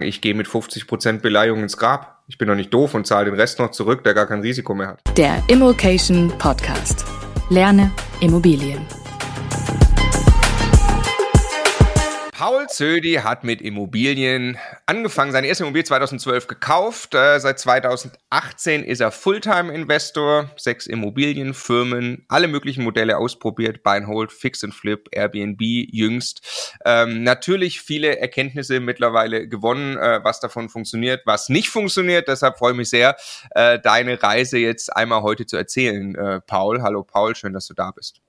[0.00, 2.22] ich gehe mit 50% Beleihung ins Grab.
[2.28, 4.74] Ich bin doch nicht doof und zahle den Rest noch zurück, der gar kein Risiko
[4.74, 5.00] mehr hat.
[5.16, 7.04] Der Immokation Podcast.
[7.50, 7.90] Lerne
[8.20, 8.86] Immobilien.
[12.38, 17.16] Paul Zödi hat mit Immobilien angefangen, seine erste Immobilie 2012 gekauft.
[17.16, 24.30] Äh, seit 2018 ist er Fulltime-Investor, sechs Immobilienfirmen, alle möglichen Modelle ausprobiert, Buy and Hold,
[24.30, 26.78] Fix and Flip, Airbnb jüngst.
[26.84, 32.28] Ähm, natürlich viele Erkenntnisse mittlerweile gewonnen, äh, was davon funktioniert, was nicht funktioniert.
[32.28, 33.16] Deshalb freue ich mich sehr,
[33.56, 36.82] äh, deine Reise jetzt einmal heute zu erzählen, äh, Paul.
[36.82, 38.20] Hallo Paul, schön, dass du da bist.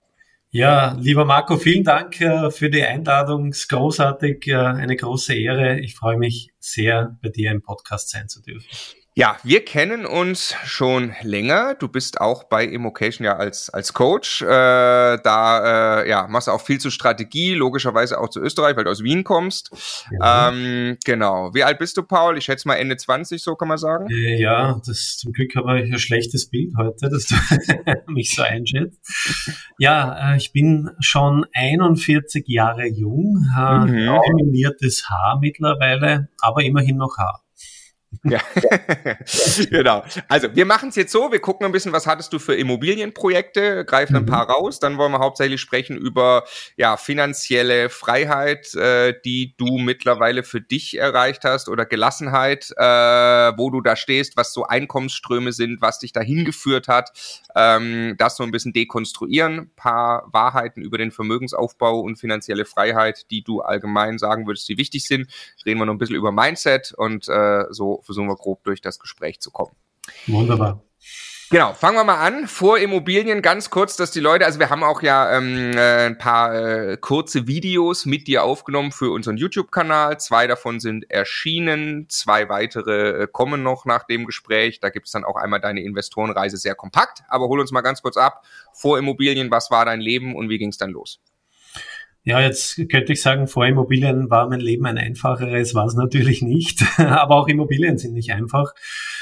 [0.52, 3.50] Ja, lieber Marco, vielen Dank äh, für die Einladung.
[3.50, 5.80] Es ist großartig, äh, eine große Ehre.
[5.80, 8.68] Ich freue mich sehr, bei dir im Podcast sein zu dürfen.
[9.20, 11.76] Ja, wir kennen uns schon länger.
[11.78, 14.42] Du bist auch bei Immocation ja als, als Coach.
[14.42, 18.86] Äh, da äh, ja, machst du auch viel zu Strategie, logischerweise auch zu Österreich, weil
[18.86, 19.72] du aus Wien kommst.
[20.18, 20.54] Ja.
[20.54, 21.54] Ähm, genau.
[21.54, 22.38] Wie alt bist du, Paul?
[22.38, 24.08] Ich schätze mal Ende 20, so kann man sagen.
[24.10, 27.36] Äh, ja, das zum Glück habe ich ein schlechtes Bild heute, dass du
[28.08, 29.02] mich so einschätzt.
[29.80, 34.06] Ja, äh, ich bin schon 41 Jahre jung, äh, mhm.
[34.06, 37.44] dominiertes Haar mittlerweile, aber immerhin noch Haar.
[38.24, 38.40] Ja,
[39.70, 40.04] genau.
[40.28, 43.86] Also wir machen es jetzt so, wir gucken ein bisschen, was hattest du für Immobilienprojekte,
[43.86, 44.28] greifen ein mhm.
[44.28, 46.44] paar raus, dann wollen wir hauptsächlich sprechen über
[46.76, 53.70] ja, finanzielle Freiheit, äh, die du mittlerweile für dich erreicht hast oder Gelassenheit, äh, wo
[53.70, 57.12] du da stehst, was so Einkommensströme sind, was dich dahin geführt hat,
[57.56, 63.44] ähm, das so ein bisschen dekonstruieren, paar Wahrheiten über den Vermögensaufbau und finanzielle Freiheit, die
[63.44, 65.30] du allgemein sagen würdest, die wichtig sind.
[65.64, 69.00] Reden wir noch ein bisschen über Mindset und äh, so versuchen wir grob durch das
[69.00, 69.76] Gespräch zu kommen.
[70.28, 70.84] Wunderbar.
[71.52, 72.48] Genau, fangen wir mal an.
[72.48, 76.18] Vor Immobilien ganz kurz, dass die Leute, also wir haben auch ja ähm, äh, ein
[76.20, 80.20] paar äh, kurze Videos mit dir aufgenommen für unseren YouTube-Kanal.
[80.20, 84.80] Zwei davon sind erschienen, zwei weitere äh, kommen noch nach dem Gespräch.
[84.80, 87.24] Da gibt's dann auch einmal deine Investorenreise sehr kompakt.
[87.28, 88.46] Aber hol uns mal ganz kurz ab.
[88.72, 91.20] Vor Immobilien, was war dein Leben und wie ging's dann los?
[92.30, 96.44] Ja, jetzt könnte ich sagen, vor Immobilien war mein Leben ein einfacheres, war es natürlich
[96.44, 96.84] nicht.
[97.00, 98.76] Aber auch Immobilien sind nicht einfach.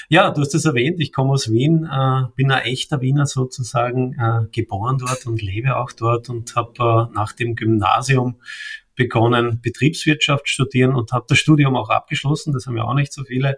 [0.09, 4.11] Ja, du hast es erwähnt, ich komme aus Wien, äh, bin ein echter Wiener sozusagen,
[4.19, 8.41] äh, geboren dort und lebe auch dort und habe äh, nach dem Gymnasium
[8.95, 13.23] begonnen, Betriebswirtschaft studieren und habe das Studium auch abgeschlossen, das haben ja auch nicht so
[13.23, 13.57] viele,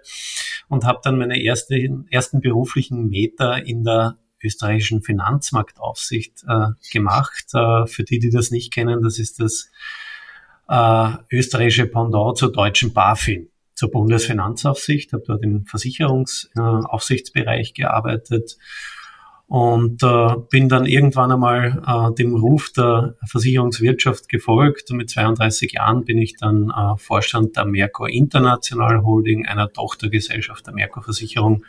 [0.67, 1.75] und habe dann meine erste,
[2.11, 7.45] ersten beruflichen Meter in der österreichischen Finanzmarktaufsicht äh, gemacht.
[7.53, 9.71] Äh, für die, die das nicht kennen, das ist das
[10.69, 15.13] äh, österreichische Pendant zur deutschen BaFin, zur Bundesfinanzaufsicht.
[15.13, 18.57] Habe dort im Versicherungsaufsichtsbereich gearbeitet
[19.49, 24.91] und äh, bin dann irgendwann einmal äh, dem Ruf der Versicherungswirtschaft gefolgt.
[24.91, 30.67] Und mit 32 Jahren bin ich dann äh, Vorstand der Merkur International Holding, einer Tochtergesellschaft
[30.67, 31.65] der Merkur Versicherung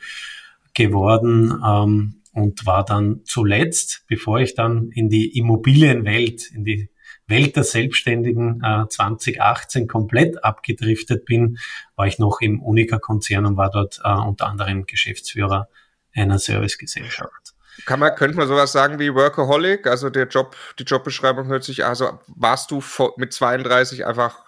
[0.75, 1.59] geworden.
[1.67, 6.91] Ähm, und war dann zuletzt, bevor ich dann in die Immobilienwelt, in die
[7.27, 11.59] Welt der Selbstständigen äh, 2018 komplett abgedriftet bin,
[11.97, 15.69] war ich noch im Unica-Konzern und war dort äh, unter anderem Geschäftsführer
[16.13, 17.55] einer Servicegesellschaft.
[17.87, 19.87] Kann man, könnte man sowas sagen wie Workaholic?
[19.87, 22.83] Also der Job, die Jobbeschreibung hört sich, also warst du
[23.17, 24.45] mit 32 einfach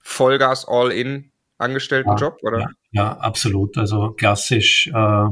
[0.00, 1.31] Vollgas all in
[1.62, 2.60] Angestelltenjob, ja, oder?
[2.60, 3.78] Ja, ja, absolut.
[3.78, 5.24] Also klassisch äh,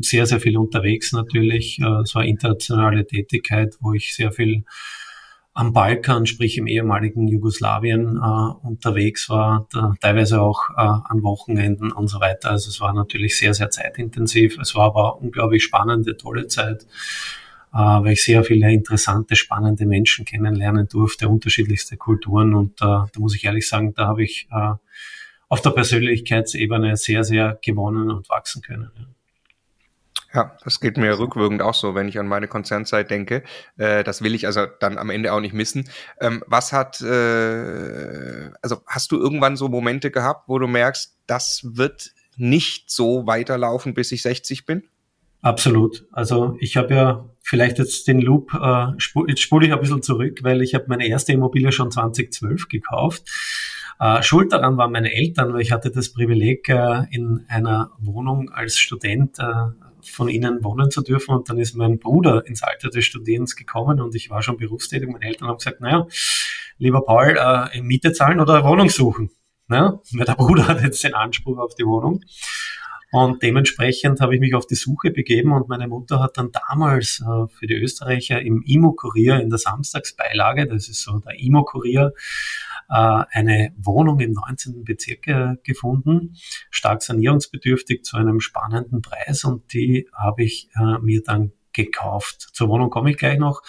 [0.00, 1.78] sehr, sehr viel unterwegs natürlich.
[1.80, 4.64] Äh, es war internationale Tätigkeit, wo ich sehr viel
[5.52, 11.90] am Balkan, sprich im ehemaligen Jugoslawien äh, unterwegs war, da, teilweise auch äh, an Wochenenden
[11.92, 12.50] und so weiter.
[12.50, 14.58] Also es war natürlich sehr, sehr zeitintensiv.
[14.58, 16.86] Es war aber unglaublich spannende, tolle Zeit,
[17.74, 22.54] äh, weil ich sehr viele interessante, spannende Menschen kennenlernen durfte, unterschiedlichste Kulturen.
[22.54, 24.74] Und äh, da muss ich ehrlich sagen, da habe ich äh,
[25.50, 28.90] auf der Persönlichkeitsebene sehr, sehr gewonnen und wachsen können.
[28.96, 29.04] Ja.
[30.32, 33.42] Ja, das geht mir rückwirkend auch so, wenn ich an meine Konzernzeit denke.
[33.76, 35.88] Äh, das will ich also dann am Ende auch nicht missen.
[36.20, 41.62] Ähm, was hat, äh, also hast du irgendwann so Momente gehabt, wo du merkst, das
[41.72, 44.84] wird nicht so weiterlaufen, bis ich 60 bin?
[45.42, 46.06] Absolut.
[46.12, 50.02] Also ich habe ja vielleicht jetzt den Loop, äh, spu jetzt spule ich ein bisschen
[50.02, 53.28] zurück, weil ich habe meine erste Immobilie schon 2012 gekauft
[54.00, 58.48] äh, schuld daran waren meine Eltern, weil ich hatte das Privileg, äh, in einer Wohnung
[58.50, 59.44] als Student äh,
[60.02, 61.34] von ihnen wohnen zu dürfen.
[61.34, 65.06] Und dann ist mein Bruder ins Alter des Studierens gekommen und ich war schon berufstätig.
[65.08, 66.06] Meine Eltern haben gesagt, naja,
[66.78, 69.30] lieber Paul, äh, Miete zahlen oder Wohnung suchen.
[69.68, 70.00] Ja?
[70.12, 72.22] Weil der Bruder hat jetzt den Anspruch auf die Wohnung.
[73.12, 77.20] Und dementsprechend habe ich mich auf die Suche begeben und meine Mutter hat dann damals
[77.20, 82.12] äh, für die Österreicher im Imo-Kurier in der Samstagsbeilage, das ist so der Imo-Kurier,
[82.94, 84.84] eine Wohnung im 19.
[84.84, 86.36] Bezirk äh, gefunden,
[86.70, 92.48] stark sanierungsbedürftig zu einem spannenden Preis und die habe ich äh, mir dann gekauft.
[92.52, 93.62] Zur Wohnung komme ich gleich noch.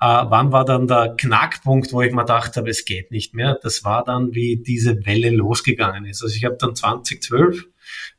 [0.00, 3.58] Äh, wann war dann der Knackpunkt, wo ich mir gedacht habe, es geht nicht mehr?
[3.62, 6.22] Das war dann, wie diese Welle losgegangen ist.
[6.22, 7.66] Also ich habe dann 2012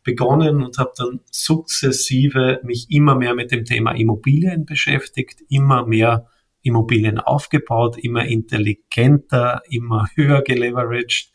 [0.03, 6.27] begonnen und habe dann sukzessive mich immer mehr mit dem Thema Immobilien beschäftigt, immer mehr
[6.69, 11.31] Immobilien aufgebaut, immer intelligenter, immer höher geleveraged,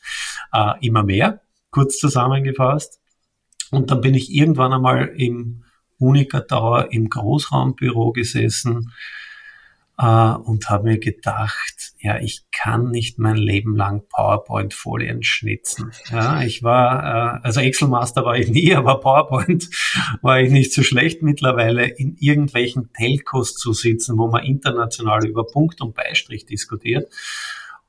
[0.52, 3.00] äh, immer mehr, kurz zusammengefasst.
[3.70, 5.64] Und dann bin ich irgendwann einmal im
[5.98, 8.92] Unica Tower im Großraumbüro gesessen
[9.98, 15.92] äh, und habe mir gedacht, ja, ich kann nicht mein Leben lang PowerPoint-Folien schnitzen.
[16.10, 19.68] Ja, ich war, äh, also Excel-Master war ich nie, aber PowerPoint
[20.22, 25.46] war ich nicht so schlecht mittlerweile, in irgendwelchen Telcos zu sitzen, wo man international über
[25.46, 27.12] Punkt und Beistrich diskutiert.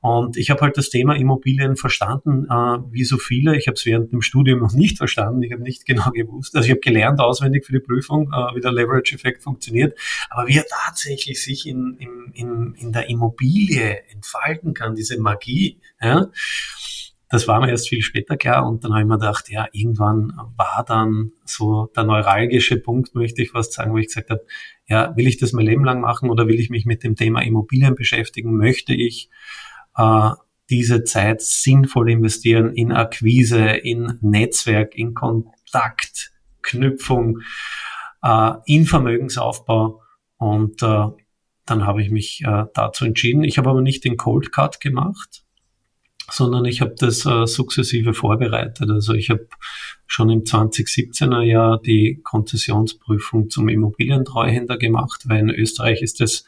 [0.06, 3.56] Und ich habe halt das Thema Immobilien verstanden, äh, wie so viele.
[3.56, 5.42] Ich habe es während dem Studium noch nicht verstanden.
[5.42, 6.54] Ich habe nicht genau gewusst.
[6.54, 9.98] Also ich habe gelernt auswendig für die Prüfung, äh, wie der Leverage-Effekt funktioniert.
[10.30, 15.80] Aber wie er tatsächlich sich in, in, in, in der Immobilie entfalten kann, diese Magie,
[16.00, 16.28] ja,
[17.28, 18.64] das war mir erst viel später klar.
[18.64, 23.42] Und dann habe ich mir gedacht, ja, irgendwann war dann so der neuralgische Punkt, möchte
[23.42, 24.46] ich fast sagen, wo ich gesagt habe,
[24.86, 27.42] ja, will ich das mein Leben lang machen oder will ich mich mit dem Thema
[27.42, 28.56] Immobilien beschäftigen?
[28.56, 29.30] Möchte ich
[29.96, 30.30] äh,
[30.70, 37.40] diese Zeit sinnvoll investieren in Akquise, in Netzwerk, in Kontaktknüpfung,
[38.22, 40.02] äh, in Vermögensaufbau.
[40.38, 41.06] Und äh,
[41.66, 43.44] dann habe ich mich äh, dazu entschieden.
[43.44, 45.44] Ich habe aber nicht den Cold Cut gemacht,
[46.30, 48.90] sondern ich habe das äh, sukzessive vorbereitet.
[48.90, 49.48] Also ich habe
[50.06, 56.44] schon im 2017er Jahr die Konzessionsprüfung zum Immobilientreuhänder gemacht, weil in Österreich ist das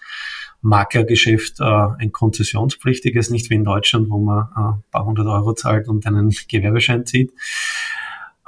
[0.60, 5.55] Maklergeschäft äh, ein konzessionspflichtiges, nicht wie in Deutschland, wo man äh, ein paar hundert Euro
[5.55, 7.32] zahlt und einen Gewerbeschein zieht.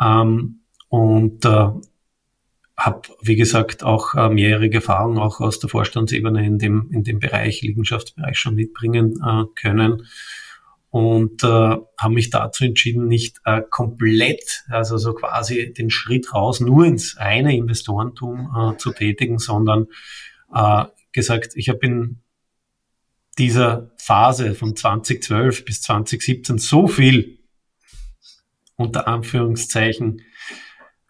[0.00, 1.68] Ähm, und äh,
[2.76, 7.18] habe, wie gesagt, auch äh, mehrjährige Erfahrung auch aus der Vorstandsebene in dem, in dem
[7.18, 10.06] Bereich, Liegenschaftsbereich schon mitbringen äh, können
[10.90, 16.60] und äh, habe mich dazu entschieden, nicht äh, komplett, also so quasi den Schritt raus
[16.60, 19.86] nur ins reine Investorentum äh, zu tätigen, sondern
[20.52, 22.22] äh, gesagt, ich habe in
[23.38, 27.38] dieser Phase von 2012 bis 2017 so viel
[28.76, 30.22] unter Anführungszeichen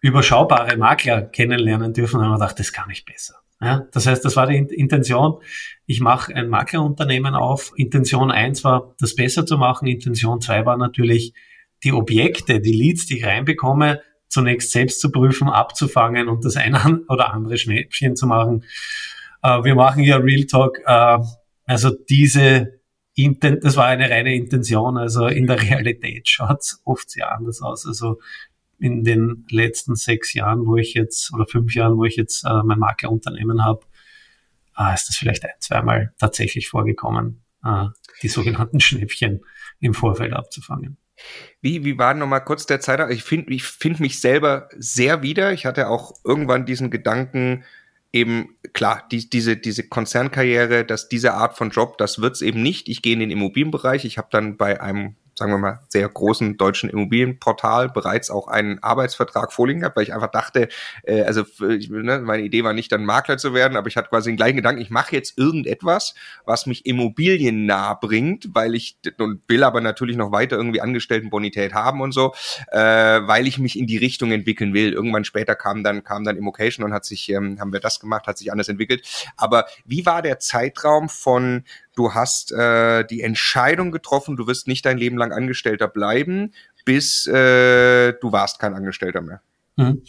[0.01, 3.35] überschaubare Makler kennenlernen dürfen, und habe gedacht, das kann ich besser.
[3.61, 5.37] Ja, das heißt, das war die Intention.
[5.85, 7.71] Ich mache ein Maklerunternehmen auf.
[7.75, 9.87] Intention eins war, das besser zu machen.
[9.87, 11.33] Intention zwei war natürlich,
[11.83, 17.01] die Objekte, die Leads, die ich reinbekomme, zunächst selbst zu prüfen, abzufangen und das eine
[17.07, 18.63] oder andere Schnäppchen zu machen.
[19.41, 20.79] Äh, wir machen ja Real Talk.
[20.85, 21.19] Äh,
[21.65, 22.81] also diese,
[23.15, 24.97] Inten das war eine reine Intention.
[24.97, 27.85] Also in der Realität schaut's oft sehr anders aus.
[27.85, 28.19] Also
[28.79, 32.63] in den letzten sechs Jahren, wo ich jetzt, oder fünf Jahren, wo ich jetzt äh,
[32.63, 33.81] mein Maklerunternehmen habe,
[34.77, 37.85] äh, ist das vielleicht ein, zweimal tatsächlich vorgekommen, äh,
[38.23, 39.41] die sogenannten Schnäppchen
[39.79, 40.97] im Vorfeld abzufangen.
[41.61, 43.11] Wie, wie war nochmal kurz der Zeitraum?
[43.11, 45.53] Ich finde ich find mich selber sehr wieder.
[45.53, 47.63] Ich hatte auch irgendwann diesen Gedanken,
[48.13, 52.89] eben klar, die, diese, diese Konzernkarriere, dass diese Art von Job, das wird's eben nicht.
[52.89, 54.05] Ich gehe in den Immobilienbereich.
[54.05, 58.77] Ich habe dann bei einem sagen wir mal, sehr großen deutschen Immobilienportal bereits auch einen
[58.83, 60.69] Arbeitsvertrag vorliegen gehabt, weil ich einfach dachte,
[61.01, 64.29] äh, also ne, meine Idee war nicht dann Makler zu werden, aber ich hatte quasi
[64.29, 66.13] den gleichen Gedanken, ich mache jetzt irgendetwas,
[66.45, 71.73] was mich Immobilien nah bringt, weil ich und will aber natürlich noch weiter irgendwie Angestelltenbonität
[71.73, 72.33] haben und so,
[72.71, 74.93] äh, weil ich mich in die Richtung entwickeln will.
[74.93, 78.27] Irgendwann später kam dann kam dann Immocation und hat sich ähm, haben wir das gemacht,
[78.27, 79.07] hat sich anders entwickelt.
[79.37, 81.63] Aber wie war der Zeitraum von
[81.95, 86.53] du hast äh, die Entscheidung getroffen, du wirst nicht dein Leben lang Angestellter bleiben,
[86.85, 89.41] bis äh, du warst kein Angestellter mehr.
[89.77, 90.03] Mhm.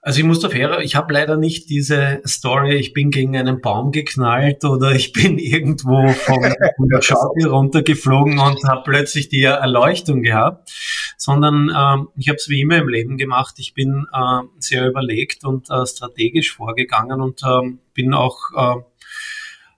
[0.00, 3.60] Also ich muss da fair, ich habe leider nicht diese Story, ich bin gegen einen
[3.60, 6.56] Baum geknallt oder ich bin irgendwo vom, der
[7.02, 10.70] Schaukel runtergeflogen und habe plötzlich die Erleuchtung gehabt,
[11.16, 13.56] sondern ähm, ich habe es wie immer im Leben gemacht.
[13.58, 18.80] Ich bin äh, sehr überlegt und äh, strategisch vorgegangen und äh, bin auch äh,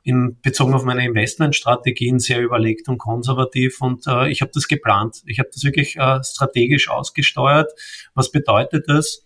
[0.02, 5.22] in, bezogen auf meine Investmentstrategien sehr überlegt und konservativ und äh, ich habe das geplant.
[5.26, 7.70] Ich habe das wirklich äh, strategisch ausgesteuert.
[8.14, 9.24] Was bedeutet das?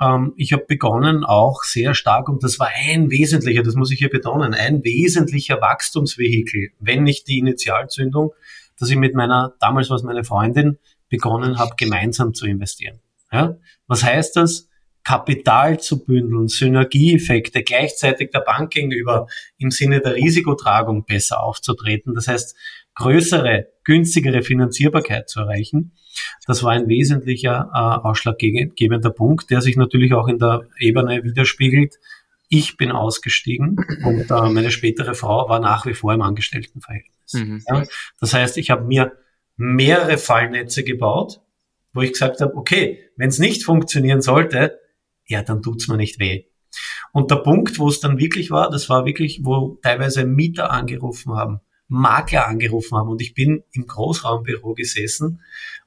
[0.00, 3.98] Ähm, ich habe begonnen auch sehr stark, und das war ein wesentlicher, das muss ich
[3.98, 8.32] hier betonen, ein wesentlicher Wachstumsvehikel, wenn nicht die Initialzündung,
[8.78, 13.00] dass ich mit meiner, damals war es meine Freundin, begonnen habe, gemeinsam zu investieren.
[13.32, 13.56] Ja?
[13.86, 14.68] Was heißt das?
[15.08, 22.14] Kapital zu bündeln, Synergieeffekte gleichzeitig der Bank gegenüber im Sinne der Risikotragung besser aufzutreten.
[22.14, 22.54] Das heißt,
[22.94, 25.92] größere, günstigere Finanzierbarkeit zu erreichen.
[26.46, 31.98] Das war ein wesentlicher äh, ausschlaggebender Punkt, der sich natürlich auch in der Ebene widerspiegelt.
[32.50, 37.32] Ich bin ausgestiegen und äh, meine spätere Frau war nach wie vor im Angestelltenverhältnis.
[37.32, 37.62] Mhm.
[37.66, 37.84] Ja,
[38.20, 39.12] das heißt, ich habe mir
[39.56, 41.40] mehrere Fallnetze gebaut,
[41.94, 44.78] wo ich gesagt habe, okay, wenn es nicht funktionieren sollte,
[45.28, 46.44] ja, dann tut's mir nicht weh.
[47.12, 51.34] Und der Punkt, wo es dann wirklich war, das war wirklich, wo teilweise Mieter angerufen
[51.34, 55.40] haben, Makler angerufen haben und ich bin im Großraumbüro gesessen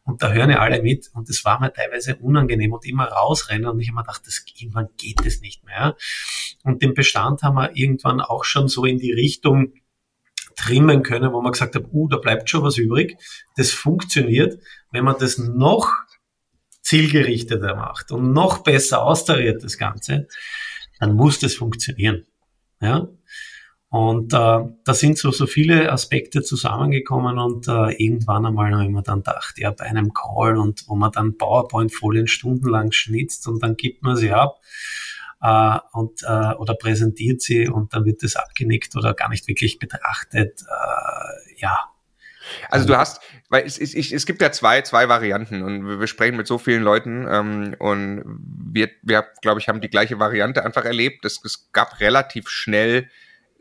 [0.04, 3.68] und da hören ja alle mit und das war mir teilweise unangenehm und immer rausrennen
[3.68, 5.96] und ich habe mir gedacht, das, irgendwann geht es nicht mehr.
[6.64, 9.74] Und den Bestand haben wir irgendwann auch schon so in die Richtung
[10.56, 13.18] trimmen können, wo man gesagt hat, uh, da bleibt schon was übrig.
[13.56, 14.60] Das funktioniert,
[14.92, 15.94] wenn man das noch
[16.92, 20.28] zielgerichteter macht und noch besser austariert das Ganze,
[21.00, 22.26] dann muss das funktionieren.
[22.82, 23.08] Ja?
[23.88, 28.90] Und äh, da sind so, so viele Aspekte zusammengekommen und äh, irgendwann einmal habe ich
[28.90, 33.64] mir dann gedacht, ja, bei einem Call und wo man dann PowerPoint-Folien stundenlang schnitzt und
[33.64, 34.60] dann gibt man sie ab
[35.42, 39.80] äh, und, äh, oder präsentiert sie und dann wird das abgenickt oder gar nicht wirklich
[39.80, 40.62] betrachtet.
[40.62, 41.78] Äh, ja,
[42.70, 46.08] also du hast, weil es, es, es gibt ja zwei, zwei Varianten und wir, wir
[46.08, 48.24] sprechen mit so vielen Leuten ähm, und
[48.72, 51.26] wir, wir glaube ich, haben die gleiche Variante einfach erlebt.
[51.26, 53.10] Es, es gab relativ schnell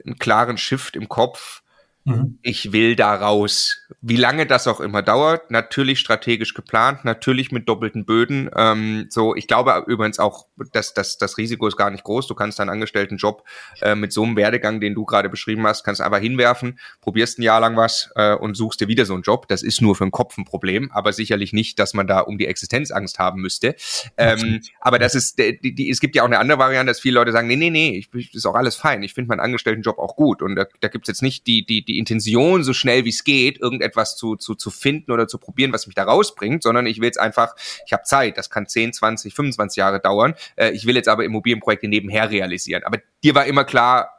[0.05, 1.63] einen klaren Shift im Kopf.
[2.11, 2.39] Mhm.
[2.43, 3.79] Ich will da raus.
[4.01, 8.51] Wie lange das auch immer dauert, natürlich strategisch geplant, natürlich mit doppelten Böden.
[8.57, 12.27] Ähm, so, ich glaube übrigens auch, dass, dass das Risiko ist gar nicht groß.
[12.27, 13.45] Du kannst deinen Angestelltenjob
[13.83, 17.43] äh, mit so einem Werdegang, den du gerade beschrieben hast, kannst einfach hinwerfen, probierst ein
[17.43, 19.49] Jahr lang was äh, und suchst dir wieder so einen Job.
[19.49, 22.39] Das ist nur für den Kopf ein Problem, aber sicherlich nicht, dass man da um
[22.39, 23.77] die Existenzangst haben müsste.
[24.17, 27.15] Ähm, aber das ist, die, die, es gibt ja auch eine andere Variante, dass viele
[27.15, 29.03] Leute sagen, nee, nee, nee, ich, ist auch alles fein.
[29.03, 31.85] Ich finde meinen Angestelltenjob auch gut und da, da gibt es jetzt nicht die, die,
[31.85, 35.73] die Intention, so schnell wie es geht, irgendetwas zu, zu, zu finden oder zu probieren,
[35.73, 37.55] was mich da rausbringt, sondern ich will jetzt einfach,
[37.87, 40.35] ich habe Zeit, das kann 10, 20, 25 Jahre dauern.
[40.57, 42.83] Äh, ich will jetzt aber Immobilienprojekte nebenher realisieren.
[42.85, 44.11] Aber dir war immer klar,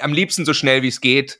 [0.00, 1.38] am liebsten so schnell wie es geht,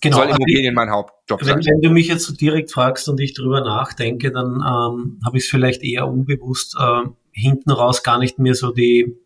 [0.00, 1.64] Genau, soll Immobilien mein Hauptjob wenn, sein.
[1.64, 5.44] Wenn du mich jetzt so direkt fragst und ich drüber nachdenke, dann ähm, habe ich
[5.44, 9.16] es vielleicht eher unbewusst äh, hinten raus gar nicht mehr so die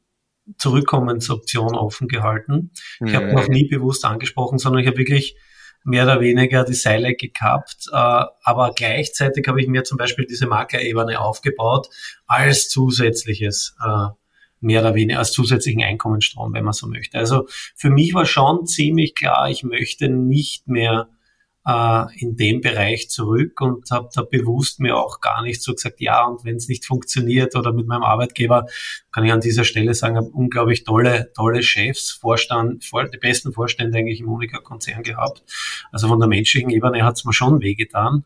[0.57, 2.71] Zurückkommensoption offen gehalten.
[3.05, 5.37] Ich habe noch nie bewusst angesprochen, sondern ich habe wirklich
[5.85, 7.87] mehr oder weniger die Seile gekappt.
[7.93, 11.89] Äh, aber gleichzeitig habe ich mir zum Beispiel diese Maklerebene aufgebaut
[12.27, 14.09] als zusätzliches, äh,
[14.61, 17.19] mehr oder weniger als zusätzlichen Einkommensstrom, wenn man so möchte.
[17.19, 21.09] Also für mich war schon ziemlich klar, ich möchte nicht mehr
[21.69, 26.01] äh, in dem Bereich zurück und habe da bewusst mir auch gar nicht so gesagt,
[26.01, 28.65] ja, und wenn es nicht funktioniert oder mit meinem Arbeitgeber,
[29.13, 33.53] kann ich an dieser Stelle sagen, habe unglaublich tolle, tolle Chefs, Vorstand, vor, die besten
[33.53, 35.43] Vorstände eigentlich im Unica-Konzern gehabt.
[35.93, 38.25] Also von der menschlichen Ebene hat es mir schon wehgetan.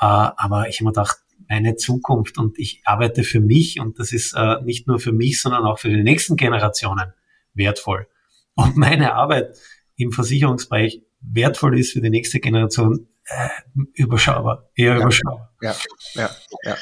[0.00, 4.12] Äh, aber ich habe mir gedacht, meine Zukunft und ich arbeite für mich und das
[4.12, 7.12] ist äh, nicht nur für mich, sondern auch für die nächsten Generationen
[7.54, 8.08] wertvoll.
[8.54, 9.56] Und meine Arbeit
[9.96, 13.48] im Versicherungsbereich wertvoll ist für die nächste Generation, äh,
[13.94, 15.54] überschaubar, eher ja, überschaubar.
[15.60, 15.74] Ja,
[16.14, 16.30] ja,
[16.64, 16.76] ja.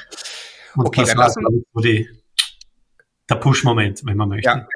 [0.76, 2.08] Und okay, das dann lassen so die,
[3.28, 4.48] der Push-Moment, wenn man möchte.
[4.48, 4.66] Ja.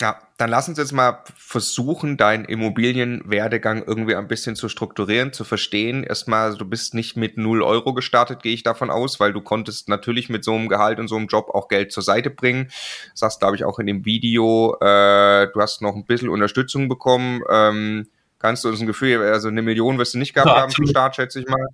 [0.00, 5.42] Ja, dann lass uns jetzt mal versuchen, deinen Immobilienwerdegang irgendwie ein bisschen zu strukturieren, zu
[5.42, 6.04] verstehen.
[6.04, 9.88] Erstmal, du bist nicht mit null Euro gestartet, gehe ich davon aus, weil du konntest
[9.88, 12.66] natürlich mit so einem Gehalt und so einem Job auch Geld zur Seite bringen.
[13.10, 16.88] Das sagst, glaube ich, auch in dem Video, äh, du hast noch ein bisschen Unterstützung
[16.88, 17.42] bekommen.
[17.50, 18.06] Ähm,
[18.38, 20.86] Kannst du uns ein Gefühl, also eine Million wirst du nicht gehabt ja, haben zum
[20.86, 21.66] Start, schätze ich mal.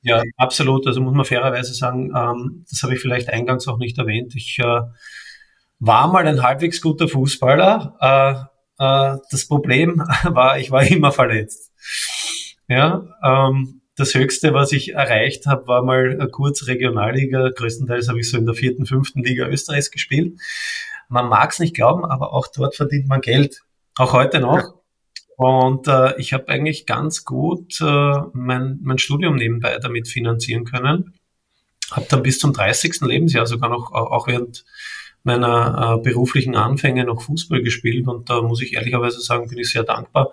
[0.00, 0.86] Ja, absolut.
[0.86, 4.34] Also muss man fairerweise sagen, ähm, das habe ich vielleicht eingangs auch nicht erwähnt.
[4.34, 4.80] Ich äh,
[5.80, 8.48] war mal ein halbwegs guter Fußballer.
[8.78, 11.72] Äh, äh, das Problem war, ich war immer verletzt.
[12.68, 17.50] Ja, ähm, das Höchste, was ich erreicht habe, war mal kurz Regionalliga.
[17.50, 20.38] Größtenteils habe ich so in der vierten, fünften Liga Österreichs gespielt.
[21.08, 23.62] Man mag es nicht glauben, aber auch dort verdient man Geld.
[23.96, 24.77] Auch heute noch.
[25.38, 31.14] Und äh, ich habe eigentlich ganz gut äh, mein, mein Studium nebenbei damit finanzieren können.
[31.92, 33.02] Habe dann bis zum 30.
[33.02, 34.64] Lebensjahr sogar noch, auch während
[35.22, 38.08] meiner äh, beruflichen Anfänge noch Fußball gespielt.
[38.08, 40.32] Und da muss ich ehrlicherweise sagen, bin ich sehr dankbar,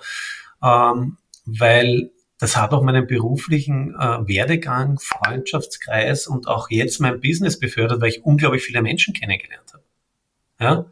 [0.64, 2.10] ähm, weil
[2.40, 8.10] das hat auch meinen beruflichen äh, Werdegang, Freundschaftskreis und auch jetzt mein Business befördert, weil
[8.10, 9.84] ich unglaublich viele Menschen kennengelernt habe.
[10.60, 10.92] Ja?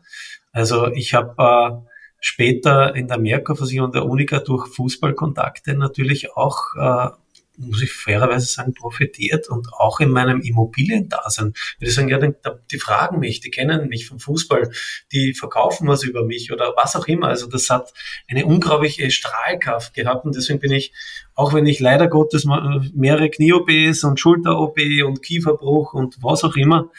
[0.51, 1.92] Also ich habe äh,
[2.25, 7.09] später in der Merkur-Versicherung der Unica durch Fußballkontakte natürlich auch äh,
[7.57, 11.53] muss ich fairerweise sagen, profitiert und auch in meinem Immobiliendasein.
[11.79, 14.71] Die sagen, ja, die fragen mich, die kennen mich vom Fußball,
[15.11, 17.27] die verkaufen was über mich oder was auch immer.
[17.27, 17.93] Also das hat
[18.27, 20.93] eine unglaubliche Strahlkraft gehabt und deswegen bin ich,
[21.35, 22.45] auch wenn ich leider Gottes
[22.93, 26.89] mehrere Knie-OPs und Schulter-OP und Kieferbruch und was auch immer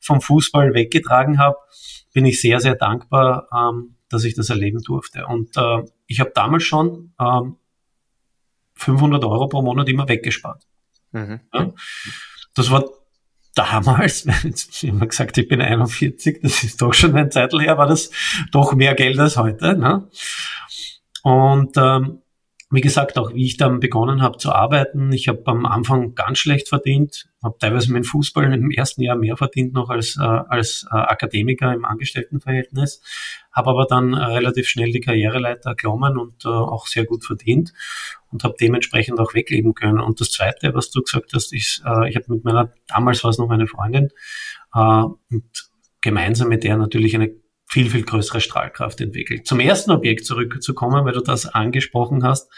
[0.00, 1.56] vom Fußball weggetragen habe,
[2.12, 5.26] bin ich sehr, sehr dankbar, ähm, dass ich das erleben durfte.
[5.26, 7.56] Und äh, ich habe damals schon ähm,
[8.74, 10.66] 500 Euro pro Monat immer weggespart.
[11.12, 11.40] Mhm.
[11.54, 11.72] Ja?
[12.54, 12.84] Das war
[13.54, 14.26] damals,
[14.82, 18.10] ich habe gesagt, ich bin 41, das ist doch schon ein Zeitl her, war das
[18.52, 19.76] doch mehr Geld als heute.
[19.76, 20.08] Ne?
[21.22, 22.22] Und ähm,
[22.72, 26.38] wie gesagt, auch wie ich dann begonnen habe zu arbeiten, ich habe am Anfang ganz
[26.38, 30.86] schlecht verdient, habe teilweise mit Fußball im ersten Jahr mehr verdient noch als, äh, als
[30.88, 33.02] äh, Akademiker im Angestelltenverhältnis,
[33.50, 37.72] habe aber dann äh, relativ schnell die Karriereleiter erklommen und äh, auch sehr gut verdient
[38.30, 39.98] und habe dementsprechend auch wegleben können.
[39.98, 43.30] Und das Zweite, was du gesagt hast, ist, äh, ich habe mit meiner, damals war
[43.30, 44.10] es noch meine Freundin,
[44.72, 47.32] und gemeinsam mit der natürlich eine
[47.70, 49.46] viel, viel größere Strahlkraft entwickelt.
[49.46, 52.50] Zum ersten Objekt zurückzukommen, weil du das angesprochen hast.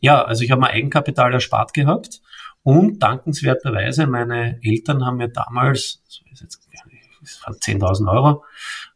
[0.00, 2.20] Ja, also ich habe mein Eigenkapital erspart gehabt
[2.64, 6.02] und dankenswerterweise, meine Eltern haben mir damals,
[6.40, 8.44] das waren 10.000 Euro,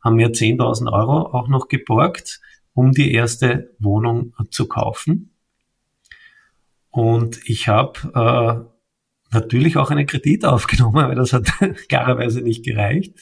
[0.02, 2.40] haben mir 10.000 Euro auch noch geborgt,
[2.72, 5.30] um die erste Wohnung zu kaufen.
[6.90, 8.68] Und ich habe
[9.32, 11.46] äh, natürlich auch einen Kredit aufgenommen, weil das hat
[11.88, 13.20] klarerweise nicht gereicht.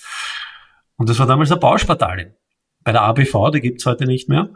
[1.02, 2.36] Und das war damals ein Bauspartalien.
[2.84, 4.50] Bei der ABV, die gibt's heute nicht mehr.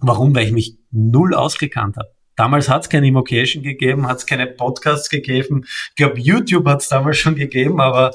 [0.00, 0.34] Warum?
[0.34, 2.08] Weil ich mich null ausgekannt habe.
[2.34, 5.64] Damals hat es keine Immocation gegeben, hat es keine Podcasts gegeben.
[5.90, 8.12] Ich glaube, YouTube hat es damals schon gegeben, aber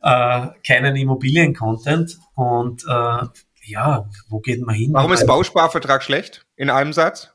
[0.00, 2.18] äh, keinen Immobilien-Content.
[2.36, 3.26] Und äh,
[3.64, 4.92] ja, wo geht man hin?
[4.92, 6.46] Warum ist Bausparvertrag schlecht?
[6.54, 7.31] In einem Satz?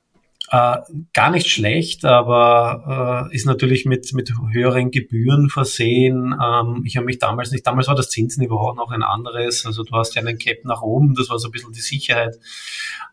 [0.49, 0.77] Äh,
[1.13, 6.33] gar nicht schlecht, aber äh, ist natürlich mit, mit höheren Gebühren versehen.
[6.41, 9.65] Ähm, ich habe mich damals nicht, damals war das Zinsniveau noch ein anderes.
[9.65, 12.39] Also du hast ja einen Cap nach oben, das war so ein bisschen die Sicherheit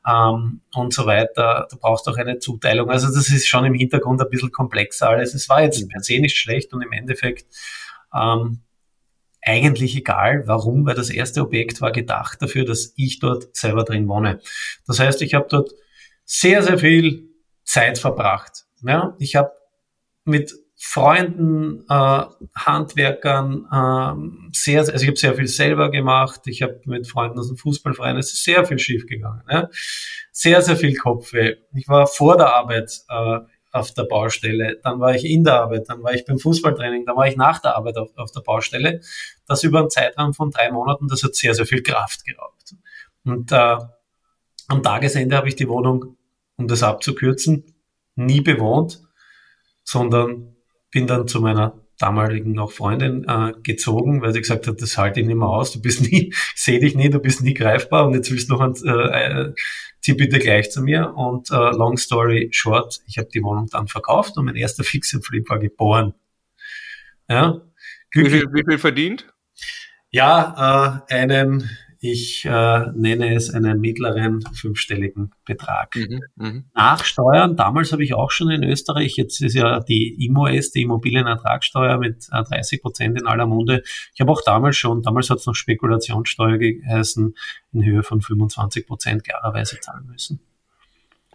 [0.07, 1.67] ähm, und so weiter.
[1.71, 2.89] Du brauchst auch eine Zuteilung.
[2.89, 5.35] Also das ist schon im Hintergrund ein bisschen komplexer alles.
[5.35, 7.47] Es war jetzt per se nicht schlecht und im Endeffekt
[8.15, 8.61] ähm,
[9.43, 10.45] eigentlich egal.
[10.47, 10.87] Warum?
[10.87, 14.41] Weil das erste Objekt war gedacht dafür, dass ich dort selber drin wohne.
[14.87, 15.73] Das heißt, ich habe dort
[16.25, 17.31] sehr, sehr viel
[17.65, 18.65] Zeit verbracht.
[18.83, 19.53] Ja, ich habe
[20.25, 26.43] mit Freunden, äh, Handwerkern, äh, sehr, also ich habe sehr viel selber gemacht.
[26.47, 29.43] Ich habe mit Freunden aus dem Fußballverein, es ist sehr viel schiefgegangen.
[29.51, 29.71] Ja?
[30.31, 31.57] Sehr, sehr viel Kopfweh.
[31.75, 33.39] Ich war vor der Arbeit äh,
[33.73, 37.17] auf der Baustelle, dann war ich in der Arbeit, dann war ich beim Fußballtraining, dann
[37.17, 39.01] war ich nach der Arbeit auf, auf der Baustelle.
[39.47, 42.75] Das über einen Zeitraum von drei Monaten, das hat sehr, sehr viel Kraft geraubt.
[43.25, 43.77] Und äh,
[44.69, 46.17] am Tagesende habe ich die Wohnung,
[46.57, 47.65] um das abzukürzen,
[48.17, 49.01] nie bewohnt,
[49.83, 50.57] sondern
[50.91, 55.21] bin dann zu meiner damaligen noch Freundin äh, gezogen, weil sie gesagt hat, das halte
[55.21, 58.15] ich nicht mehr aus, du bist nie, sehe dich nie, du bist nie greifbar und
[58.15, 59.55] jetzt willst du noch ein, äh, äh,
[60.01, 63.87] zieh bitte gleich zu mir und äh, long story short, ich habe die Wohnung dann
[63.87, 66.15] verkauft und mein erster Fix Flip war geboren.
[67.29, 67.63] Ja,
[68.13, 69.27] wie viel, wie viel verdient?
[70.11, 71.69] Ja, äh, einen
[72.05, 75.97] ich äh, nenne es einen mittleren fünfstelligen Betrag.
[75.97, 76.63] Mhm, mh.
[76.75, 80.83] Nach Steuern, damals habe ich auch schon in Österreich, jetzt ist ja die IMOS, die
[80.83, 83.83] Immobilienertragssteuer mit äh, 30 Prozent in aller Munde.
[84.13, 87.35] Ich habe auch damals schon, damals hat es noch Spekulationssteuer geheißen,
[87.73, 90.41] in Höhe von 25 Prozent klarerweise zahlen müssen.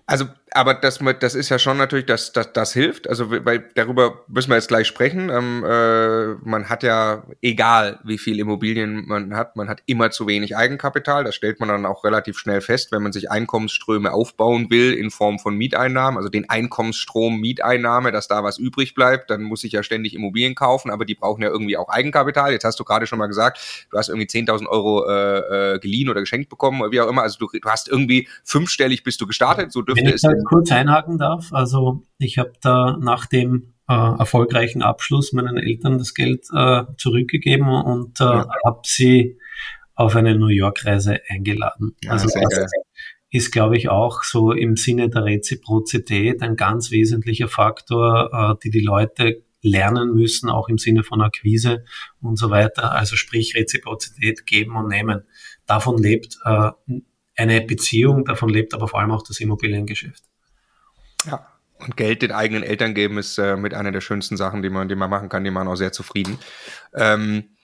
[0.10, 3.08] Also, aber das, das ist ja schon natürlich, das, das, das hilft.
[3.08, 5.30] Also, weil darüber müssen wir jetzt gleich sprechen.
[5.30, 10.26] Ähm, äh, man hat ja, egal wie viel Immobilien man hat, man hat immer zu
[10.26, 11.24] wenig Eigenkapital.
[11.24, 15.12] Das stellt man dann auch relativ schnell fest, wenn man sich Einkommensströme aufbauen will in
[15.12, 19.74] Form von Mieteinnahmen, also den Einkommensstrom Mieteinnahme, dass da was übrig bleibt, dann muss ich
[19.74, 22.52] ja ständig Immobilien kaufen, aber die brauchen ja irgendwie auch Eigenkapital.
[22.52, 26.10] Jetzt hast du gerade schon mal gesagt, du hast irgendwie 10.000 Euro äh, äh, geliehen
[26.10, 27.22] oder geschenkt bekommen oder wie auch immer.
[27.22, 30.72] Also du, du hast irgendwie fünfstellig bist du gestartet, so dürfte Wenn ich da kurz
[30.72, 36.46] einhaken darf, also ich habe da nach dem äh, erfolgreichen Abschluss meinen Eltern das Geld
[36.54, 38.48] äh, zurückgegeben und äh, ja.
[38.66, 39.38] habe sie
[39.96, 41.96] auf eine New York-Reise eingeladen.
[42.04, 42.68] Ja, also das geil.
[43.32, 48.70] ist, glaube ich, auch so im Sinne der Reziprozität ein ganz wesentlicher Faktor, äh, die
[48.70, 51.84] die Leute lernen müssen, auch im Sinne von Akquise
[52.22, 52.94] und so weiter.
[52.94, 55.24] Also sprich Reziprozität geben und nehmen.
[55.66, 56.72] Davon lebt äh,
[57.40, 60.24] eine Beziehung, davon lebt aber vor allem auch das Immobiliengeschäft.
[61.26, 61.48] Ja.
[61.80, 64.90] Und Geld den eigenen Eltern geben ist äh, mit einer der schönsten Sachen, die man,
[64.90, 66.38] die man machen kann, die man auch sehr zufrieden.
[66.94, 67.56] Ähm,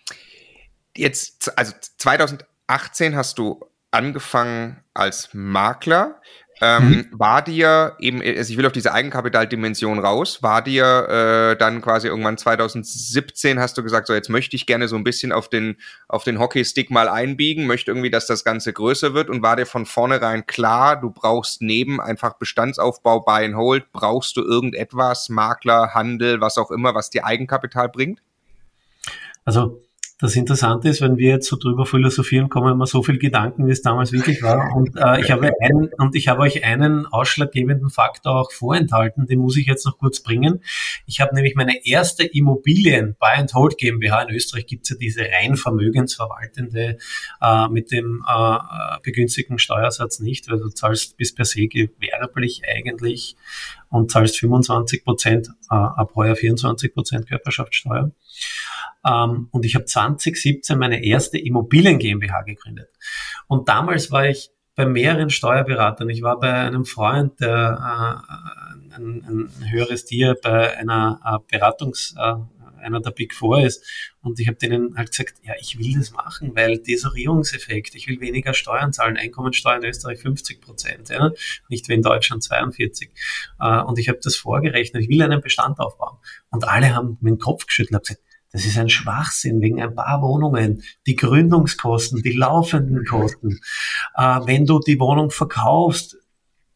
[0.95, 3.59] jetzt, also 2018 hast du
[3.91, 6.21] angefangen als Makler.
[6.61, 7.07] Ähm, mhm.
[7.11, 12.07] War dir eben, also ich will auf diese Eigenkapitaldimension raus, war dir äh, dann quasi
[12.07, 15.75] irgendwann 2017 hast du gesagt, so jetzt möchte ich gerne so ein bisschen auf den,
[16.07, 19.65] auf den Hockeystick mal einbiegen, möchte irgendwie, dass das Ganze größer wird und war dir
[19.65, 25.93] von vornherein klar, du brauchst neben einfach Bestandsaufbau, Buy and Hold, brauchst du irgendetwas, Makler,
[25.93, 28.21] Handel, was auch immer, was dir Eigenkapital bringt?
[29.43, 29.84] Also
[30.17, 33.71] das Interessante ist, wenn wir jetzt so drüber philosophieren, kommen immer so viel Gedanken, wie
[33.71, 34.73] es damals wirklich war.
[34.73, 39.39] Und äh, ich habe einen, und ich habe euch einen ausschlaggebenden Faktor auch vorenthalten, den
[39.39, 40.61] muss ich jetzt noch kurz bringen.
[41.05, 44.95] Ich habe nämlich meine erste Immobilien Buy and Hold GmbH in Österreich gibt es ja
[44.95, 46.97] diese rein vermögensverwaltende
[47.41, 48.57] äh, mit dem äh,
[49.03, 53.35] begünstigten Steuersatz nicht, weil du zahlst bis per se gewerblich eigentlich
[53.95, 58.11] und zahlst 25 Prozent, äh, ab heuer 24 Prozent Körperschaftssteuer.
[59.05, 62.89] Ähm, und ich habe 2017 meine erste Immobilien GmbH gegründet.
[63.47, 66.09] Und damals war ich bei mehreren Steuerberatern.
[66.09, 72.15] Ich war bei einem Freund, der äh, ein, ein höheres Tier bei einer äh, Beratungs,
[72.17, 72.33] äh,
[72.85, 73.83] einer der Big Four ist.
[74.21, 78.21] Und ich habe denen halt gesagt, ja, ich will das machen, weil Desorierungseffekt, ich will
[78.21, 81.31] weniger Steuern zahlen, Einkommensteuer in Österreich 50 Prozent, ja,
[81.69, 83.11] nicht wie in Deutschland 42.
[83.59, 86.17] Äh, und ich habe das vorgerechnet, ich will einen Bestand aufbauen.
[86.49, 88.21] Und alle haben mit dem Kopf geschüttelt und gesagt,
[88.51, 90.81] das ist ein Schwachsinn wegen ein paar Wohnungen.
[91.07, 93.59] Die Gründungskosten, die laufenden Kosten.
[94.15, 96.17] Äh, wenn du die Wohnung verkaufst,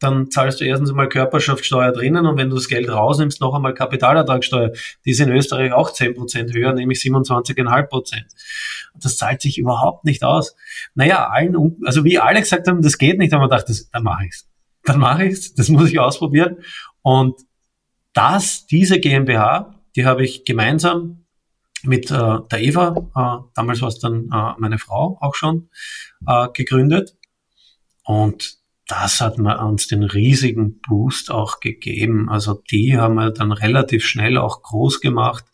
[0.00, 3.74] dann zahlst du erstens einmal Körperschaftssteuer drinnen und wenn du das Geld rausnimmst, noch einmal
[3.74, 4.72] Kapitalertragssteuer.
[5.04, 8.24] Die ist in Österreich auch 10% höher, nämlich 27,5%.
[8.94, 10.56] Das zahlt sich überhaupt nicht aus.
[10.94, 14.24] Naja, allen, also wie alle gesagt haben, das geht nicht, haben wir gedacht, dann mache
[14.24, 14.48] ich's.
[14.84, 16.56] Dann mache ich's, das muss ich ausprobieren.
[17.02, 17.38] Und
[18.14, 21.26] das, diese GmbH, die habe ich gemeinsam
[21.82, 25.68] mit äh, der Eva, äh, damals war es dann äh, meine Frau auch schon,
[26.26, 27.16] äh, gegründet.
[28.04, 28.59] Und
[28.90, 32.28] das hat mir uns den riesigen Boost auch gegeben.
[32.28, 35.44] Also die haben wir dann relativ schnell auch groß gemacht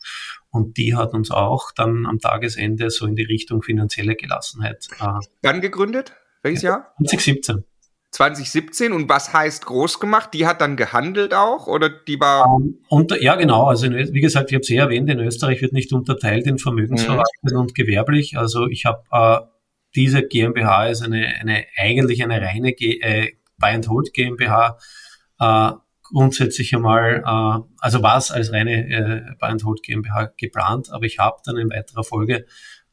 [0.49, 4.87] und die hat uns auch dann am Tagesende so in die Richtung finanzielle Gelassenheit.
[4.99, 6.13] Äh, Wann gegründet?
[6.41, 6.93] Welches Jahr?
[6.97, 7.63] 2017.
[8.11, 10.33] 2017 und was heißt groß gemacht?
[10.33, 12.47] Die hat dann gehandelt auch oder die war?
[12.47, 13.65] Um, ähm, unter, ja, genau.
[13.65, 16.57] Also in, wie gesagt, ich habe es eh erwähnt, in Österreich wird nicht unterteilt in
[16.57, 17.59] Vermögensverwaltung mhm.
[17.59, 18.37] und gewerblich.
[18.37, 19.45] Also ich habe äh,
[19.97, 24.77] diese GmbH ist eine, eine eigentlich eine reine G, äh, Buy and Hold GmbH.
[25.39, 25.71] Äh,
[26.03, 31.05] grundsätzlich einmal, äh, also war es als reine äh, Buy and Hold GmbH geplant, aber
[31.05, 32.45] ich habe dann in weiterer Folge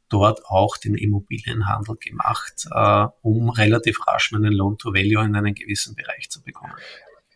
[0.08, 6.30] dort auch den Immobilienhandel gemacht, äh, um relativ rasch meinen Loan-to-Value in einen gewissen Bereich
[6.30, 6.72] zu bekommen.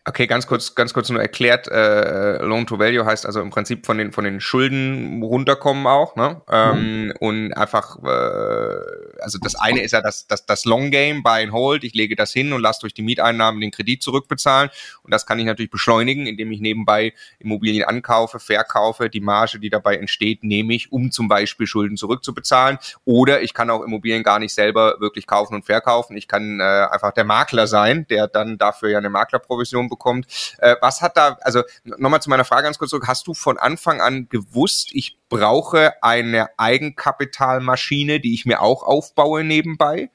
[0.05, 3.85] Okay, ganz kurz, ganz kurz nur erklärt, äh, Loan to Value heißt also im Prinzip
[3.85, 6.41] von den von den Schulden runterkommen auch, ne?
[6.49, 7.13] Ähm, mhm.
[7.19, 11.51] Und einfach, äh, also das eine ist ja das, das, das Long Game, Buy and
[11.51, 14.69] Hold, ich lege das hin und lasse durch die Mieteinnahmen den Kredit zurückbezahlen.
[15.03, 19.69] Und das kann ich natürlich beschleunigen, indem ich nebenbei Immobilien ankaufe, verkaufe, die Marge, die
[19.69, 22.77] dabei entsteht, nehme ich, um zum Beispiel Schulden zurückzubezahlen.
[23.03, 26.15] Oder ich kann auch Immobilien gar nicht selber wirklich kaufen und verkaufen.
[26.15, 30.27] Ich kann äh, einfach der Makler sein, der dann dafür ja eine Maklerprovision bekommt.
[30.59, 33.57] Äh, was hat da, also nochmal zu meiner Frage ganz kurz zurück, hast du von
[33.57, 40.09] Anfang an gewusst, ich brauche eine Eigenkapitalmaschine, die ich mir auch aufbaue nebenbei?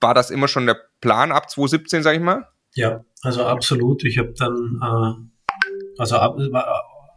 [0.00, 2.48] War das immer schon der Plan ab 2017, sag ich mal?
[2.74, 4.04] Ja, also absolut.
[4.04, 6.36] Ich habe dann, äh, also ab,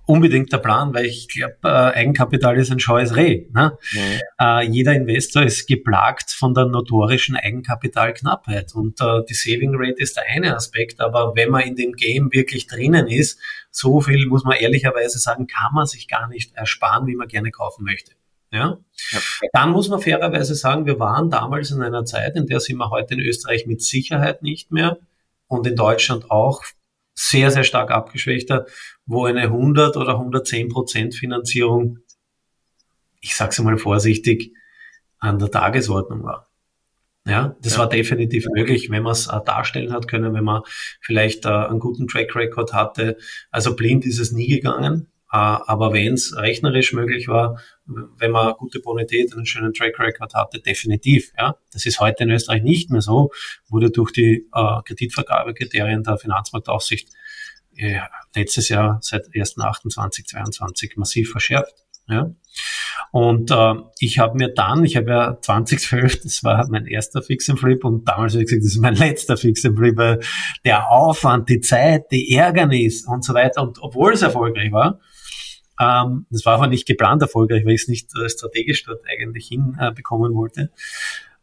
[0.07, 3.45] unbedingt der Plan, weil ich glaube, äh, Eigenkapital ist ein scheues Reh.
[3.51, 3.77] Ne?
[3.91, 3.99] Mhm.
[4.39, 10.15] Äh, jeder Investor ist geplagt von der notorischen Eigenkapitalknappheit und äh, die Saving Rate ist
[10.15, 13.39] der eine Aspekt, aber wenn man in dem Game wirklich drinnen ist,
[13.69, 17.51] so viel muss man ehrlicherweise sagen, kann man sich gar nicht ersparen, wie man gerne
[17.51, 18.13] kaufen möchte.
[18.51, 18.77] Ja?
[19.11, 19.19] ja?
[19.51, 22.89] Dann muss man fairerweise sagen, wir waren damals in einer Zeit, in der sind wir
[22.89, 24.97] heute in Österreich mit Sicherheit nicht mehr
[25.47, 26.63] und in Deutschland auch
[27.17, 28.67] sehr, sehr stark abgeschwächter,
[29.07, 31.99] wo eine 100 oder 110 Prozent Finanzierung,
[33.21, 34.53] ich sage es mal vorsichtig,
[35.17, 36.47] an der Tagesordnung war.
[37.25, 37.79] Ja, das ja.
[37.79, 40.61] war definitiv möglich, wenn man es äh, darstellen hat können, wenn man
[41.01, 43.17] vielleicht äh, einen guten Track Record hatte.
[43.49, 45.07] Also blind ist es nie gegangen.
[45.31, 50.33] Äh, aber wenn es rechnerisch möglich war, wenn man gute Bonität, einen schönen Track Record
[50.33, 51.31] hatte, definitiv.
[51.37, 53.31] Ja, das ist heute in Österreich nicht mehr so,
[53.67, 57.09] wurde durch die äh, Kreditvergabekriterien der Finanzmarktaufsicht
[57.75, 57.99] äh,
[58.35, 61.75] letztes Jahr seit 1.28.22 massiv verschärft.
[62.09, 62.33] Ja.
[63.11, 67.49] Und äh, ich habe mir dann, ich habe ja 2012, das war mein erster Fix
[67.49, 70.19] and Flip und damals habe ich gesagt, das ist mein letzter Fix and Flip, weil
[70.63, 74.99] der Aufwand, die Zeit, die Ärgernis und so weiter und obwohl es erfolgreich war,
[75.79, 79.47] ähm, das war aber nicht geplant erfolgreich, weil ich es nicht äh, strategisch dort eigentlich
[79.47, 80.71] hinbekommen äh, wollte.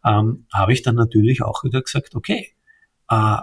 [0.05, 2.53] Ähm, habe ich dann natürlich auch wieder gesagt, okay,
[3.09, 3.39] äh,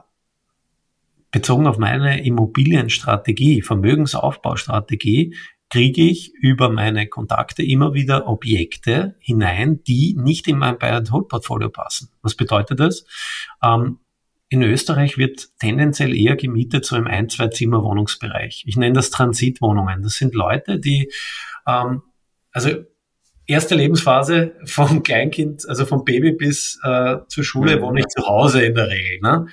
[1.32, 5.36] bezogen auf meine Immobilienstrategie, Vermögensaufbaustrategie,
[5.69, 12.10] kriege ich über meine Kontakte immer wieder Objekte hinein, die nicht in mein Buy-and-Hold-Portfolio passen.
[12.21, 13.06] Was bedeutet das?
[13.63, 13.99] Ähm,
[14.52, 18.66] in Österreich wird tendenziell eher gemietet so im Ein-, Zwei-Zimmer-Wohnungsbereich.
[18.68, 20.04] Ich nenne das Transitwohnungen.
[20.04, 21.10] Das sind Leute, die,
[21.66, 22.02] ähm,
[22.52, 22.72] also
[23.48, 28.66] erste Lebensphase vom Kleinkind, also vom Baby bis äh, zur Schule wohne ich zu Hause
[28.66, 29.22] in der Regel.
[29.22, 29.48] Ne?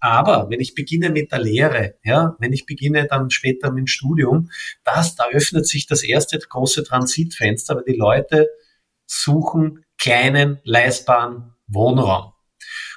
[0.00, 3.86] Aber wenn ich beginne mit der Lehre, ja, wenn ich beginne dann später mit dem
[3.86, 4.50] Studium,
[4.82, 8.48] das, da öffnet sich das erste große Transitfenster, weil die Leute
[9.06, 12.31] suchen kleinen, leistbaren Wohnraum.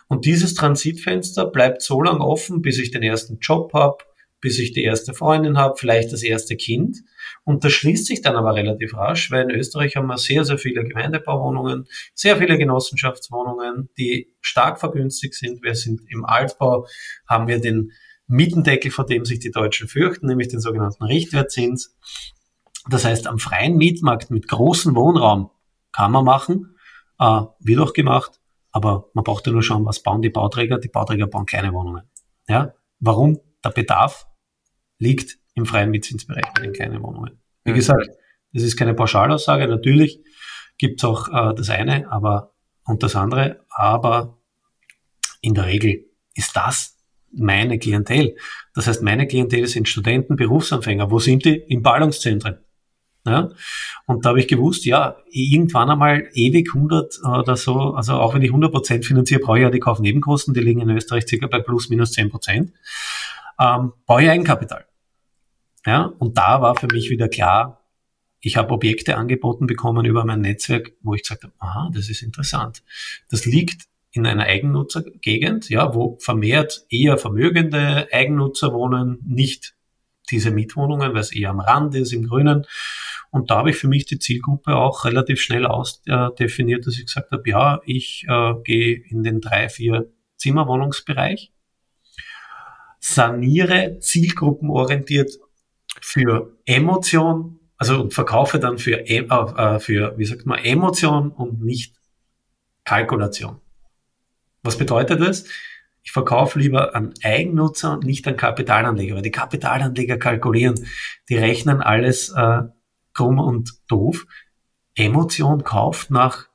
[0.08, 3.98] Und dieses Transitfenster bleibt so lange offen, bis ich den ersten Job habe,
[4.39, 7.00] bis ich die erste Freundin habe, vielleicht das erste Kind.
[7.44, 10.58] Und das schließt sich dann aber relativ rasch, weil in Österreich haben wir sehr, sehr
[10.58, 15.63] viele Gemeindebauwohnungen, sehr viele Genossenschaftswohnungen, die stark vergünstigt sind.
[15.63, 16.86] Wir sind im Altbau,
[17.28, 17.91] haben wir den
[18.28, 21.96] Mietendeckel, vor dem sich die Deutschen fürchten, nämlich den sogenannten Richtwertzins.
[22.89, 25.50] Das heißt, am freien Mietmarkt mit großem Wohnraum
[25.91, 26.76] kann man machen,
[27.20, 28.39] äh, wird auch gemacht,
[28.76, 30.78] aber man braucht ja nur schauen, was bauen die Bauträger.
[30.78, 32.04] Die Bauträger bauen kleine Wohnungen.
[32.50, 32.74] Ja?
[33.00, 33.40] Warum?
[33.64, 34.28] Der Bedarf
[34.98, 37.40] liegt im freien Mietzinsbereich bei den kleinen Wohnungen.
[37.64, 37.76] Wie mhm.
[37.76, 38.10] gesagt,
[38.52, 39.70] das ist keine Pauschalaussage.
[39.70, 40.22] Natürlich
[40.78, 44.42] gibt es auch äh, das eine aber und das andere, aber
[45.40, 46.98] in der Regel ist das
[47.32, 48.36] meine Klientel.
[48.74, 51.10] Das heißt, meine Klientel sind Studenten, Berufsanfänger.
[51.12, 51.56] Wo sind die?
[51.56, 52.58] In Ballungszentren.
[53.26, 53.50] Ja?
[54.06, 58.42] Und da habe ich gewusst, ja, irgendwann einmal ewig 100 oder so, also auch wenn
[58.42, 61.90] ich 100% finanziere, brauche ich ja die Kaufnebenkosten, die liegen in Österreich circa bei plus
[61.90, 62.72] minus 10%,
[63.60, 64.86] ähm, brauche ich Eigenkapital.
[65.86, 67.86] Ja, und da war für mich wieder klar,
[68.42, 72.22] ich habe Objekte angeboten bekommen über mein Netzwerk, wo ich gesagt habe, aha, das ist
[72.22, 72.84] interessant.
[73.32, 79.76] Das liegt in einer Eigennutzergegend, ja, wo vermehrt eher vermögende Eigennutzer wohnen, nicht
[80.30, 82.66] diese Mietwohnungen, weil es eher am Rand ist, im Grünen.
[83.32, 87.32] Und da habe ich für mich die Zielgruppe auch relativ schnell ausdefiniert, dass ich gesagt
[87.32, 91.52] habe, ja, ich äh, gehe in den drei, vier Zimmerwohnungsbereich,
[93.00, 95.32] saniere zielgruppenorientiert
[96.02, 101.96] für Emotion, also verkaufe dann für, äh, äh, für, wie sagt man, Emotion und nicht
[102.84, 103.60] Kalkulation.
[104.64, 105.46] Was bedeutet das?
[106.04, 110.76] Ich verkaufe lieber an Eigennutzer und nicht an Kapitalanleger, weil die Kapitalanleger kalkulieren,
[111.30, 112.62] die rechnen alles äh,
[113.15, 114.28] krumm und doof.
[114.93, 116.47] Emotion kauft nach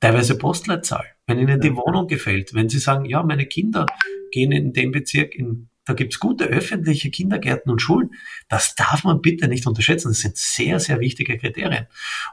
[0.00, 1.06] teilweise Postleitzahl.
[1.26, 3.86] Wenn Ihnen die Wohnung gefällt, wenn Sie sagen, ja, meine Kinder
[4.30, 8.10] gehen in dem Bezirk in da gibt's gute öffentliche Kindergärten und Schulen.
[8.48, 10.08] Das darf man bitte nicht unterschätzen.
[10.08, 11.86] Das sind sehr, sehr wichtige Kriterien.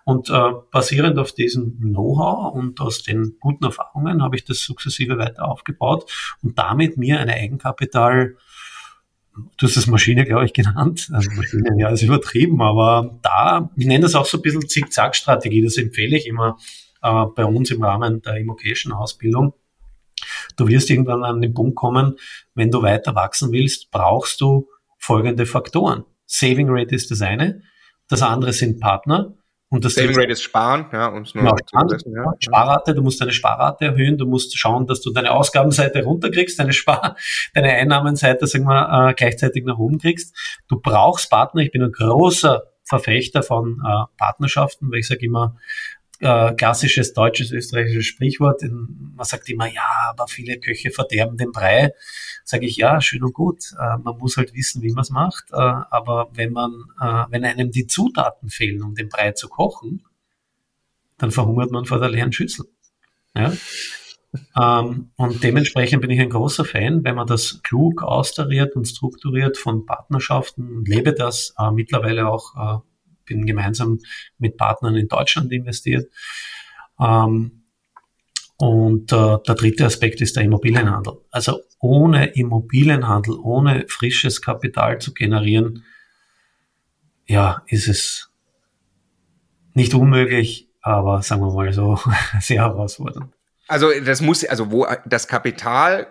[0.04, 5.18] Und äh, basierend auf diesem Know-how und aus den guten Erfahrungen habe ich das sukzessive
[5.18, 6.12] weiter aufgebaut
[6.44, 8.36] und damit mir eine Eigenkapital
[9.58, 11.10] Du hast das Maschine, glaube ich, genannt.
[11.12, 15.62] Also Maschine, ja, ist übertrieben, aber da, ich nenne das auch so ein bisschen Zickzack-Strategie,
[15.62, 16.58] das empfehle ich immer
[17.02, 19.54] äh, bei uns im Rahmen der Immocation-Ausbildung
[20.56, 22.18] Du wirst irgendwann an den Punkt kommen,
[22.56, 26.04] wenn du weiter wachsen willst, brauchst du folgende Faktoren.
[26.26, 27.62] Saving Rate ist das eine.
[28.08, 29.36] Das andere sind Partner.
[29.70, 32.32] Und das Saving Rate ist Sparen, ja, um es nur genau, zu wissen, ja.
[32.40, 36.72] Sparrate, du musst deine Sparrate erhöhen, du musst schauen, dass du deine Ausgabenseite runterkriegst, deine
[36.72, 37.18] Spar,
[37.54, 40.34] deine Einnahmenseite, sagen wir, äh, gleichzeitig nach oben kriegst.
[40.70, 41.62] Du brauchst Partner.
[41.62, 45.58] Ich bin ein großer Verfechter von äh, Partnerschaften, weil ich sage immer,
[46.20, 48.62] äh, klassisches deutsches, österreichisches Sprichwort.
[48.64, 51.92] Man sagt immer, ja, aber viele Köche verderben den Brei.
[52.44, 53.72] Sage ich, ja, schön und gut.
[53.80, 55.52] Äh, man muss halt wissen, wie man es macht.
[55.52, 56.72] Äh, aber wenn man,
[57.30, 60.04] wenn einem die Zutaten fehlen, um den Brei zu kochen,
[61.18, 62.66] dann verhungert man vor der leeren Schüssel.
[63.36, 63.54] Ja?
[64.60, 69.58] ähm, und dementsprechend bin ich ein großer Fan, wenn man das klug austariert und strukturiert
[69.58, 72.84] von Partnerschaften und lebe das mittlerweile auch
[73.28, 74.00] bin gemeinsam
[74.40, 76.12] mit Partnern in Deutschland investiert.
[77.00, 77.64] Ähm,
[78.58, 81.14] und äh, der dritte Aspekt ist der Immobilienhandel.
[81.30, 85.84] Also ohne Immobilienhandel, ohne frisches Kapital zu generieren,
[87.28, 88.32] ja, ist es
[89.74, 92.00] nicht unmöglich, aber sagen wir mal so,
[92.42, 93.32] sehr herausfordernd.
[93.68, 96.08] Also das muss, also wo das Kapital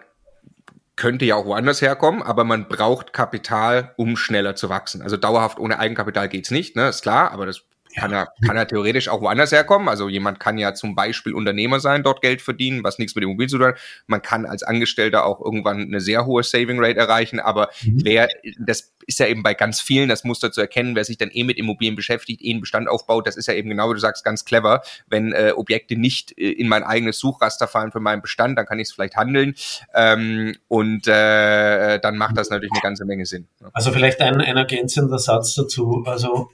[0.96, 5.02] könnte ja auch woanders herkommen, aber man braucht Kapital, um schneller zu wachsen.
[5.02, 6.88] Also dauerhaft ohne Eigenkapital geht's nicht, ne?
[6.88, 7.62] Ist klar, aber das
[7.96, 9.88] kann ja, kann ja theoretisch auch woanders herkommen.
[9.88, 13.48] Also jemand kann ja zum Beispiel Unternehmer sein, dort Geld verdienen, was nichts mit Immobilien
[13.48, 13.78] zu tun hat.
[14.06, 18.00] Man kann als Angestellter auch irgendwann eine sehr hohe Saving Rate erreichen, aber mhm.
[18.04, 18.28] wer
[18.58, 21.44] das ist ja eben bei ganz vielen das Muster zu erkennen, wer sich dann eh
[21.44, 24.24] mit Immobilien beschäftigt, eh einen Bestand aufbaut, das ist ja eben genau, wie du sagst,
[24.24, 24.82] ganz clever.
[25.06, 28.78] Wenn äh, Objekte nicht äh, in mein eigenes Suchraster fallen für meinen Bestand, dann kann
[28.78, 29.54] ich es vielleicht handeln.
[29.94, 33.46] Ähm, und äh, dann macht das natürlich eine ganze Menge Sinn.
[33.72, 36.04] Also vielleicht ein, ein ergänzender Satz dazu.
[36.06, 36.50] Also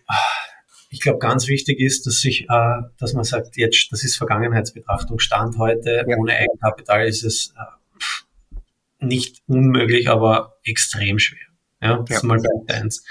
[0.92, 5.18] ich glaube, ganz wichtig ist, dass sich, äh, dass man sagt, jetzt, das ist Vergangenheitsbetrachtung.
[5.18, 6.16] Stand heute, ja.
[6.18, 8.56] ohne Eigenkapital ist es äh,
[9.04, 11.40] nicht unmöglich, aber extrem schwer.
[11.80, 12.16] Ja, das ja.
[12.16, 13.04] ist mal Punkt eins.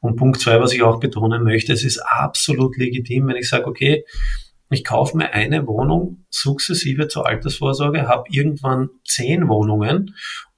[0.00, 3.66] Und Punkt zwei, was ich auch betonen möchte, es ist absolut legitim, wenn ich sage,
[3.66, 4.04] okay,
[4.70, 10.14] ich kaufe mir eine Wohnung sukzessive zur Altersvorsorge, habe irgendwann zehn Wohnungen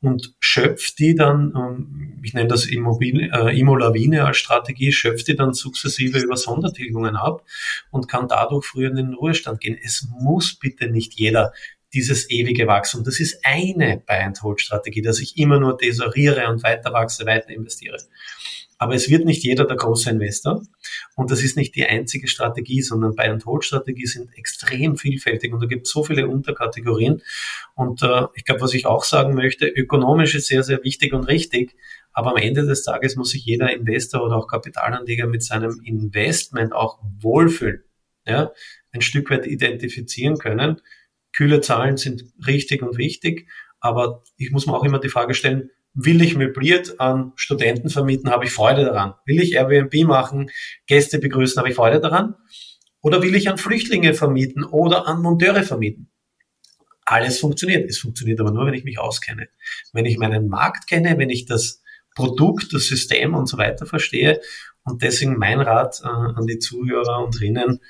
[0.07, 5.37] und schöpfe die dann, ähm, ich nenne das Immobil äh, Immolawine als Strategie, schöpfe die
[5.37, 7.45] dann sukzessive über Sondertilgungen ab
[7.90, 9.79] und kann dadurch früher in den Ruhestand gehen.
[9.83, 11.53] Es muss bitte nicht jeder
[11.92, 13.05] dieses ewige Wachstum.
[13.05, 17.97] Das ist eine Buy-and-Hold-Strategie, dass ich immer nur tesoriere und weiter wachse, weiter investiere.
[18.79, 20.62] Aber es wird nicht jeder der große Investor.
[21.15, 25.53] Und das ist nicht die einzige Strategie, sondern Buy and Hold Strategie sind extrem vielfältig
[25.53, 27.23] und da gibt es so viele Unterkategorien.
[27.75, 31.25] Und äh, ich glaube, was ich auch sagen möchte, ökonomisch ist sehr, sehr wichtig und
[31.25, 31.75] richtig.
[32.12, 36.73] Aber am Ende des Tages muss sich jeder Investor oder auch Kapitalanleger mit seinem Investment
[36.73, 37.83] auch wohlfühlen.
[38.27, 38.53] Ja,
[38.93, 40.81] ein Stück weit identifizieren können.
[41.33, 43.49] Kühle Zahlen sind richtig und wichtig.
[43.81, 48.30] Aber ich muss mir auch immer die Frage stellen, Will ich möbliert an Studenten vermieten,
[48.30, 49.14] habe ich Freude daran.
[49.24, 50.50] Will ich Airbnb machen,
[50.87, 52.35] Gäste begrüßen, habe ich Freude daran.
[53.00, 56.11] Oder will ich an Flüchtlinge vermieten oder an Monteure vermieten?
[57.06, 57.88] Alles funktioniert.
[57.88, 59.48] Es funktioniert aber nur, wenn ich mich auskenne.
[59.94, 61.82] Wenn ich meinen Markt kenne, wenn ich das
[62.14, 64.40] Produkt, das System und so weiter verstehe.
[64.85, 67.80] Und deswegen mein Rat äh, an die Zuhörer und Rinnen,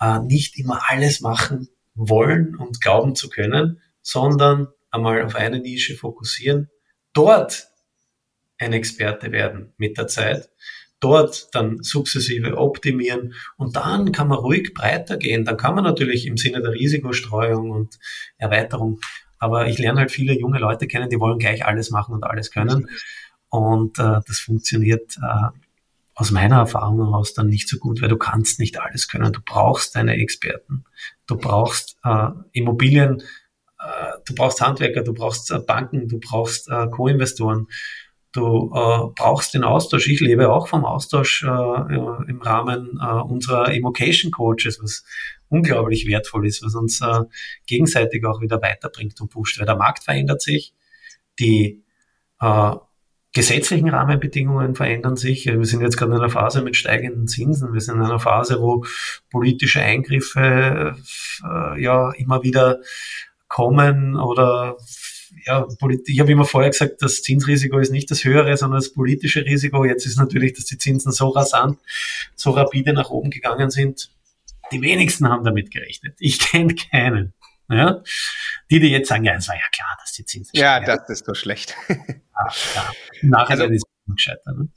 [0.00, 5.96] äh, nicht immer alles machen wollen und glauben zu können, sondern einmal auf eine Nische
[5.96, 6.70] fokussieren,
[7.16, 7.68] dort
[8.58, 10.50] ein Experte werden mit der Zeit,
[11.00, 15.44] dort dann sukzessive optimieren und dann kann man ruhig breiter gehen.
[15.44, 17.98] Dann kann man natürlich im Sinne der Risikostreuung und
[18.38, 19.00] Erweiterung,
[19.38, 22.50] aber ich lerne halt viele junge Leute kennen, die wollen gleich alles machen und alles
[22.50, 22.88] können
[23.48, 25.48] und äh, das funktioniert äh,
[26.14, 29.32] aus meiner Erfahrung heraus dann nicht so gut, weil du kannst nicht alles können.
[29.32, 30.84] Du brauchst deine Experten.
[31.26, 33.22] Du brauchst äh, Immobilien
[34.26, 37.66] du brauchst Handwerker, du brauchst äh, Banken, du brauchst äh, Co-Investoren,
[38.32, 38.70] du
[39.16, 40.08] brauchst den Austausch.
[40.08, 45.04] Ich lebe auch vom Austausch im Rahmen unserer Emocation Coaches, was
[45.48, 47.00] unglaublich wertvoll ist, was uns
[47.66, 50.74] gegenseitig auch wieder weiterbringt und pusht, weil der Markt verändert sich,
[51.38, 51.82] die
[53.36, 55.44] gesetzlichen Rahmenbedingungen verändern sich.
[55.44, 57.74] Wir sind jetzt gerade in einer Phase mit steigenden Zinsen.
[57.74, 58.86] Wir sind in einer Phase, wo
[59.30, 60.96] politische Eingriffe
[61.44, 62.80] äh, ja immer wieder
[63.48, 64.76] kommen oder
[65.44, 65.66] ja,
[66.06, 69.84] ich habe immer vorher gesagt, das Zinsrisiko ist nicht das höhere, sondern das politische Risiko.
[69.84, 71.78] Jetzt ist natürlich, dass die Zinsen so rasant,
[72.34, 74.10] so rapide nach oben gegangen sind.
[74.72, 76.16] Die wenigsten haben damit gerechnet.
[76.18, 77.34] Ich kenne keinen.
[77.68, 78.02] Ja?
[78.70, 80.86] Die, die jetzt sagen, ja, es war ja klar, dass die Zinsen Ja, steigen.
[80.86, 81.74] das ist so schlecht.
[81.88, 82.90] Ja, ja.
[83.22, 84.58] Nachher also, ist es gescheitert.
[84.58, 84.68] Ne?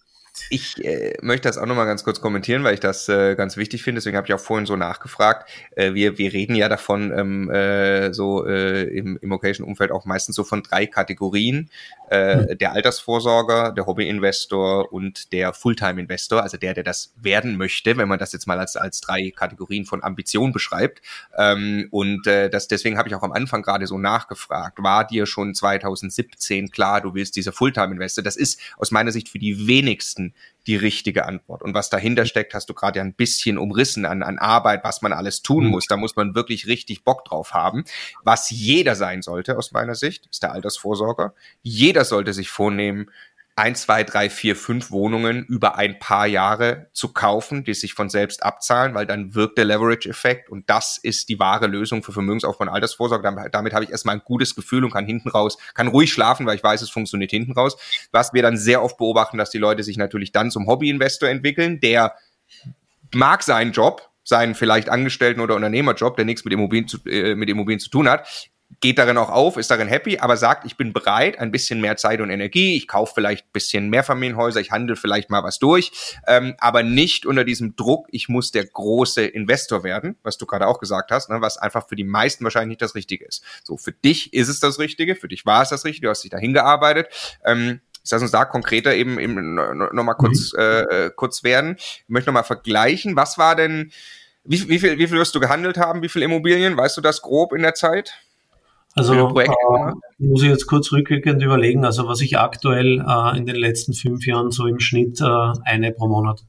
[0.50, 3.84] Ich äh, möchte das auch nochmal ganz kurz kommentieren, weil ich das äh, ganz wichtig
[3.84, 4.00] finde.
[4.00, 5.50] Deswegen habe ich auch vorhin so nachgefragt.
[5.76, 10.36] Äh, wir, wir reden ja davon, ähm, äh, so äh, im, im Occasion-Umfeld auch meistens
[10.36, 11.70] so von drei Kategorien.
[12.10, 12.58] Äh, mhm.
[12.58, 18.20] Der Altersvorsorger, der Hobby-Investor und der Fulltime-Investor, also der, der das werden möchte, wenn man
[18.20, 21.02] das jetzt mal als, als drei Kategorien von Ambition beschreibt.
[21.38, 24.82] Ähm, und äh, das, deswegen habe ich auch am Anfang gerade so nachgefragt.
[24.82, 28.24] War dir schon 2017 klar, du willst dieser Fulltime-Investor?
[28.24, 30.29] Das ist aus meiner Sicht für die wenigsten
[30.68, 31.64] die richtige Antwort.
[31.64, 35.02] Und was dahinter steckt, hast du gerade ja ein bisschen umrissen an, an Arbeit, was
[35.02, 35.72] man alles tun mhm.
[35.72, 35.88] muss.
[35.88, 37.86] Da muss man wirklich richtig Bock drauf haben.
[38.24, 41.34] Was jeder sein sollte, aus meiner Sicht, ist der Altersvorsorger.
[41.64, 43.10] Jeder sollte sich vornehmen,
[43.60, 48.10] ein, zwei, drei, vier, fünf Wohnungen über ein paar Jahre zu kaufen, die sich von
[48.10, 52.64] selbst abzahlen, weil dann wirkt der Leverage-Effekt und das ist die wahre Lösung für Vermögensaufbau
[52.64, 53.22] und Altersvorsorge.
[53.22, 56.46] Damit, damit habe ich erstmal ein gutes Gefühl und kann hinten raus, kann ruhig schlafen,
[56.46, 57.78] weil ich weiß, es funktioniert hinten raus.
[58.12, 61.82] Was wir dann sehr oft beobachten, dass die Leute sich natürlich dann zum Hobby-Investor entwickeln,
[61.82, 62.16] der
[63.14, 67.50] mag seinen Job, seinen vielleicht Angestellten- oder Unternehmerjob, der nichts mit Immobilien zu, äh, mit
[67.50, 68.26] Immobilien zu tun hat,
[68.82, 71.98] geht darin auch auf, ist darin happy, aber sagt, ich bin bereit, ein bisschen mehr
[71.98, 75.60] Zeit und Energie, ich kaufe vielleicht ein bisschen mehr Familienhäuser, ich handle vielleicht mal was
[75.60, 75.92] durch,
[76.28, 80.68] ähm, aber nicht unter diesem Druck, ich muss der große Investor werden, was du gerade
[80.68, 83.44] auch gesagt hast, ne, was einfach für die meisten wahrscheinlich nicht das Richtige ist.
[83.64, 86.24] So, für dich ist es das Richtige, für dich war es das Richtige, du hast
[86.24, 87.08] dich dahin gearbeitet.
[87.44, 90.60] Ähm, Lass uns da konkreter eben, eben nochmal kurz, mhm.
[90.60, 91.76] äh, kurz werden.
[91.78, 93.16] Ich möchte nochmal vergleichen.
[93.16, 93.92] Was war denn,
[94.44, 96.02] wie, wie, viel, wie viel wirst du gehandelt haben?
[96.02, 96.76] Wie viel Immobilien?
[96.76, 98.14] Weißt du das grob in der Zeit?
[98.96, 103.56] Also äh, muss ich jetzt kurz rückwirkend überlegen, also was ich aktuell äh, in den
[103.56, 106.42] letzten fünf Jahren so im Schnitt äh, eine pro Monat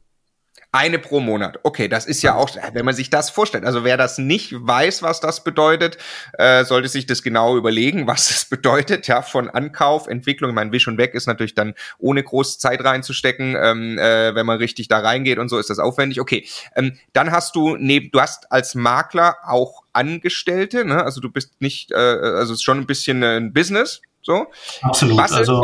[0.72, 1.58] eine pro Monat.
[1.64, 3.64] Okay, das ist ja auch, wenn man sich das vorstellt.
[3.64, 5.98] Also wer das nicht weiß, was das bedeutet,
[6.34, 9.08] äh, sollte sich das genau überlegen, was es bedeutet.
[9.08, 10.54] Ja, von Ankauf, Entwicklung.
[10.54, 13.56] Mein Wisch und Weg ist natürlich dann ohne große Zeit reinzustecken.
[13.60, 16.20] Ähm, äh, wenn man richtig da reingeht und so, ist das aufwendig.
[16.20, 16.46] Okay,
[16.76, 20.84] ähm, dann hast du neben, du hast als Makler auch Angestellte.
[20.84, 21.02] Ne?
[21.02, 24.02] Also du bist nicht, äh, also es ist schon ein bisschen ein Business.
[24.22, 24.46] So.
[24.82, 25.16] Absolut.
[25.18, 25.62] Was also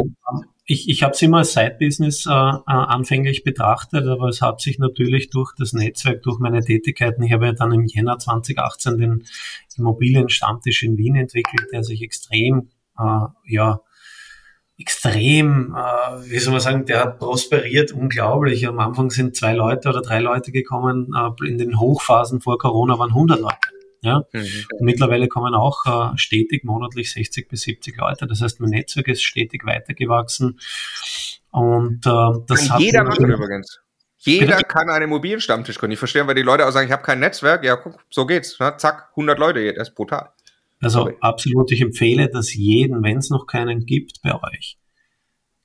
[0.67, 4.79] ich, ich habe es immer als Side-Business äh, äh, anfänglich betrachtet, aber es hat sich
[4.79, 9.25] natürlich durch das Netzwerk, durch meine Tätigkeiten, ich habe ja dann im Jänner 2018 den
[9.77, 13.81] Immobilienstammtisch in Wien entwickelt, der sich extrem, äh, ja,
[14.79, 18.67] extrem, äh, wie soll man sagen, der hat prosperiert unglaublich.
[18.67, 22.99] Am Anfang sind zwei Leute oder drei Leute gekommen, äh, in den Hochphasen vor Corona
[22.99, 23.76] waren 100 Leute.
[24.03, 24.25] Ja?
[24.33, 24.47] Mhm.
[24.81, 28.27] mittlerweile kommen auch äh, stetig monatlich 60 bis 70 Leute.
[28.27, 30.61] Das heißt, mein Netzwerk ist stetig weitergewachsen.
[31.51, 33.81] Und äh, das kann jeder machen übrigens.
[34.19, 35.93] Jeder kann einen Immobilienstammtisch gründen.
[35.93, 37.65] Ich verstehe, weil die Leute auch sagen, ich habe kein Netzwerk.
[37.65, 38.59] Ja, guck, so geht's.
[38.59, 38.75] Ne?
[38.77, 40.31] Zack, 100 Leute, das ist brutal.
[40.81, 41.17] Also Sorry.
[41.21, 44.79] absolut, ich empfehle das jeden, wenn es noch keinen gibt bei euch,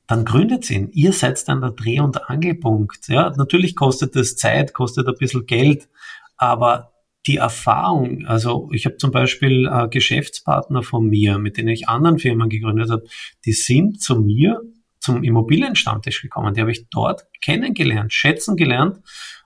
[0.07, 0.89] dann gründet ihn.
[0.91, 3.07] Ihr seid dann der Dreh- und Angelpunkt.
[3.07, 5.89] Ja, natürlich kostet das Zeit, kostet ein bisschen Geld,
[6.37, 6.90] aber
[7.27, 12.17] die Erfahrung, also ich habe zum Beispiel äh, Geschäftspartner von mir, mit denen ich anderen
[12.17, 13.03] Firmen gegründet habe,
[13.45, 14.61] die sind zu mir
[14.99, 16.53] zum Immobilienstammtisch gekommen.
[16.53, 18.99] Die habe ich dort kennengelernt, schätzen gelernt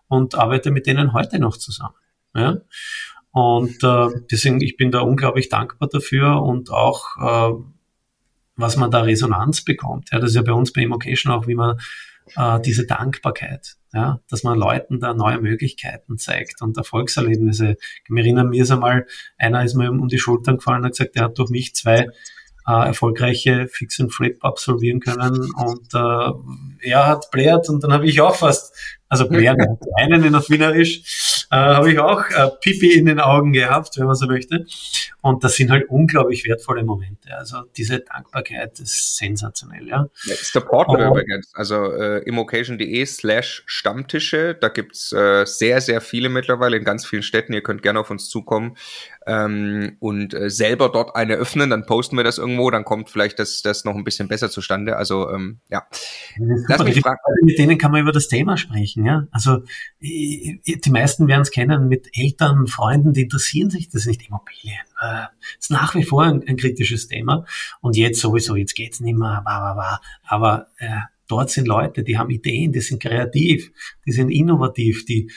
[0.07, 1.95] und arbeite mit denen heute noch zusammen.
[2.33, 2.57] Ja?
[3.31, 7.53] Und äh, deswegen, ich bin da unglaublich dankbar dafür und auch, äh,
[8.55, 10.09] was man da Resonanz bekommt.
[10.11, 11.77] Ja, das ist ja bei uns bei Immocation auch, wie man
[12.35, 17.77] äh, diese Dankbarkeit, ja, dass man Leuten da neue Möglichkeiten zeigt und Erfolgserlebnisse.
[18.03, 19.05] Ich erinnere mir einmal,
[19.37, 22.09] einer ist mir um die Schultern gefallen und hat gesagt, er hat durch mich zwei
[22.67, 28.07] äh, erfolgreiche Fix and Flip absolvieren können und äh, er hat blärt und dann habe
[28.07, 28.75] ich auch fast,
[29.07, 29.59] also blärt,
[29.97, 34.05] einen in auf Wienerisch, äh, habe ich auch äh, Pipi in den Augen gehabt, wenn
[34.05, 34.65] man so möchte.
[35.21, 37.35] Und das sind halt unglaublich wertvolle Momente.
[37.35, 40.07] Also diese Dankbarkeit ist sensationell, ja.
[40.25, 46.01] ja ist der Portal übrigens, also äh, immocation.de slash Stammtische, da gibt's äh, sehr, sehr
[46.01, 47.53] viele mittlerweile in ganz vielen Städten.
[47.53, 48.75] Ihr könnt gerne auf uns zukommen
[49.25, 53.39] ähm, und äh, selber dort eine öffnen, dann posten wir das irgendwo, dann kommt vielleicht
[53.39, 54.97] das, das noch ein bisschen besser zustande.
[54.97, 55.87] Also ähm, ja.
[56.67, 57.17] Lass mich fragen.
[57.41, 59.25] Mit denen kann man über das Thema sprechen, ja.
[59.31, 59.63] Also
[60.01, 64.79] die meisten werden es kennen mit Eltern, Freunden, die interessieren sich das nicht Immobilien.
[64.99, 65.25] Äh,
[65.59, 67.45] ist nach wie vor ein, ein, kritisches Thema.
[67.81, 70.01] Und jetzt sowieso, jetzt geht's nicht mehr, bah, bah, bah.
[70.27, 73.71] aber äh, dort sind Leute, die haben Ideen, die sind kreativ,
[74.05, 75.31] die sind innovativ, die,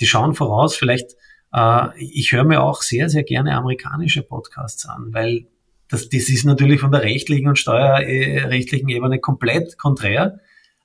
[0.00, 1.16] die schauen voraus, vielleicht
[1.52, 5.46] äh, ich höre mir auch sehr, sehr gerne amerikanische Podcasts an, weil
[5.88, 10.40] das, das ist natürlich von der rechtlichen und steuerrechtlichen Ebene komplett konträr.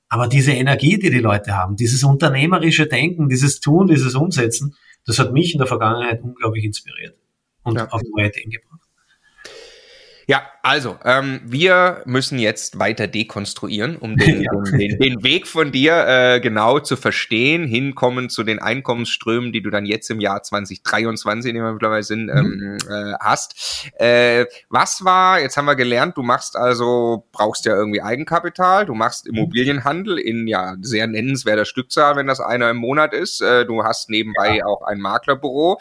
[0.08, 5.18] Aber diese Energie, die die Leute haben, dieses unternehmerische Denken, dieses Tun, dieses Umsetzen, das
[5.18, 7.16] hat mich in der Vergangenheit unglaublich inspiriert
[7.62, 7.88] und ja.
[7.88, 8.85] auf neue Ideen gebracht.
[10.28, 14.50] Ja, also, ähm, wir müssen jetzt weiter dekonstruieren, um den, ja.
[14.76, 19.70] den, den, Weg von dir äh, genau zu verstehen, hinkommen zu den Einkommensströmen, die du
[19.70, 22.30] dann jetzt im Jahr 2023, in dem wir mittlerweile sind, mhm.
[22.32, 23.88] ähm, äh, hast.
[24.00, 28.94] Äh, was war, jetzt haben wir gelernt, du machst also, brauchst ja irgendwie Eigenkapital, du
[28.94, 29.36] machst mhm.
[29.36, 33.42] Immobilienhandel in ja sehr nennenswerter Stückzahl, wenn das einer im Monat ist.
[33.42, 34.66] Äh, du hast nebenbei ja.
[34.66, 35.78] auch ein Maklerbüro.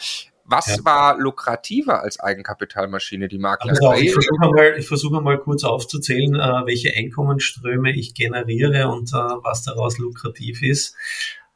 [0.47, 0.85] Was ja.
[0.85, 3.71] war lukrativer als Eigenkapitalmaschine, die Maklerei?
[3.71, 9.09] Also ich versuche mal, ich versuche mal kurz aufzuzählen, äh, welche Einkommensströme ich generiere und
[9.09, 10.95] äh, was daraus lukrativ ist.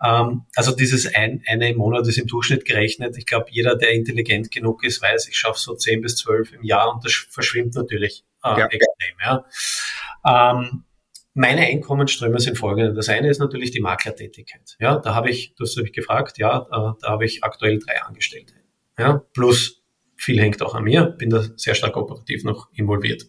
[0.03, 3.15] Ähm, also dieses ein, eine im Monat ist im Durchschnitt gerechnet.
[3.17, 6.63] Ich glaube, jeder, der intelligent genug ist, weiß, ich schaffe so zehn bis zwölf im
[6.63, 8.65] Jahr und das verschwimmt natürlich äh, ja.
[8.65, 9.15] extrem.
[9.23, 9.45] Ja.
[10.25, 10.83] Ähm,
[11.35, 12.93] meine Einkommensströme sind folgende.
[12.93, 14.75] Das eine ist natürlich die Maklertätigkeit.
[14.79, 18.01] Ja, da habe ich, du hast mich gefragt, ja, da, da habe ich aktuell drei
[18.01, 18.58] Angestellte.
[18.99, 19.81] Ja, plus
[20.17, 23.23] viel hängt auch an mir, bin da sehr stark operativ noch involviert.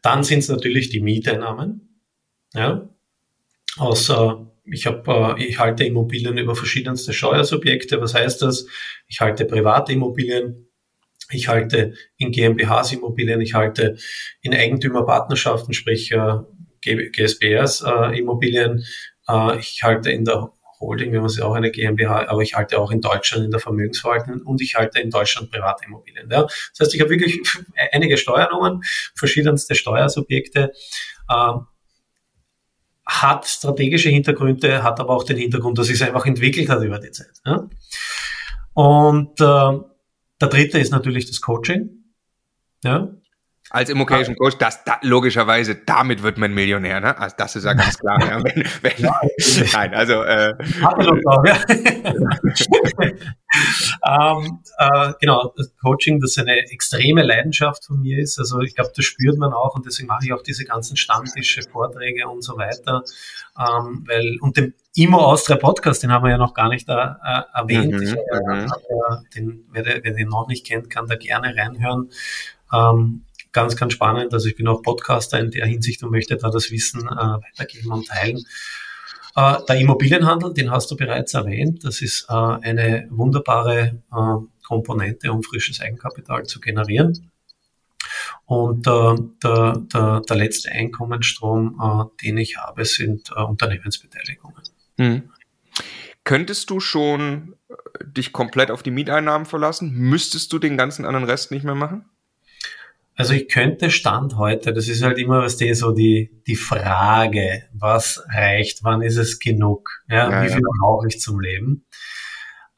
[0.00, 2.00] Dann sind es natürlich die Mieteinnahmen.
[2.54, 2.88] Ja,
[3.76, 8.00] außer ich habe, äh, ich halte Immobilien über verschiedenste Steuersubjekte.
[8.00, 8.66] Was heißt das?
[9.06, 10.68] Ich halte private Immobilien,
[11.30, 13.96] ich halte in GmbHs Immobilien, ich halte
[14.40, 16.38] in Eigentümerpartnerschaften, sprich äh,
[16.80, 18.84] GSBRs äh, Immobilien,
[19.60, 20.50] ich halte in der
[20.82, 23.60] Holding, wir haben ja auch eine GmbH, aber ich halte auch in Deutschland in der
[23.60, 26.28] Vermögensverwaltung und ich halte in Deutschland Privatimmobilien.
[26.30, 26.42] Ja.
[26.42, 27.40] Das heißt, ich habe wirklich
[27.92, 28.82] einige Steuernummern,
[29.14, 30.72] verschiedenste Steuersubjekte,
[31.28, 31.52] äh,
[33.06, 37.10] hat strategische Hintergründe, hat aber auch den Hintergrund, dass es einfach entwickelt hat über die
[37.10, 37.32] Zeit.
[37.46, 37.68] Ja.
[38.74, 39.80] Und äh,
[40.40, 42.04] der dritte ist natürlich das Coaching.
[42.84, 43.08] Ja
[43.72, 47.18] als Immocation Coach, das, da, logischerweise, damit wird man Millionär, ne?
[47.18, 48.20] Also das ist ja ganz klar.
[48.20, 48.92] ja, wenn, wenn,
[49.72, 50.52] nein, also äh,
[50.84, 51.56] auch, ja.
[54.36, 58.38] ähm, äh, genau, das Coaching, das eine extreme Leidenschaft von mir ist.
[58.38, 61.62] Also ich glaube, das spürt man auch und deswegen mache ich auch diese ganzen Stammtische,
[61.62, 63.02] Vorträge und so weiter.
[63.58, 66.92] Ähm, weil, und den Imo Austria Podcast, den haben wir ja noch gar nicht äh,
[66.92, 67.94] äh erwähnt.
[67.94, 68.66] Mhm, äh,
[69.34, 72.10] den, wer, wer den noch nicht kennt, kann da gerne reinhören.
[72.70, 74.32] Ähm, ganz, ganz spannend.
[74.32, 77.92] Also ich bin auch Podcaster in der Hinsicht und möchte da das Wissen äh, weitergeben
[77.92, 78.44] und teilen.
[79.36, 81.84] Äh, der Immobilienhandel, den hast du bereits erwähnt.
[81.84, 87.30] Das ist äh, eine wunderbare äh, Komponente, um frisches Eigenkapital zu generieren.
[88.46, 94.62] Und äh, der, der, der letzte Einkommensstrom, äh, den ich habe, sind Unternehmensbeteiligungen.
[94.98, 95.30] Mhm.
[96.24, 97.56] Könntest du schon
[98.02, 99.92] dich komplett auf die Mieteinnahmen verlassen?
[99.92, 102.04] Müsstest du den ganzen anderen Rest nicht mehr machen?
[103.22, 107.62] Also ich könnte Stand heute, das ist halt immer was die, so die, die Frage,
[107.72, 110.68] was reicht, wann ist es genug, ja, ja wie viel ja.
[110.80, 111.86] brauche ich zum Leben?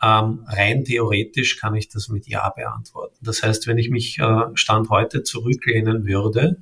[0.02, 3.16] Ähm, rein theoretisch kann ich das mit Ja beantworten.
[3.22, 6.58] Das heißt, wenn ich mich äh, Stand heute zurücklehnen würde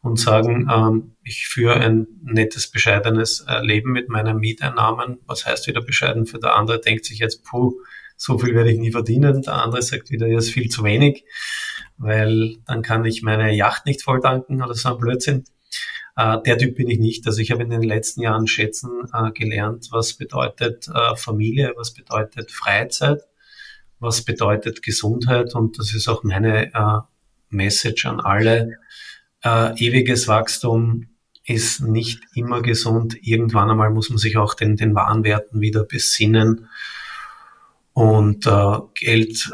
[0.00, 5.66] und sagen, ähm, ich führe ein nettes, bescheidenes äh, Leben mit meinen Mieteinnahmen, was heißt
[5.66, 7.74] wieder bescheiden für der andere, denkt sich jetzt, puh,
[8.16, 11.26] so viel werde ich nie verdienen, der andere sagt wieder, ja, ist viel zu wenig
[12.00, 15.44] weil dann kann ich meine Yacht nicht voll tanken oder so ein Blödsinn.
[16.16, 17.26] Äh, der Typ bin ich nicht.
[17.26, 21.92] Also ich habe in den letzten Jahren schätzen äh, gelernt, was bedeutet äh, Familie, was
[21.92, 23.20] bedeutet Freizeit,
[23.98, 27.00] was bedeutet Gesundheit und das ist auch meine äh,
[27.50, 28.78] Message an alle.
[29.42, 31.06] Ewiges Wachstum
[31.46, 33.16] ist nicht immer gesund.
[33.22, 36.68] Irgendwann einmal muss man sich auch den, den Warenwerten wieder besinnen.
[37.94, 38.46] Und
[38.94, 39.50] Geld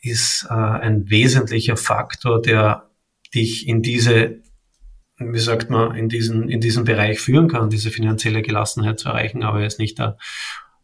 [0.00, 2.90] ist äh, ein wesentlicher Faktor, der
[3.34, 4.40] dich in diese,
[5.18, 9.42] wie sagt man, in diesen, in diesen Bereich führen kann, diese finanzielle Gelassenheit zu erreichen,
[9.42, 10.16] aber er ist nicht der,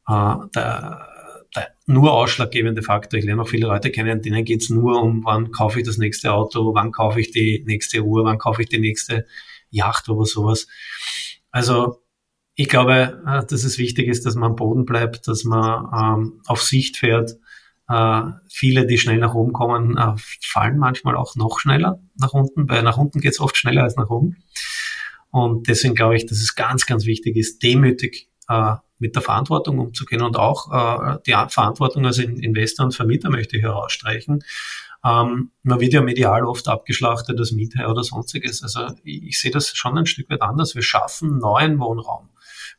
[0.08, 1.08] äh, der,
[1.54, 3.18] der nur ausschlaggebende Faktor.
[3.18, 5.98] Ich lerne auch viele Leute kennen, denen geht es nur um, wann kaufe ich das
[5.98, 9.26] nächste Auto, wann kaufe ich die nächste Uhr, wann kaufe ich die nächste
[9.70, 10.66] Yacht oder sowas.
[11.50, 12.02] Also
[12.56, 16.40] ich glaube, äh, dass es wichtig ist, dass man am Boden bleibt, dass man ähm,
[16.46, 17.36] auf Sicht fährt,
[17.89, 22.68] äh, viele, die schnell nach oben kommen, äh, fallen manchmal auch noch schneller nach unten,
[22.68, 24.37] weil nach unten geht es oft schneller als nach oben.
[25.30, 29.78] Und deswegen glaube ich, dass es ganz, ganz wichtig ist, demütig äh, mit der Verantwortung
[29.78, 34.45] umzugehen und auch äh, die Verantwortung als Investor und Vermieter möchte ich herausstreichen.
[35.05, 38.62] Ähm, man wird ja medial oft abgeschlachtet als Mieter oder sonstiges.
[38.62, 40.74] Also ich, ich sehe das schon ein Stück weit anders.
[40.74, 42.30] Wir schaffen neuen Wohnraum.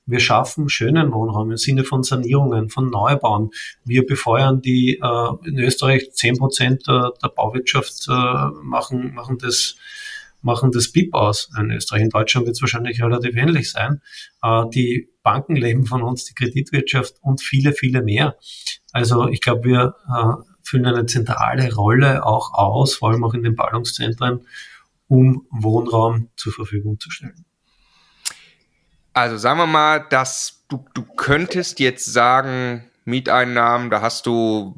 [0.06, 3.50] Wir schaffen schönen Wohnraum im Sinne von Sanierungen, von Neubauen.
[3.84, 9.76] Wir befeuern die äh, in Österreich zehn Prozent der, der Bauwirtschaft äh, machen, machen das
[10.46, 11.50] machen das BIP aus.
[11.60, 14.02] In Österreich, in Deutschland wird es wahrscheinlich relativ ähnlich sein.
[14.44, 18.38] Äh, die Banken leben von uns, die Kreditwirtschaft und viele, viele mehr.
[18.92, 23.42] Also ich glaube, wir äh, füllen eine zentrale Rolle auch aus, vor allem auch in
[23.42, 24.46] den Ballungszentren,
[25.08, 27.46] um Wohnraum zur Verfügung zu stellen.
[29.16, 34.76] Also sagen wir mal, dass du, du könntest jetzt sagen, Mieteinnahmen, da hast du,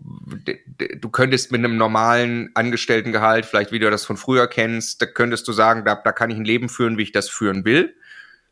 [1.02, 5.48] du könntest mit einem normalen Angestelltengehalt, vielleicht wie du das von früher kennst, da könntest
[5.48, 7.96] du sagen, da, da kann ich ein Leben führen, wie ich das führen will.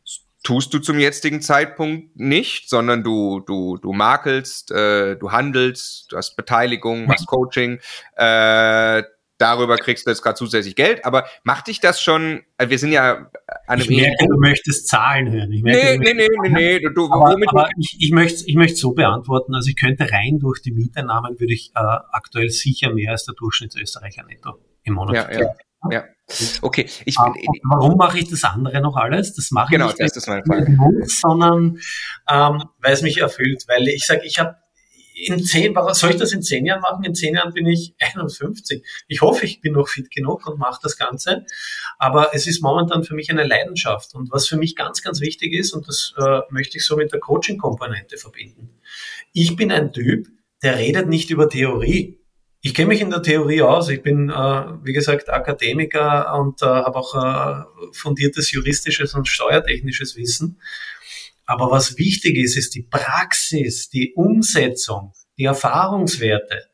[0.02, 6.10] Das tust du zum jetzigen Zeitpunkt nicht, sondern du, du, du makelst, äh, du handelst,
[6.10, 7.78] du hast Beteiligung, machst Coaching,
[8.16, 9.04] äh,
[9.38, 12.92] darüber kriegst du jetzt gerade zusätzlich Geld, aber macht dich das schon, also wir sind
[12.92, 13.30] ja
[13.66, 15.52] an einem Ich merke, du möchtest Zahlen hören.
[15.52, 18.56] Ich merke, nee, nee, nee, nee, nee, du, aber, womit aber ich, ich möchte ich
[18.56, 22.92] möchte so beantworten, also ich könnte rein durch die Mieteinnahmen würde ich äh, aktuell sicher
[22.92, 25.32] mehr als der Durchschnittsösterreicher netto im Monat.
[25.32, 25.54] Ja, ja,
[25.90, 26.04] ja.
[26.62, 26.88] Okay.
[27.04, 27.34] Ich, um,
[27.70, 29.34] warum mache ich das andere noch alles?
[29.34, 30.76] Das mache genau, ich nicht, das ist meine Frage.
[31.06, 31.78] sondern
[32.28, 34.56] ähm, weil es mich erfüllt, weil ich sage, ich habe
[35.16, 37.02] in zehn, soll ich das in zehn Jahren machen?
[37.02, 38.84] In zehn Jahren bin ich 51.
[39.08, 41.46] Ich hoffe, ich bin noch fit genug und mache das Ganze.
[41.98, 44.14] Aber es ist momentan für mich eine Leidenschaft.
[44.14, 47.12] Und was für mich ganz, ganz wichtig ist, und das äh, möchte ich so mit
[47.12, 48.78] der Coaching-Komponente verbinden.
[49.32, 50.28] Ich bin ein Typ,
[50.62, 52.20] der redet nicht über Theorie.
[52.60, 53.88] Ich kenne mich in der Theorie aus.
[53.88, 54.34] Ich bin, äh,
[54.82, 60.60] wie gesagt, Akademiker und äh, habe auch äh, fundiertes juristisches und steuertechnisches Wissen.
[61.46, 66.64] Aber was wichtig ist, ist die Praxis, die Umsetzung, die Erfahrungswerte.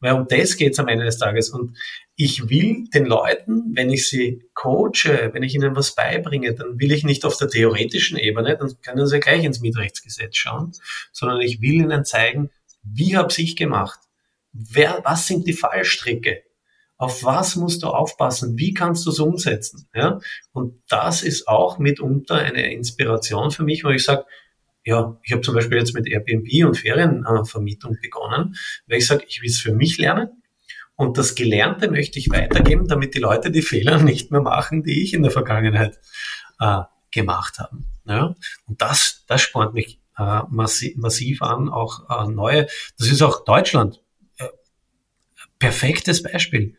[0.00, 1.50] Weil um das geht es am Ende des Tages.
[1.50, 1.76] Und
[2.16, 6.92] ich will den Leuten, wenn ich sie coache, wenn ich ihnen was beibringe, dann will
[6.92, 10.72] ich nicht auf der theoretischen Ebene, dann können sie gleich ins Mietrechtsgesetz schauen,
[11.12, 12.50] sondern ich will ihnen zeigen,
[12.82, 14.00] wie habe ich gemacht?
[14.52, 16.42] Wer, was sind die Fallstricke?
[17.02, 18.56] Auf was musst du aufpassen?
[18.58, 19.88] Wie kannst du es umsetzen?
[19.92, 20.20] Ja?
[20.52, 24.24] Und das ist auch mitunter eine Inspiration für mich, wo ich sage,
[24.84, 28.54] ja, ich habe zum Beispiel jetzt mit Airbnb und Ferienvermietung begonnen,
[28.86, 30.44] weil ich sage, ich will es für mich lernen
[30.94, 35.02] und das Gelernte möchte ich weitergeben, damit die Leute die Fehler nicht mehr machen, die
[35.02, 35.98] ich in der Vergangenheit
[36.60, 37.78] äh, gemacht habe.
[38.06, 38.36] Ja?
[38.68, 42.68] Und das, das spornt mich äh, massiv, massiv an, auch äh, neue.
[42.96, 44.00] Das ist auch Deutschland.
[44.38, 44.46] Äh,
[45.58, 46.76] perfektes Beispiel.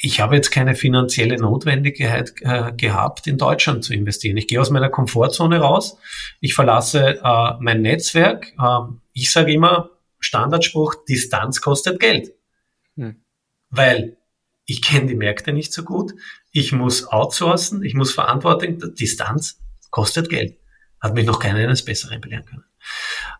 [0.00, 4.36] Ich, habe jetzt keine finanzielle Notwendigkeit äh, gehabt, in Deutschland zu investieren.
[4.36, 5.98] Ich gehe aus meiner Komfortzone raus.
[6.40, 8.52] Ich verlasse äh, mein Netzwerk.
[8.58, 12.32] Äh, ich sage immer, Standardspruch, Distanz kostet Geld.
[12.96, 13.22] Hm.
[13.70, 14.16] Weil
[14.66, 16.12] ich kenne die Märkte nicht so gut.
[16.52, 18.94] Ich muss outsourcen, ich muss Verantwortung.
[18.94, 20.58] Distanz kostet Geld.
[21.00, 22.64] Hat mich noch keiner eines Besseren belehren können.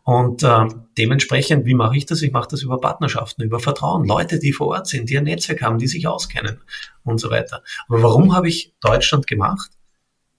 [0.06, 2.22] Und äh, dementsprechend, wie mache ich das?
[2.22, 4.06] Ich mache das über Partnerschaften, über Vertrauen.
[4.06, 6.60] Leute, die vor Ort sind, die ein Netzwerk haben, die sich auskennen
[7.02, 7.64] und so weiter.
[7.88, 9.68] Aber warum habe ich Deutschland gemacht?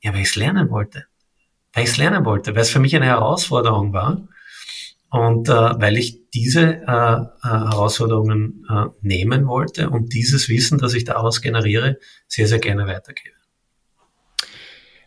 [0.01, 1.03] Ja, weil ich es lernen wollte.
[1.73, 4.25] Weil ich es lernen wollte, weil es für mich eine Herausforderung war.
[5.09, 10.93] Und äh, weil ich diese äh, äh, Herausforderungen äh, nehmen wollte und dieses Wissen, das
[10.93, 11.97] ich daraus generiere,
[12.29, 13.36] sehr, sehr gerne weitergebe.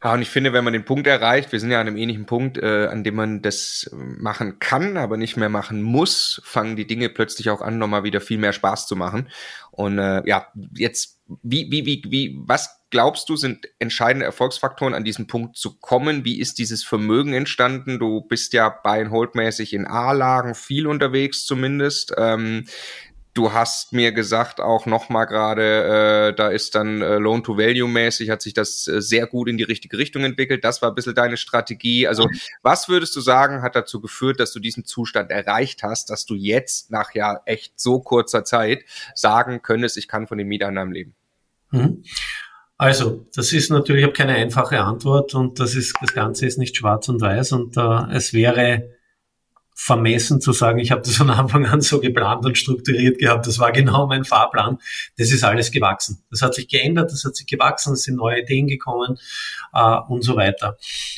[0.02, 2.24] Ja, und ich finde, wenn man den Punkt erreicht, wir sind ja an einem ähnlichen
[2.24, 6.86] Punkt, äh, an dem man das machen kann, aber nicht mehr machen muss, fangen die
[6.86, 9.28] Dinge plötzlich auch an, nochmal wieder viel mehr Spaß zu machen.
[9.70, 15.04] Und äh, ja, jetzt, wie, wie, wie, wie, was glaubst du, sind entscheidende Erfolgsfaktoren, an
[15.04, 16.24] diesen Punkt zu kommen?
[16.24, 17.98] Wie ist dieses Vermögen entstanden?
[17.98, 22.14] Du bist ja Buy Hold mäßig in A-Lagen viel unterwegs zumindest.
[22.16, 22.64] Ähm,
[23.40, 28.52] Du hast mir gesagt, auch nochmal gerade, äh, da ist dann äh, Loan-to-Value-mäßig, hat sich
[28.52, 30.62] das äh, sehr gut in die richtige Richtung entwickelt.
[30.62, 32.06] Das war ein bisschen deine Strategie.
[32.06, 32.28] Also
[32.60, 36.34] was würdest du sagen, hat dazu geführt, dass du diesen Zustand erreicht hast, dass du
[36.34, 38.84] jetzt nach ja echt so kurzer Zeit
[39.14, 41.14] sagen könntest, ich kann von den Mieteinnahmen leben?
[41.70, 42.04] Mhm.
[42.76, 46.58] Also, das ist natürlich, ich habe keine einfache Antwort und das ist, das Ganze ist
[46.58, 48.99] nicht schwarz und weiß und äh, es wäre
[49.82, 53.46] vermessen zu sagen, ich habe das von Anfang an so geplant und strukturiert gehabt.
[53.46, 54.76] Das war genau mein Fahrplan.
[55.16, 56.22] Das ist alles gewachsen.
[56.30, 59.16] Das hat sich geändert, das hat sich gewachsen, es sind neue Ideen gekommen
[59.72, 60.76] äh, und so weiter.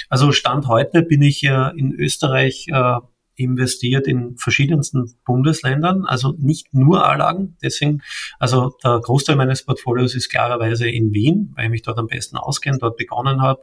[0.08, 2.98] Also Stand heute bin ich äh, in Österreich äh,
[3.34, 7.56] investiert in verschiedensten Bundesländern, also nicht nur A-Lagen.
[7.62, 8.02] Deswegen,
[8.38, 12.36] also der Großteil meines Portfolios ist klarerweise in Wien, weil ich mich dort am besten
[12.36, 13.62] auskenne, dort begonnen habe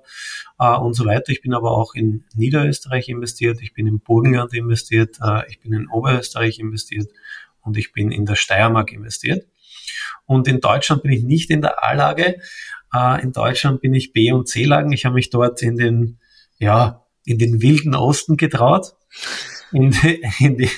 [0.60, 1.32] äh, und so weiter.
[1.32, 5.74] Ich bin aber auch in Niederösterreich investiert, ich bin im Burgenland investiert, äh, ich bin
[5.74, 7.10] in Oberösterreich investiert
[7.62, 9.46] und ich bin in der Steiermark investiert.
[10.26, 12.38] Und in Deutschland bin ich nicht in der A-Lage.
[12.94, 14.92] Äh, in Deutschland bin ich B- und C-Lagen.
[14.92, 16.20] Ich habe mich dort in den,
[16.58, 18.94] ja, in den wilden Osten getraut
[19.72, 19.92] in
[20.40, 20.70] in die,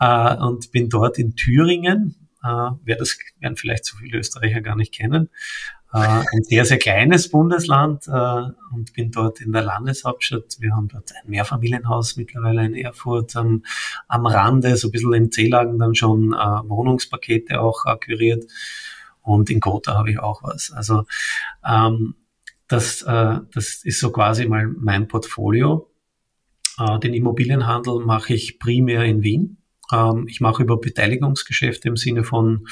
[0.00, 2.28] äh, und bin dort in Thüringen.
[2.42, 5.30] Äh, wer das werden vielleicht so viele Österreicher gar nicht kennen.
[5.94, 8.42] Äh, ein sehr, sehr kleines Bundesland äh,
[8.74, 10.56] und bin dort in der Landeshauptstadt.
[10.58, 13.62] Wir haben dort ein Mehrfamilienhaus mittlerweile in Erfurt am,
[14.08, 18.44] am Rande, so ein bisschen in Zelagen dann schon äh, Wohnungspakete auch akquiriert.
[19.22, 20.72] Und in Gotha habe ich auch was.
[20.72, 21.04] Also
[21.64, 22.16] ähm,
[22.66, 25.88] das, äh, das ist so quasi mal mein Portfolio.
[26.78, 29.58] Äh, den Immobilienhandel mache ich primär in Wien.
[29.92, 32.66] Ähm, ich mache über Beteiligungsgeschäfte im Sinne von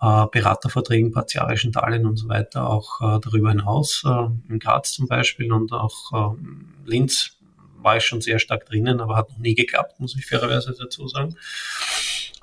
[0.00, 4.04] äh, Beraterverträgen, partiarischen Darlehen und so weiter auch äh, darüber hinaus.
[4.48, 6.36] in Graz zum Beispiel und auch
[6.84, 7.36] Linz
[7.78, 11.06] war ich schon sehr stark drinnen, aber hat noch nie geklappt, muss ich fairerweise dazu
[11.06, 11.36] sagen,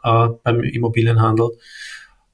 [0.01, 1.51] beim Immobilienhandel.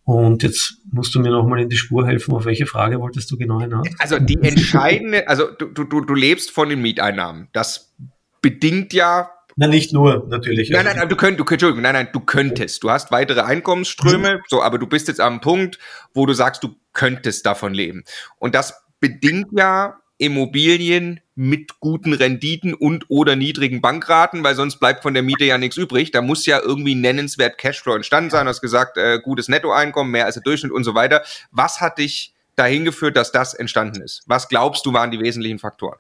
[0.04, 2.34] Und jetzt musst du mir nochmal in die Spur helfen.
[2.34, 3.88] Auf welche Frage wolltest du genau hinaus?
[4.00, 7.48] Also die entscheidende, also du, du, du lebst von den Mieteinnahmen.
[7.54, 7.94] Das
[8.42, 9.32] bedingt ja
[9.62, 10.70] na, nicht nur, natürlich.
[10.70, 12.82] Nein, nein, nein, du könntest, du, Entschuldigung, nein, nein, du könntest.
[12.82, 14.42] Du hast weitere Einkommensströme, mhm.
[14.48, 15.80] so, aber du bist jetzt am Punkt,
[16.14, 18.06] wo du sagst, du könntest davon leben.
[18.38, 25.04] Und das bedingt ja Immobilien mit guten Renditen und oder niedrigen Bankraten, weil sonst bleibt
[25.04, 26.12] von der Miete ja nichts übrig.
[26.12, 28.46] Da muss ja irgendwie nennenswert Cashflow entstanden sein.
[28.46, 31.22] Du hast gesagt, äh, gutes Nettoeinkommen, mehr als der Durchschnitt und so weiter.
[31.52, 34.24] Was hat dich dahin geführt, dass das entstanden ist?
[34.26, 36.00] Was glaubst du waren die wesentlichen Faktoren?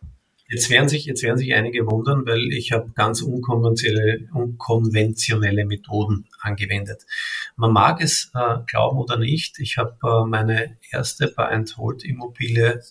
[0.52, 6.28] Jetzt werden sich, jetzt werden sich einige wundern, weil ich habe ganz unkonventionelle, unkonventionelle Methoden
[6.39, 7.06] angewendet.
[7.56, 9.60] Man mag es äh, glauben oder nicht.
[9.60, 12.82] Ich habe äh, meine erste Buy-and-Hold-Immobilie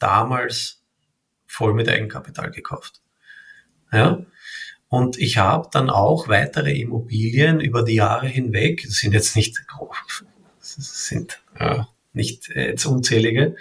[0.00, 0.82] damals
[1.46, 3.00] voll mit Eigenkapital gekauft.
[3.92, 4.24] Ja.
[4.88, 9.56] Und ich habe dann auch weitere Immobilien über die Jahre hinweg, das sind jetzt nicht
[10.58, 11.82] das sind äh,
[12.12, 13.54] nicht äh, jetzt unzählige,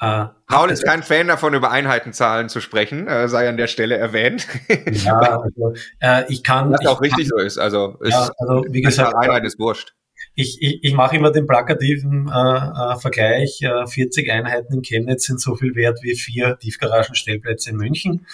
[0.00, 3.96] äh, Paul ist kein Fan davon, über Einheitenzahlen zu sprechen, äh, sei an der Stelle
[3.96, 4.46] erwähnt.
[4.90, 6.72] Ja, also, äh, ich kann.
[6.72, 7.58] Was auch richtig kann, so ist.
[7.58, 9.94] Also, ist ja, also wie gesagt, Einheit ist wurscht.
[10.34, 13.62] ich, ich, ich mache immer den plakativen äh, äh, Vergleich.
[13.62, 18.26] Äh, 40 Einheiten in Chemnitz sind so viel wert wie vier Tiefgaragenstellplätze in München.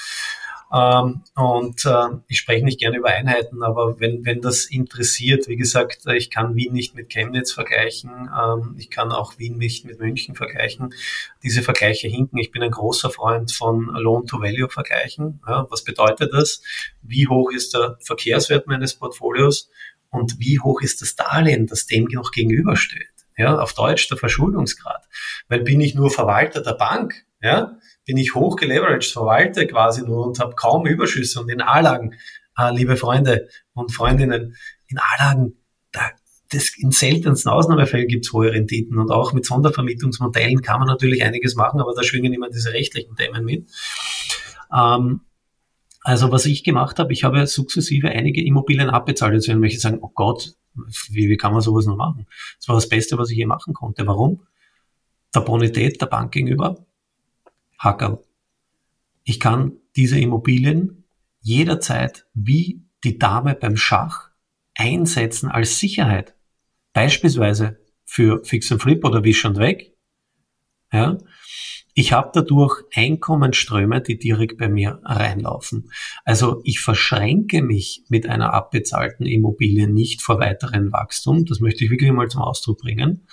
[0.72, 5.56] Ähm, und äh, ich spreche nicht gerne über Einheiten, aber wenn, wenn das interessiert, wie
[5.56, 9.98] gesagt, ich kann Wien nicht mit Chemnitz vergleichen, ähm, ich kann auch Wien nicht mit
[9.98, 10.94] München vergleichen.
[11.42, 12.38] Diese Vergleiche hinken.
[12.38, 15.40] Ich bin ein großer Freund von Loan-to-Value-Vergleichen.
[15.46, 16.62] Ja, was bedeutet das?
[17.02, 19.70] Wie hoch ist der Verkehrswert meines Portfolios
[20.10, 23.08] und wie hoch ist das Darlehen, das dem noch gegenübersteht?
[23.36, 25.08] Ja, auf Deutsch der Verschuldungsgrad.
[25.48, 30.26] Weil bin ich nur Verwalter der Bank, ja, bin ich hoch geleveraged, verwalte quasi nur
[30.26, 31.40] und habe kaum Überschüsse.
[31.40, 32.14] Und in A-Lagen,
[32.58, 34.56] äh, liebe Freunde und Freundinnen,
[34.88, 35.56] in A-Lagen,
[35.92, 36.10] da,
[36.50, 41.22] das, in seltensten Ausnahmefällen gibt es hohe Renditen und auch mit Sondervermietungsmodellen kann man natürlich
[41.22, 43.70] einiges machen, aber da schwingen immer diese rechtlichen Themen mit.
[44.74, 45.20] Ähm,
[46.02, 49.34] also was ich gemacht habe, ich habe sukzessive einige Immobilien abbezahlt.
[49.34, 50.54] Jetzt werden welche sagen, oh Gott,
[51.10, 52.26] wie, wie kann man sowas noch machen?
[52.58, 54.06] Das war das Beste, was ich je machen konnte.
[54.06, 54.46] Warum?
[55.34, 56.86] Der Bonität der Bank gegenüber,
[57.80, 58.22] Hackerl.
[59.24, 61.04] Ich kann diese Immobilien
[61.40, 64.30] jederzeit wie die Dame beim Schach
[64.74, 66.34] einsetzen als Sicherheit.
[66.92, 69.94] Beispielsweise für Fix and Flip oder Wisch und Weg.
[70.92, 71.18] Ja.
[71.94, 75.90] Ich habe dadurch Einkommensströme, die direkt bei mir reinlaufen.
[76.24, 81.46] Also ich verschränke mich mit einer abbezahlten Immobilie nicht vor weiteren Wachstum.
[81.46, 83.26] Das möchte ich wirklich mal zum Ausdruck bringen,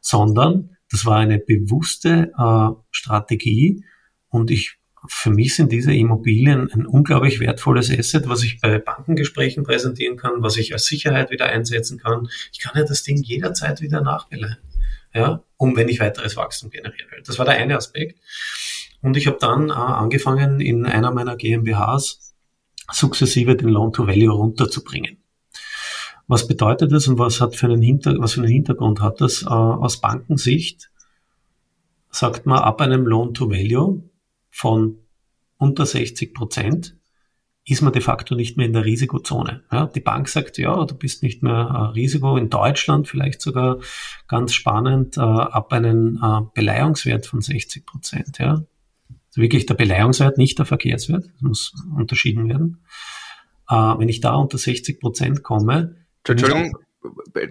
[0.00, 3.84] sondern das war eine bewusste äh, Strategie
[4.28, 9.62] und ich für mich sind diese Immobilien ein unglaublich wertvolles Asset, was ich bei Bankengesprächen
[9.62, 12.28] präsentieren kann, was ich als Sicherheit wieder einsetzen kann.
[12.52, 14.58] Ich kann ja das Ding jederzeit wieder nachbeleihen,
[15.14, 17.22] ja, um wenn ich weiteres Wachstum generieren will.
[17.24, 18.20] Das war der eine Aspekt.
[19.00, 22.34] Und ich habe dann äh, angefangen, in einer meiner GmbHs
[22.90, 25.18] sukzessive den Loan-to-Value runterzubringen.
[26.28, 29.42] Was bedeutet das und was hat für einen, Hinter was für einen Hintergrund hat das?
[29.42, 30.90] Äh, aus Bankensicht
[32.10, 34.02] sagt man ab einem Loan-to-Value
[34.50, 34.98] von
[35.56, 36.96] unter 60 Prozent
[37.64, 39.62] ist man de facto nicht mehr in der Risikozone.
[39.72, 43.78] Ja, die Bank sagt, ja, du bist nicht mehr äh, Risiko in Deutschland, vielleicht sogar
[44.26, 46.18] ganz spannend, äh, ab einem
[46.54, 48.38] Beleihungswert von 60 Prozent.
[48.38, 48.52] Ja.
[48.52, 52.84] Also wirklich der Beleihungswert, nicht der Verkehrswert, das muss unterschieden werden.
[53.70, 56.76] Wenn ich da unter 60 Prozent komme, Entschuldigung,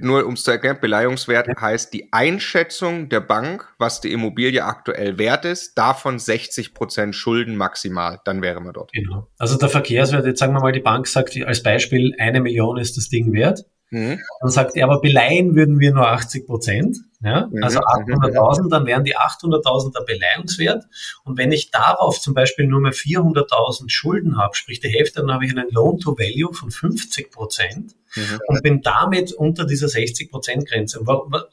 [0.02, 1.60] nur um es zu erklären, Beleihungswert ja.
[1.60, 7.56] heißt die Einschätzung der Bank, was die Immobilie aktuell wert ist, davon 60 Prozent Schulden
[7.56, 8.92] maximal, dann wären wir dort.
[8.92, 9.28] Genau.
[9.38, 12.98] Also der Verkehrswert, jetzt sagen wir mal, die Bank sagt als Beispiel, eine Million ist
[12.98, 13.66] das Ding wert.
[13.90, 14.20] Mhm.
[14.42, 16.98] Dann sagt er, aber beleihen würden wir nur 80 Prozent.
[17.22, 17.48] Ja?
[17.50, 17.64] Mhm.
[17.64, 20.86] Also 800.000, dann wären die 800.000 der Beleihungswert.
[21.24, 25.32] Und wenn ich darauf zum Beispiel nur mehr 400.000 Schulden habe, sprich die Hälfte, dann
[25.32, 28.40] habe ich einen Loan-to-Value von 50 Prozent mhm.
[28.48, 31.00] und bin damit unter dieser 60 Prozent Grenze.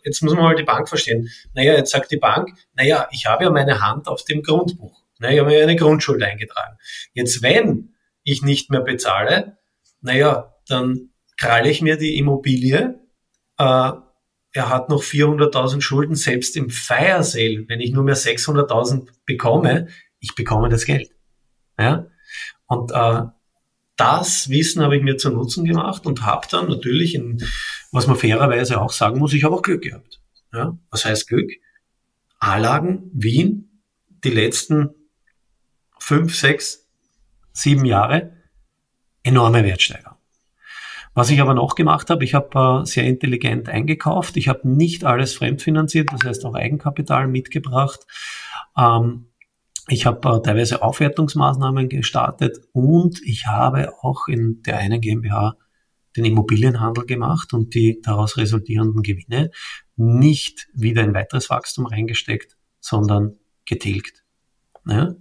[0.03, 1.31] Jetzt muss man mal die Bank verstehen.
[1.55, 5.03] Naja, jetzt sagt die Bank, naja, ich habe ja meine Hand auf dem Grundbuch.
[5.19, 6.77] Naja, ich habe mir eine Grundschuld eingetragen.
[7.13, 7.95] Jetzt, wenn
[8.25, 9.59] ich nicht mehr bezahle,
[10.01, 13.01] naja, dann kralle ich mir die Immobilie,
[13.59, 13.93] äh,
[14.57, 19.89] er hat noch 400.000 Schulden, selbst im Fire Sale, wenn ich nur mehr 600.000 bekomme,
[20.21, 21.11] ich bekomme das Geld.
[21.79, 22.07] Ja?
[22.67, 23.23] Und äh,
[23.97, 27.43] das Wissen habe ich mir zu Nutzen gemacht und habe dann natürlich, in,
[27.93, 30.21] was man fairerweise auch sagen muss, ich habe auch Glück gehabt.
[30.53, 30.77] Ja?
[30.91, 31.51] Was heißt Glück?
[32.39, 33.83] A-Lagen, Wien,
[34.25, 34.91] die letzten
[35.99, 36.89] fünf, sechs,
[37.53, 38.33] sieben Jahre,
[39.23, 40.19] enorme Wertsteigerung.
[41.15, 44.37] Was ich aber noch gemacht habe, ich habe äh, sehr intelligent eingekauft.
[44.37, 48.01] Ich habe nicht alles fremdfinanziert, das heißt auch Eigenkapital mitgebracht.
[48.77, 49.29] Ähm,
[49.89, 55.57] ich habe äh, teilweise Aufwertungsmaßnahmen gestartet und ich habe auch in der einen GmbH
[56.17, 59.51] den Immobilienhandel gemacht und die daraus resultierenden Gewinne
[59.97, 64.25] nicht wieder in weiteres Wachstum reingesteckt, sondern getilgt.
[64.87, 65.15] Ja?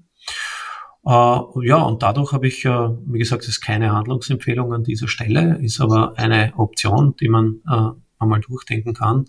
[1.06, 5.08] Äh, ja, und dadurch habe ich, äh, wie gesagt, es ist keine Handlungsempfehlung an dieser
[5.08, 7.90] Stelle, ist aber eine Option, die man äh,
[8.20, 9.26] einmal durchdenken kann.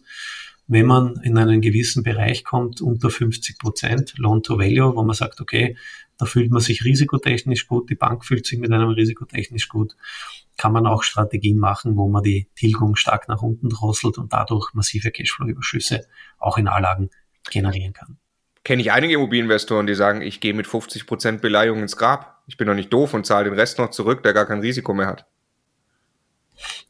[0.67, 5.15] Wenn man in einen gewissen Bereich kommt, unter 50 Prozent Loan to Value, wo man
[5.15, 5.77] sagt, okay,
[6.17, 9.97] da fühlt man sich risikotechnisch gut, die Bank fühlt sich mit einem risikotechnisch gut,
[10.57, 14.73] kann man auch Strategien machen, wo man die Tilgung stark nach unten drosselt und dadurch
[14.73, 16.07] massive Cashflow-Überschüsse
[16.39, 17.11] auch in Anlagen
[17.51, 18.19] generieren kann
[18.65, 22.43] kenne ich einige Immobilieninvestoren, die sagen, ich gehe mit 50 Prozent Beleihung ins Grab.
[22.47, 24.95] Ich bin doch nicht doof und zahle den Rest noch zurück, der gar kein Risiko
[24.95, 25.27] mehr hat.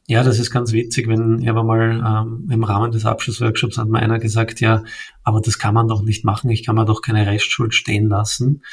[0.07, 3.87] Ja, das ist ganz witzig, wenn ich aber mal ähm, im Rahmen des Abschlussworkshops hat
[3.87, 4.83] mir einer gesagt, ja,
[5.23, 8.63] aber das kann man doch nicht machen, ich kann mir doch keine Restschuld stehen lassen,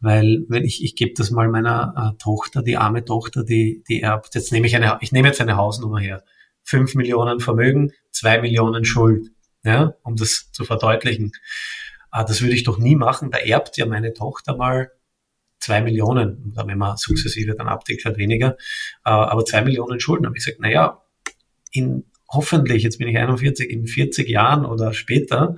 [0.00, 4.00] weil wenn ich, ich gebe das mal meiner äh, Tochter, die arme Tochter, die, die
[4.00, 6.24] erbt, jetzt nehme ich eine, ich nehme jetzt eine Hausnummer her,
[6.64, 9.30] 5 Millionen Vermögen, 2 Millionen Schuld.
[9.64, 11.32] Ja, um das zu verdeutlichen.
[12.10, 13.30] Ah, das würde ich doch nie machen.
[13.30, 14.92] Da erbt ja meine Tochter mal
[15.60, 18.56] zwei Millionen, wenn man sukzessive dann abdeckt, halt weniger,
[19.02, 20.26] ah, aber zwei Millionen Schulden.
[20.26, 21.02] Habe ich gesagt, naja,
[21.72, 25.56] in hoffentlich, jetzt bin ich 41, in 40 Jahren oder später,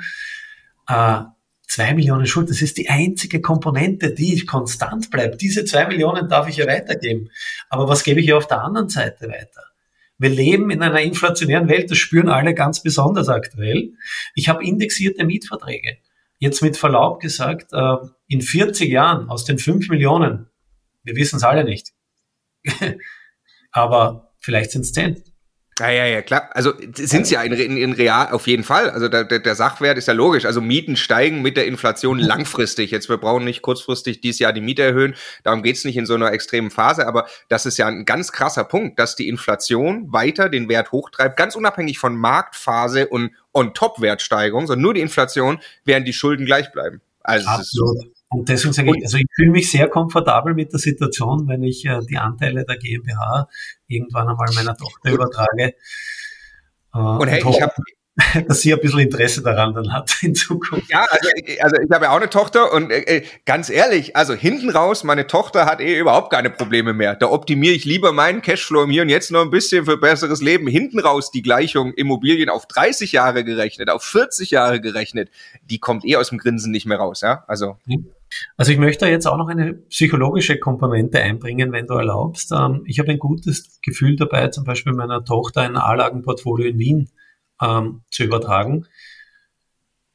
[0.88, 1.20] äh,
[1.66, 5.40] zwei Millionen Schulden, das ist die einzige Komponente, die konstant bleibt.
[5.40, 7.30] Diese zwei Millionen darf ich ja weitergeben.
[7.68, 9.62] Aber was gebe ich ja auf der anderen Seite weiter?
[10.18, 13.92] Wir leben in einer inflationären Welt, das spüren alle ganz besonders aktuell.
[14.34, 15.96] Ich habe indexierte Mietverträge.
[16.40, 20.48] Jetzt mit Verlaub gesagt, äh, in 40 Jahren aus den 5 Millionen,
[21.04, 21.92] wir wissen es alle nicht,
[23.72, 25.22] aber vielleicht sind es 10.
[25.80, 26.50] Ja, ja, ja, klar.
[26.52, 28.90] Also sind es ja in, in, in real auf jeden Fall.
[28.90, 30.44] Also der, der, der Sachwert ist ja logisch.
[30.44, 32.90] Also Mieten steigen mit der Inflation langfristig.
[32.90, 35.14] Jetzt wir brauchen nicht kurzfristig dieses Jahr die Miete erhöhen.
[35.42, 37.06] Darum geht's nicht in so einer extremen Phase.
[37.06, 41.36] Aber das ist ja ein ganz krasser Punkt, dass die Inflation weiter den Wert hochtreibt,
[41.36, 47.00] ganz unabhängig von Marktphase und On-Top-Wertsteigerung, sondern nur die Inflation, während die Schulden gleich bleiben.
[47.22, 48.19] Also Absolut.
[48.32, 51.84] Und deswegen sage ich, also ich fühle mich sehr komfortabel mit der Situation, wenn ich
[51.84, 53.48] äh, die Anteile der GmbH
[53.88, 55.74] irgendwann einmal meiner Tochter übertrage.
[56.94, 57.74] Äh, und hey, und ich habe
[58.48, 60.90] dass sie ein bisschen Interesse daran dann hat in Zukunft.
[60.90, 61.28] Ja, also,
[61.60, 65.04] also ich habe ja auch eine Tochter und äh, äh, ganz ehrlich, also hinten raus,
[65.04, 67.16] meine Tochter hat eh überhaupt keine Probleme mehr.
[67.16, 70.40] Da optimiere ich lieber meinen Cashflow im Hier und Jetzt noch ein bisschen für besseres
[70.42, 70.66] Leben.
[70.66, 75.30] Hinten raus die Gleichung Immobilien auf 30 Jahre gerechnet, auf 40 Jahre gerechnet,
[75.68, 77.20] die kommt eh aus dem Grinsen nicht mehr raus.
[77.20, 77.76] Ja, also.
[78.56, 82.52] Also ich möchte jetzt auch noch eine psychologische Komponente einbringen, wenn du erlaubst.
[82.52, 87.10] Ähm, ich habe ein gutes Gefühl dabei, zum Beispiel meiner Tochter ein A-Lagenportfolio in Wien
[87.60, 88.86] ähm, zu übertragen.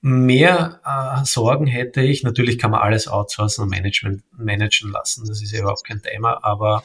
[0.01, 5.41] Mehr äh, Sorgen hätte ich, natürlich kann man alles outsourcen und Management, managen lassen, das
[5.41, 6.83] ist ja überhaupt kein Thema, aber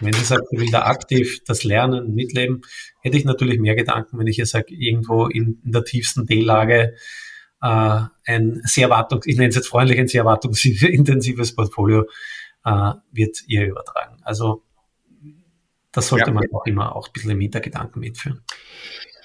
[0.00, 2.62] wenn sie sagt, ich will da aktiv das Lernen, mitleben,
[3.00, 6.94] hätte ich natürlich mehr Gedanken, wenn ich ihr sage, irgendwo in, in der tiefsten D-Lage
[7.60, 12.06] äh, ein sehr wartungs, ich nenne es jetzt freundlich, ein sehr wartungsintensives Portfolio
[12.64, 14.18] äh, wird ihr übertragen.
[14.22, 14.62] Also
[15.92, 16.32] das sollte ja.
[16.32, 18.42] man auch immer auch ein bisschen im Hintergedanken mitführen.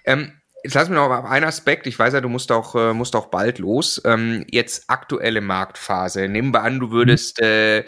[0.06, 0.34] Ähm,
[0.68, 1.88] Jetzt lass mich noch auf einen Aspekt.
[1.88, 4.02] Ich weiß ja, du musst auch, äh, musst auch bald los.
[4.04, 6.28] Ähm, jetzt aktuelle Marktphase.
[6.28, 7.86] Nehmen wir an, du würdest, äh,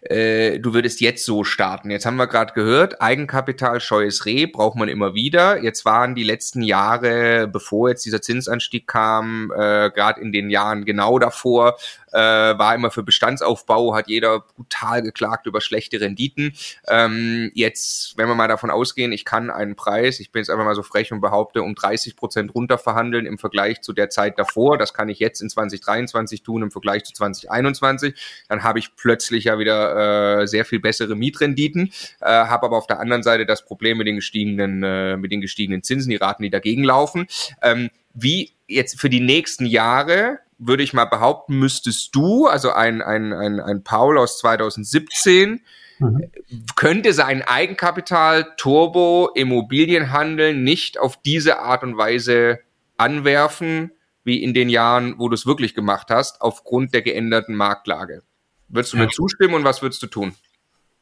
[0.00, 1.90] äh, du würdest jetzt so starten.
[1.90, 5.62] Jetzt haben wir gerade gehört, Eigenkapital, scheues Reh braucht man immer wieder.
[5.62, 10.86] Jetzt waren die letzten Jahre, bevor jetzt dieser Zinsanstieg kam, äh, gerade in den Jahren
[10.86, 11.76] genau davor,
[12.12, 16.54] äh, war immer für Bestandsaufbau, hat jeder brutal geklagt über schlechte Renditen.
[16.88, 20.64] Ähm, jetzt, wenn wir mal davon ausgehen, ich kann einen Preis, ich bin jetzt einfach
[20.64, 24.78] mal so frech und behaupte, um 30 Prozent runterverhandeln im Vergleich zu der Zeit davor.
[24.78, 28.14] Das kann ich jetzt in 2023 tun im Vergleich zu 2021.
[28.48, 32.86] Dann habe ich plötzlich ja wieder äh, sehr viel bessere Mietrenditen, äh, habe aber auf
[32.86, 36.42] der anderen Seite das Problem mit den gestiegenen, äh, mit den gestiegenen Zinsen, die Raten,
[36.42, 37.26] die dagegen laufen.
[37.62, 43.02] Ähm, wie jetzt für die nächsten Jahre würde ich mal behaupten, müsstest du, also ein,
[43.02, 45.60] ein, ein, ein Paul aus 2017,
[45.98, 46.30] mhm.
[46.76, 52.60] könnte sein Eigenkapital Turbo Immobilienhandel nicht auf diese Art und Weise
[52.96, 53.92] anwerfen,
[54.24, 58.22] wie in den Jahren, wo du es wirklich gemacht hast, aufgrund der geänderten Marktlage.
[58.68, 59.04] Würdest du ja.
[59.04, 60.34] mir zustimmen und was würdest du tun?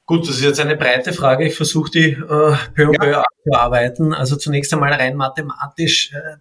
[0.07, 1.47] Gut, das ist jetzt eine breite Frage.
[1.47, 3.23] Ich versuche die äh, peu à peu ja.
[3.23, 4.13] abzuarbeiten.
[4.13, 6.13] Also zunächst einmal rein mathematisch.
[6.13, 6.39] Äh,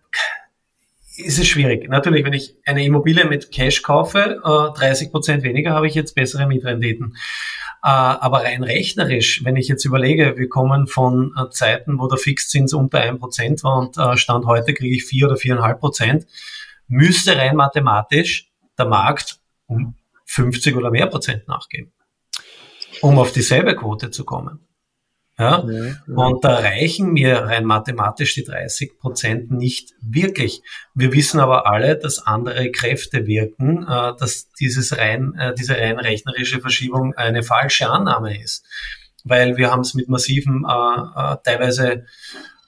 [1.19, 1.89] ist es schwierig.
[1.89, 6.15] Natürlich, wenn ich eine Immobilie mit Cash kaufe, äh, 30 Prozent weniger, habe ich jetzt
[6.15, 7.15] bessere Mietrenditen.
[7.83, 12.17] Äh, aber rein rechnerisch, wenn ich jetzt überlege, wir kommen von äh, Zeiten, wo der
[12.17, 16.27] Fixzins unter 1 Prozent war und äh, Stand heute kriege ich 4 oder 4,5 Prozent,
[16.87, 19.95] müsste rein mathematisch der Markt um
[20.25, 21.91] 50 oder mehr Prozent nachgeben,
[23.01, 24.68] um auf dieselbe Quote zu kommen.
[25.39, 25.63] Ja?
[25.65, 30.61] ja, Und da reichen mir rein mathematisch die 30 Prozent nicht wirklich.
[30.93, 35.97] Wir wissen aber alle, dass andere Kräfte wirken, äh, dass dieses rein, äh, diese rein
[35.97, 38.65] rechnerische Verschiebung eine falsche Annahme ist.
[39.23, 42.05] Weil wir haben es mit massiven, äh, teilweise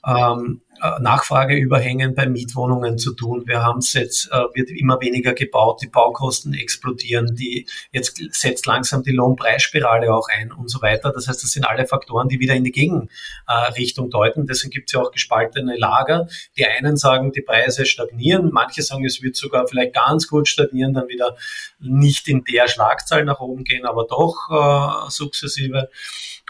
[0.06, 3.44] ähm, äh, Nachfrageüberhängen bei Mietwohnungen zu tun.
[3.46, 8.66] Wir haben es jetzt, äh, wird immer weniger gebaut, die Baukosten explodieren, die, jetzt setzt
[8.66, 11.12] langsam die Lohnpreisspirale auch ein und so weiter.
[11.12, 14.46] Das heißt, das sind alle Faktoren, die wieder in die Gegenrichtung deuten.
[14.46, 16.26] Deswegen gibt es ja auch gespaltene Lager.
[16.56, 20.94] Die einen sagen, die Preise stagnieren, manche sagen, es wird sogar vielleicht ganz gut stagnieren,
[20.94, 21.36] dann wieder
[21.78, 25.90] nicht in der Schlagzahl nach oben gehen, aber doch äh, sukzessive.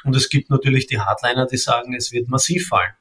[0.05, 2.93] Und es gibt natürlich die Hardliner, die sagen, es wird massiv fallen.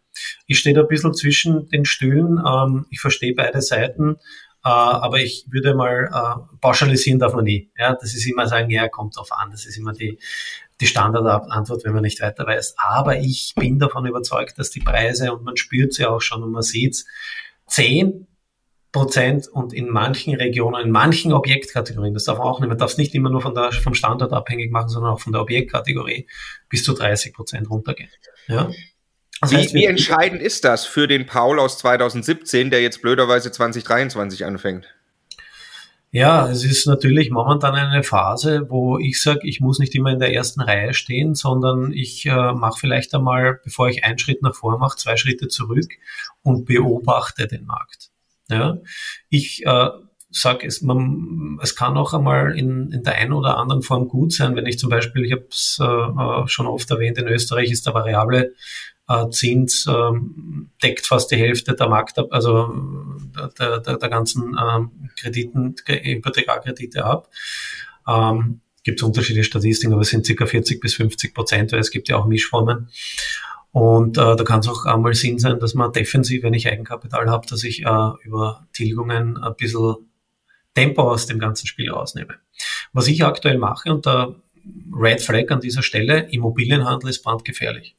[0.48, 2.42] Ich stehe da ein bisschen zwischen den Stühlen.
[2.46, 4.18] Ähm, ich verstehe beide Seiten.
[4.64, 7.72] Äh, aber ich würde mal äh, pauschalisieren darf man nie.
[7.78, 9.52] Ja, das ist immer sagen, ja, kommt drauf an.
[9.52, 10.20] Das ist immer die,
[10.80, 12.76] die Standardantwort, wenn man nicht weiter weiß.
[12.78, 16.52] Aber ich bin davon überzeugt, dass die Preise, und man spürt sie auch schon und
[16.52, 17.06] man sieht es,
[17.68, 18.28] 10
[18.92, 22.92] Prozent und in manchen Regionen, in manchen Objektkategorien, das darf man auch nicht, man darf
[22.92, 26.28] es nicht immer nur von der, vom Standort abhängig machen, sondern auch von der Objektkategorie
[26.68, 28.10] bis zu 30 Prozent runtergehen.
[28.48, 28.70] Ja?
[29.42, 33.52] Das heißt, wie, wie entscheidend ist das für den Paul aus 2017, der jetzt blöderweise
[33.52, 34.88] 2023 anfängt?
[36.14, 40.20] Ja, es ist natürlich momentan eine Phase, wo ich sage, ich muss nicht immer in
[40.20, 44.54] der ersten Reihe stehen, sondern ich äh, mache vielleicht einmal, bevor ich einen Schritt nach
[44.54, 45.90] vor mache, zwei Schritte zurück
[46.44, 48.10] und beobachte den Markt.
[48.50, 48.78] Ja,
[49.30, 49.90] ich äh,
[50.30, 54.34] sage, es, man, es kann auch einmal in, in der einen oder anderen Form gut
[54.34, 57.72] sein, wenn ich zum Beispiel, ich habe es äh, äh, schon oft erwähnt, in Österreich
[57.72, 58.54] ist der variable
[59.32, 60.12] Zins äh,
[60.84, 62.74] deckt fast die Hälfte der Markt, also
[63.60, 67.30] der, der, der ganzen ähm, Krediten, Hypothekarkredite ab.
[68.08, 71.92] Ähm, gibt es unterschiedliche Statistiken, aber es sind circa 40 bis 50 Prozent, weil es
[71.92, 72.90] gibt ja auch Mischformen.
[73.72, 77.30] Und äh, da kann es auch einmal Sinn sein, dass man defensiv, wenn ich Eigenkapital
[77.30, 79.96] habe, dass ich äh, über Tilgungen ein bisschen
[80.74, 82.36] Tempo aus dem ganzen Spiel rausnehme.
[82.92, 84.36] Was ich aktuell mache, und der
[84.94, 87.96] Red Flag an dieser Stelle, Immobilienhandel ist brandgefährlich.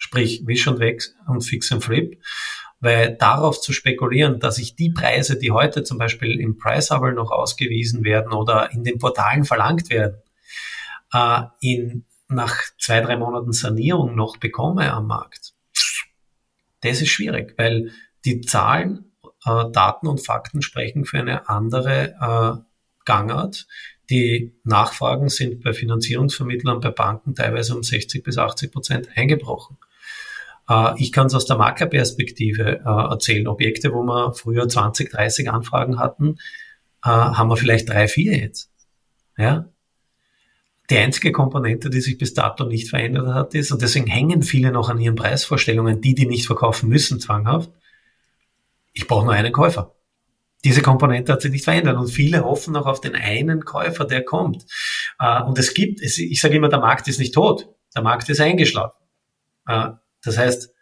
[0.00, 2.20] Sprich, Wish und Weg und Fix and Flip.
[2.80, 7.12] Weil darauf zu spekulieren, dass ich die Preise, die heute zum Beispiel im Price Hubble
[7.12, 10.16] noch ausgewiesen werden oder in den Portalen verlangt werden,
[11.12, 15.52] äh, in nach zwei, drei Monaten Sanierung noch bekomme am Markt,
[16.80, 17.92] das ist schwierig, weil
[18.24, 19.12] die Zahlen,
[19.44, 23.66] äh, Daten und Fakten sprechen für eine andere äh, Gangart.
[24.08, 29.78] Die Nachfragen sind bei Finanzierungsvermittlern, bei Banken teilweise um 60 bis 80 Prozent eingebrochen.
[30.70, 33.48] Äh, ich kann es aus der Maklerperspektive äh, erzählen.
[33.48, 36.36] Objekte, wo wir früher 20, 30 Anfragen hatten,
[37.04, 38.70] äh, haben wir vielleicht drei, vier jetzt.
[39.36, 39.66] Ja,
[40.90, 44.72] die einzige Komponente, die sich bis dato nicht verändert hat, ist, und deswegen hängen viele
[44.72, 47.70] noch an ihren Preisvorstellungen, die, die nicht verkaufen müssen, zwanghaft,
[48.92, 49.94] ich brauche nur einen Käufer.
[50.64, 54.24] Diese Komponente hat sich nicht verändert und viele hoffen noch auf den einen Käufer, der
[54.24, 54.66] kommt.
[55.46, 58.98] Und es gibt, ich sage immer, der Markt ist nicht tot, der Markt ist eingeschlafen.
[60.20, 60.74] Äh, das heißt,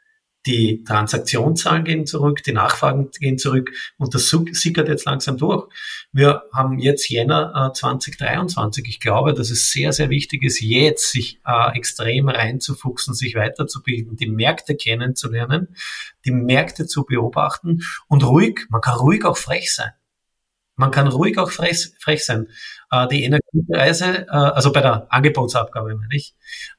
[0.46, 5.68] die Transaktionszahlen gehen zurück, die Nachfragen gehen zurück und das sickert jetzt langsam durch.
[6.12, 8.86] Wir haben jetzt Jänner äh, 2023.
[8.88, 14.16] Ich glaube, dass es sehr, sehr wichtig ist, jetzt sich äh, extrem reinzufuchsen, sich weiterzubilden,
[14.16, 15.76] die Märkte kennenzulernen,
[16.24, 19.90] die Märkte zu beobachten und ruhig, man kann ruhig auch frech sein.
[20.76, 22.46] Man kann ruhig auch frech, frech sein.
[22.92, 26.36] Äh, die Energiepreise, äh, also bei der Angebotsabgabe meine ich,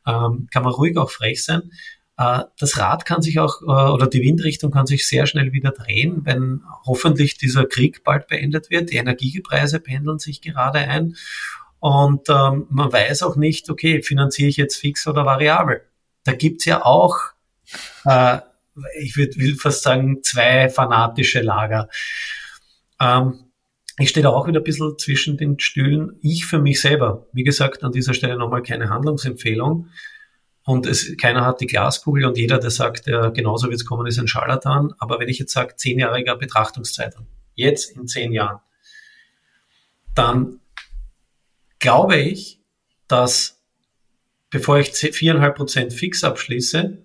[0.07, 1.98] ähm, kann man ruhig auch frech sein äh,
[2.57, 6.25] das Rad kann sich auch, äh, oder die Windrichtung kann sich sehr schnell wieder drehen,
[6.25, 8.89] wenn hoffentlich dieser Krieg bald beendet wird.
[8.91, 11.15] Die Energiepreise pendeln sich gerade ein.
[11.79, 15.81] Und ähm, man weiß auch nicht, okay, finanziere ich jetzt fix oder variabel.
[16.25, 17.17] Da gibt's ja auch,
[18.03, 18.39] äh,
[18.99, 21.87] ich würd, will fast sagen, zwei fanatische Lager.
[22.99, 23.45] Ähm,
[23.97, 26.17] ich stehe da auch wieder ein bisschen zwischen den Stühlen.
[26.21, 29.87] Ich für mich selber, wie gesagt, an dieser Stelle nochmal keine Handlungsempfehlung.
[30.69, 34.05] Und es, keiner hat die Glaskugel und jeder, der sagt, ja, genauso wird es kommen,
[34.05, 34.93] ist ein Scharlatan.
[34.99, 38.59] Aber wenn ich jetzt sage, zehnjähriger Betrachtungszeitraum, jetzt in zehn Jahren,
[40.13, 40.59] dann
[41.79, 42.61] glaube ich,
[43.07, 43.63] dass
[44.51, 47.03] bevor ich viereinhalb Prozent fix abschließe,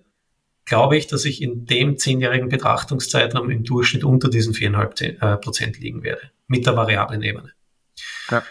[0.65, 5.79] glaube ich, dass ich in dem zehnjährigen Betrachtungszeitraum im Durchschnitt unter diesen viereinhalb äh, Prozent
[5.79, 7.51] liegen werde, mit der variablen Ebene.
[8.29, 8.43] Ja.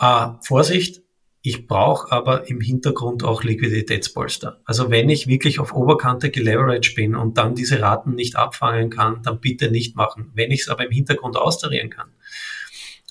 [0.00, 1.00] Äh, Vorsicht,
[1.42, 4.60] ich brauche aber im Hintergrund auch Liquiditätspolster.
[4.64, 9.22] Also wenn ich wirklich auf Oberkante geleveraged bin und dann diese Raten nicht abfangen kann,
[9.22, 10.30] dann bitte nicht machen.
[10.34, 12.10] Wenn ich es aber im Hintergrund austarieren kann.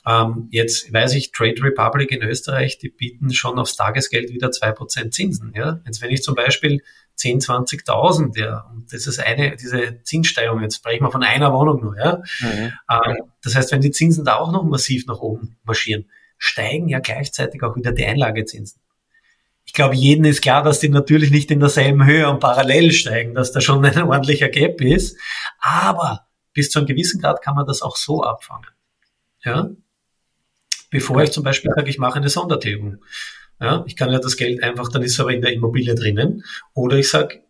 [0.05, 4.71] Ähm, jetzt weiß ich, Trade Republic in Österreich, die bieten schon aufs Tagesgeld wieder zwei
[4.71, 5.53] Prozent Zinsen.
[5.55, 5.82] Ja?
[5.86, 6.84] Jetzt wenn ich zum Beispiel
[7.15, 11.82] 10, 20.000, ja, und das ist eine, diese Zinssteigerung, jetzt sprechen wir von einer Wohnung
[11.82, 12.21] nur, ja.
[12.39, 12.71] Mhm.
[12.89, 16.05] Ähm, das heißt, wenn die Zinsen da auch noch massiv nach oben marschieren,
[16.39, 18.81] steigen ja gleichzeitig auch wieder die Einlagezinsen.
[19.65, 23.35] Ich glaube, jedem ist klar, dass die natürlich nicht in derselben Höhe und parallel steigen,
[23.35, 25.15] dass da schon ein ordentlicher Gap ist.
[25.59, 28.65] Aber bis zu einem gewissen Grad kann man das auch so abfangen.
[29.43, 29.69] Ja?
[30.89, 32.97] Bevor ich zum Beispiel sage, ich mache eine Sondertilgung.
[33.61, 36.43] Ja, ich kann ja das Geld einfach, dann ist es aber in der Immobilie drinnen.
[36.73, 37.43] Oder ich sage,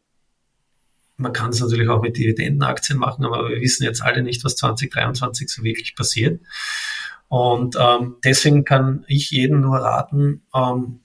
[1.18, 4.56] man kann es natürlich auch mit Dividendenaktien machen, aber wir wissen jetzt alle nicht, was
[4.56, 6.42] 2023 so wirklich passiert.
[7.30, 11.02] Und ähm, deswegen kann ich jedem nur raten, ähm,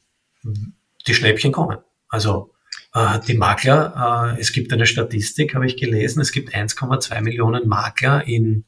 [1.06, 1.78] die Schnäppchen kommen.
[2.08, 2.54] Also
[2.94, 7.68] äh, die Makler, äh, es gibt eine Statistik, habe ich gelesen, es gibt 1,2 Millionen
[7.68, 8.64] Makler in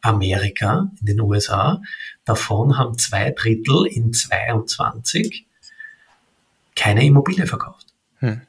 [0.00, 1.82] Amerika, in den USA.
[2.24, 5.46] Davon haben zwei Drittel in 22
[6.76, 7.86] keine Immobilie verkauft.
[8.18, 8.42] Hm.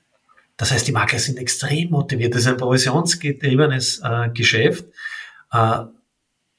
[0.57, 2.35] Das heißt, die Makler sind extrem motiviert.
[2.35, 4.85] Das ist ein provisionsgetriebenes äh, Geschäft
[5.51, 5.79] äh,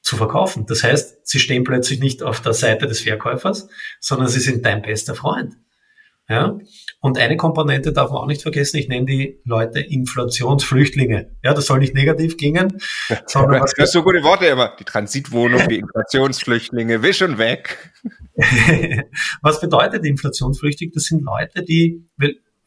[0.05, 0.67] zu verkaufen.
[0.67, 3.67] Das heißt, sie stehen plötzlich nicht auf der Seite des Verkäufers,
[3.99, 5.55] sondern sie sind dein bester Freund.
[6.29, 6.59] Ja?
[7.01, 11.31] Und eine Komponente darf man auch nicht vergessen, ich nenne die Leute Inflationsflüchtlinge.
[11.43, 12.77] Ja, das soll nicht negativ klingen.
[13.25, 14.75] Sondern das so gute Worte immer.
[14.79, 17.91] Die Transitwohnung, die Inflationsflüchtlinge, wisch und weg.
[19.41, 20.91] was bedeutet Inflationsflüchtig?
[20.93, 22.07] Das sind Leute, die,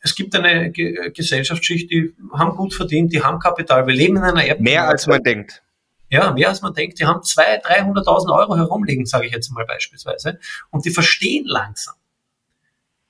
[0.01, 3.86] es gibt eine Gesellschaftsschicht, die haben gut verdient, die haben Kapital.
[3.86, 4.74] Wir leben in einer Erdbeere.
[4.74, 5.62] Mehr als man denkt.
[6.11, 6.99] Ja, mehr als man denkt.
[6.99, 10.39] Die haben 200.000, 300.000 Euro herumliegen, sage ich jetzt mal beispielsweise.
[10.71, 11.95] Und die verstehen langsam,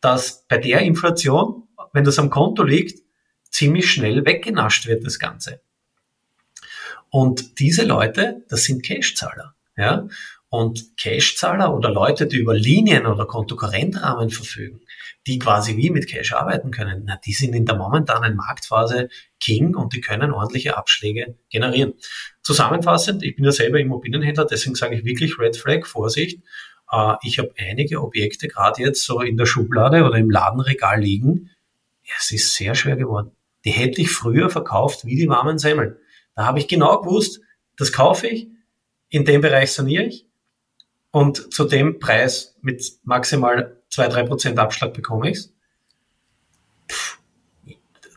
[0.00, 3.00] dass bei der Inflation, wenn das am Konto liegt,
[3.50, 5.60] ziemlich schnell weggenascht wird, das Ganze.
[7.10, 9.54] Und diese Leute, das sind Cashzahler.
[9.76, 10.08] Ja?
[10.50, 14.80] Und Cashzahler oder Leute, die über Linien oder Kontokorrentrahmen verfügen,
[15.28, 19.76] die quasi wie mit Cash arbeiten können, na, die sind in der momentanen Marktphase King
[19.76, 21.94] und die können ordentliche Abschläge generieren.
[22.42, 26.40] Zusammenfassend, ich bin ja selber Immobilienhändler, deswegen sage ich wirklich Red Flag, Vorsicht.
[26.90, 31.50] Äh, ich habe einige Objekte gerade jetzt so in der Schublade oder im Ladenregal liegen.
[32.02, 33.32] Ja, es ist sehr schwer geworden.
[33.66, 35.96] Die hätte ich früher verkauft wie die warmen Semmeln.
[36.34, 37.42] Da habe ich genau gewusst,
[37.76, 38.48] das kaufe ich,
[39.10, 40.26] in dem Bereich saniere ich
[41.10, 45.48] und zu dem Preis mit maximal zwei drei Prozent Abschlag bekomme ich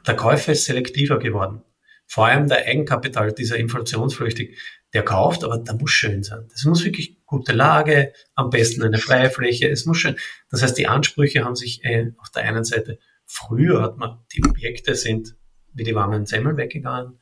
[0.06, 1.62] Der Käufer ist selektiver geworden.
[2.08, 4.58] Vor allem der Eigenkapital, dieser inflationsflüchtig,
[4.94, 6.48] der kauft, aber der muss schön sein.
[6.52, 10.18] Das muss wirklich gute Lage, am besten eine freie Fläche, es muss schön.
[10.50, 14.44] Das heißt, die Ansprüche haben sich äh, auf der einen Seite, früher hat man, die
[14.44, 15.36] Objekte sind
[15.74, 17.20] wie die warmen Semmeln weggegangen.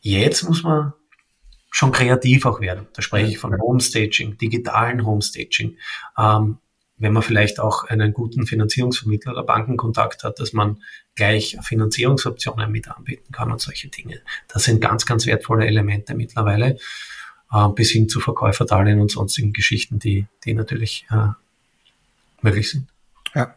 [0.00, 0.94] Jetzt muss man
[1.70, 2.88] schon kreativ auch werden.
[2.92, 5.78] Da spreche ich von Homestaging, digitalen Homestaging.
[6.18, 6.58] Ähm,
[7.02, 10.82] wenn man vielleicht auch einen guten Finanzierungsvermittler oder Bankenkontakt hat, dass man
[11.16, 14.20] gleich Finanzierungsoptionen mit anbieten kann und solche Dinge.
[14.46, 16.78] Das sind ganz, ganz wertvolle Elemente mittlerweile,
[17.52, 21.28] äh, bis hin zu Verkäuferdarlehen und sonstigen Geschichten, die, die natürlich äh,
[22.40, 22.88] möglich sind.
[23.34, 23.56] Ja.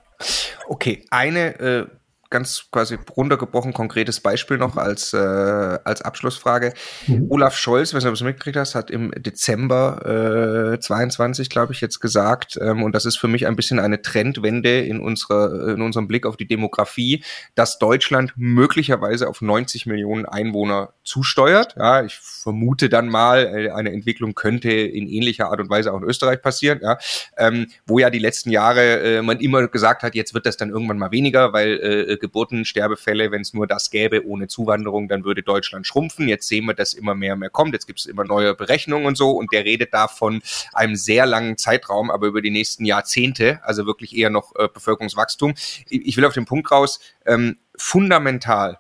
[0.67, 1.87] Okay, eine äh,
[2.29, 6.73] ganz quasi runtergebrochen konkretes Beispiel noch als, äh, als Abschlussfrage.
[7.07, 7.27] Mhm.
[7.29, 11.99] Olaf Scholz, wenn du das mitgekriegt hast, hat im Dezember äh, 22, glaube ich, jetzt
[11.99, 16.07] gesagt, ähm, und das ist für mich ein bisschen eine Trendwende in, unserer, in unserem
[16.07, 17.23] Blick auf die Demografie,
[17.53, 21.75] dass Deutschland möglicherweise auf 90 Millionen Einwohner zusteuert.
[21.77, 26.01] Ja, ich vermute dann mal, äh, eine Entwicklung könnte in ähnlicher Art und Weise auch
[26.01, 26.97] in Österreich passieren, ja,
[27.37, 30.69] ähm, wo ja die letzten Jahre äh, man immer gesagt hat, jetzt wird das dann
[30.69, 35.23] irgendwann mal weniger, weil äh, Geburten, Sterbefälle, wenn es nur das gäbe ohne Zuwanderung, dann
[35.23, 36.27] würde Deutschland schrumpfen.
[36.27, 37.73] Jetzt sehen wir, dass immer mehr und mehr kommt.
[37.73, 39.31] Jetzt gibt es immer neue Berechnungen und so.
[39.31, 40.41] Und der redet da von
[40.73, 45.53] einem sehr langen Zeitraum, aber über die nächsten Jahrzehnte, also wirklich eher noch äh, Bevölkerungswachstum.
[45.89, 48.79] Ich, ich will auf den Punkt raus, ähm, fundamental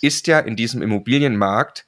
[0.00, 1.86] ist ja in diesem Immobilienmarkt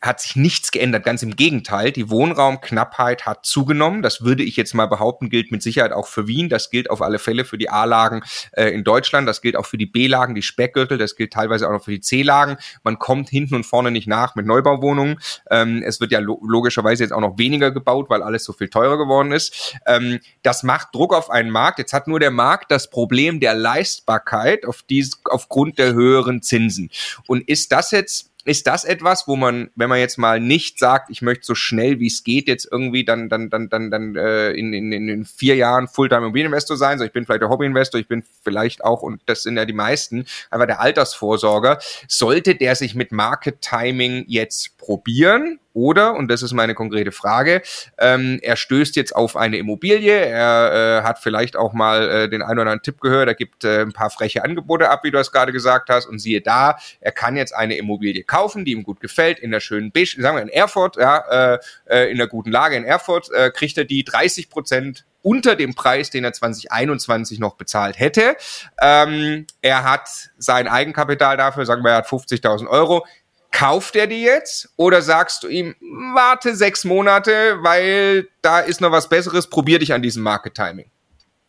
[0.00, 1.04] hat sich nichts geändert.
[1.04, 4.02] Ganz im Gegenteil, die Wohnraumknappheit hat zugenommen.
[4.02, 6.48] Das würde ich jetzt mal behaupten, gilt mit Sicherheit auch für Wien.
[6.48, 8.22] Das gilt auf alle Fälle für die A-Lagen
[8.52, 9.28] äh, in Deutschland.
[9.28, 10.98] Das gilt auch für die B-Lagen, die Speckgürtel.
[10.98, 12.56] Das gilt teilweise auch noch für die C-Lagen.
[12.82, 15.18] Man kommt hinten und vorne nicht nach mit Neubauwohnungen.
[15.50, 18.68] Ähm, es wird ja lo logischerweise jetzt auch noch weniger gebaut, weil alles so viel
[18.68, 19.76] teurer geworden ist.
[19.86, 21.78] Ähm, das macht Druck auf einen Markt.
[21.78, 26.90] Jetzt hat nur der Markt das Problem der Leistbarkeit auf dies, aufgrund der höheren Zinsen.
[27.26, 31.10] Und ist das jetzt ist das etwas, wo man, wenn man jetzt mal nicht sagt,
[31.10, 34.50] ich möchte so schnell wie es geht jetzt irgendwie dann dann dann dann dann äh,
[34.50, 38.08] in, in, in vier Jahren Fulltime Immobilieninvestor sein, so ich bin vielleicht der Hobbyinvestor, ich
[38.08, 41.78] bin vielleicht auch und das sind ja die meisten, einfach der Altersvorsorger,
[42.08, 47.62] sollte der sich mit Market Timing jetzt probieren oder, und das ist meine konkrete Frage,
[47.98, 52.42] ähm, er stößt jetzt auf eine Immobilie, er äh, hat vielleicht auch mal äh, den
[52.42, 55.18] einen oder anderen Tipp gehört, er gibt äh, ein paar freche Angebote ab, wie du
[55.18, 58.82] es gerade gesagt hast, und siehe da, er kann jetzt eine Immobilie kaufen, die ihm
[58.82, 62.26] gut gefällt, in der schönen Bisch, sagen wir in Erfurt, ja, äh, äh, in der
[62.26, 66.32] guten Lage in Erfurt, äh, kriegt er die 30 Prozent unter dem Preis, den er
[66.32, 68.36] 2021 noch bezahlt hätte.
[68.80, 73.06] Ähm, er hat sein Eigenkapital dafür, sagen wir, er hat 50.000 Euro.
[73.52, 75.74] Kauft er die jetzt oder sagst du ihm,
[76.14, 80.90] warte sechs Monate, weil da ist noch was Besseres, probier dich an diesem Market Timing?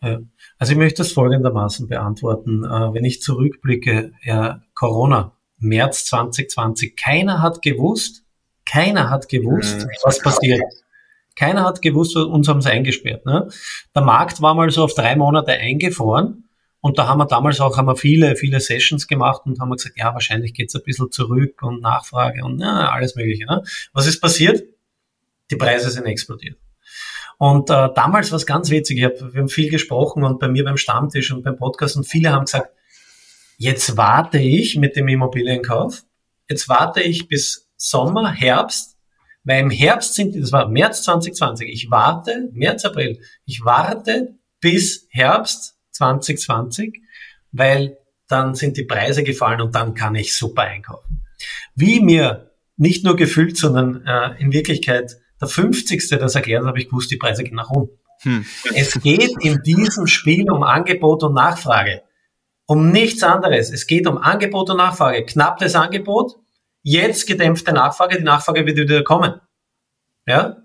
[0.02, 0.20] Ja.
[0.60, 2.66] Also ich möchte das folgendermaßen beantworten.
[2.66, 8.24] Äh, wenn ich zurückblicke, ja, Corona, März 2020, keiner hat gewusst,
[8.66, 10.62] keiner hat gewusst, hm, was passiert.
[11.36, 13.26] Keiner hat gewusst, uns haben sie eingesperrt.
[13.26, 13.50] Ne?
[13.96, 16.43] Der Markt war mal so auf drei Monate eingefroren
[16.84, 19.98] und da haben wir damals auch haben wir viele, viele Sessions gemacht und haben gesagt,
[19.98, 23.46] ja, wahrscheinlich geht's ein bisschen zurück und Nachfrage und ja, alles Mögliche.
[23.46, 23.64] Ne?
[23.94, 24.64] Was ist passiert?
[25.54, 26.58] die Preise sind explodiert.
[27.38, 30.48] Und äh, damals war es ganz witzig, ich hab, wir haben viel gesprochen und bei
[30.48, 32.70] mir beim Stammtisch und beim Podcast und viele haben gesagt,
[33.58, 36.04] jetzt warte ich mit dem Immobilienkauf,
[36.50, 38.98] jetzt warte ich bis Sommer, Herbst,
[39.44, 45.08] weil im Herbst sind, das war März 2020, ich warte, März, April, ich warte bis
[45.10, 47.02] Herbst 2020,
[47.52, 47.98] weil
[48.28, 51.24] dann sind die Preise gefallen und dann kann ich super einkaufen.
[51.76, 56.10] Wie mir nicht nur gefühlt, sondern äh, in Wirklichkeit der 50.
[56.10, 58.00] das erklärt, habe ich gewusst, die Preise gehen nach unten.
[58.22, 58.46] Hm.
[58.74, 62.04] Es geht in diesem Spiel um Angebot und Nachfrage.
[62.66, 63.72] Um nichts anderes.
[63.72, 65.26] Es geht um Angebot und Nachfrage.
[65.26, 66.36] Knapp das Angebot,
[66.82, 69.42] jetzt gedämpfte Nachfrage, die Nachfrage wird wieder kommen.
[70.26, 70.58] Ja?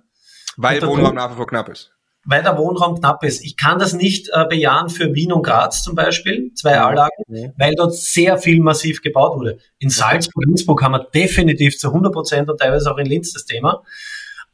[0.57, 1.98] Weil Wohnraum nach wie vor knapp ist
[2.29, 3.43] weil der Wohnraum knapp ist.
[3.43, 7.55] Ich kann das nicht äh, bejahen für Wien und Graz zum Beispiel, zwei Anlagen, mhm.
[7.57, 9.59] weil dort sehr viel massiv gebaut wurde.
[9.79, 13.47] In Salzburg, Innsbruck haben wir definitiv zu 100 Prozent und teilweise auch in Linz das
[13.47, 13.83] Thema.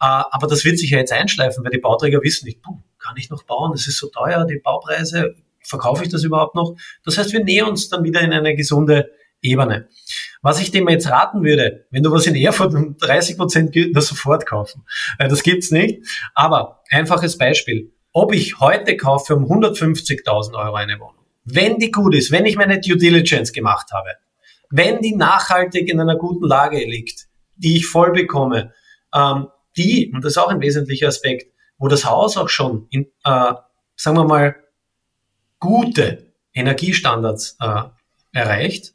[0.00, 3.16] Äh, aber das wird sich ja jetzt einschleifen, weil die Bauträger wissen nicht, puh, kann
[3.16, 3.72] ich noch bauen?
[3.72, 6.76] Das ist so teuer, die Baupreise, verkaufe ich das überhaupt noch?
[7.04, 9.10] Das heißt, wir nähern uns dann wieder in eine gesunde
[9.42, 9.88] Ebene.
[10.44, 13.96] Was ich dem jetzt raten würde, wenn du was in Erfurt um 30 Prozent gilt,
[13.96, 14.84] das sofort kaufen.
[15.18, 16.06] Das gibt's nicht.
[16.34, 17.94] Aber einfaches Beispiel.
[18.12, 22.56] Ob ich heute kaufe um 150.000 Euro eine Wohnung, wenn die gut ist, wenn ich
[22.56, 24.10] meine Due Diligence gemacht habe,
[24.68, 27.26] wenn die nachhaltig in einer guten Lage liegt,
[27.56, 28.74] die ich voll bekomme,
[29.14, 29.48] ähm,
[29.78, 33.54] die, und das ist auch ein wesentlicher Aspekt, wo das Haus auch schon in, äh,
[33.96, 34.56] sagen wir mal,
[35.58, 37.84] gute Energiestandards äh,
[38.32, 38.94] erreicht,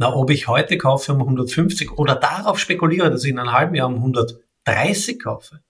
[0.00, 3.74] na, ob ich heute kaufe um 150 oder darauf spekuliere, dass ich in einem halben
[3.74, 5.60] Jahr um 130 kaufe,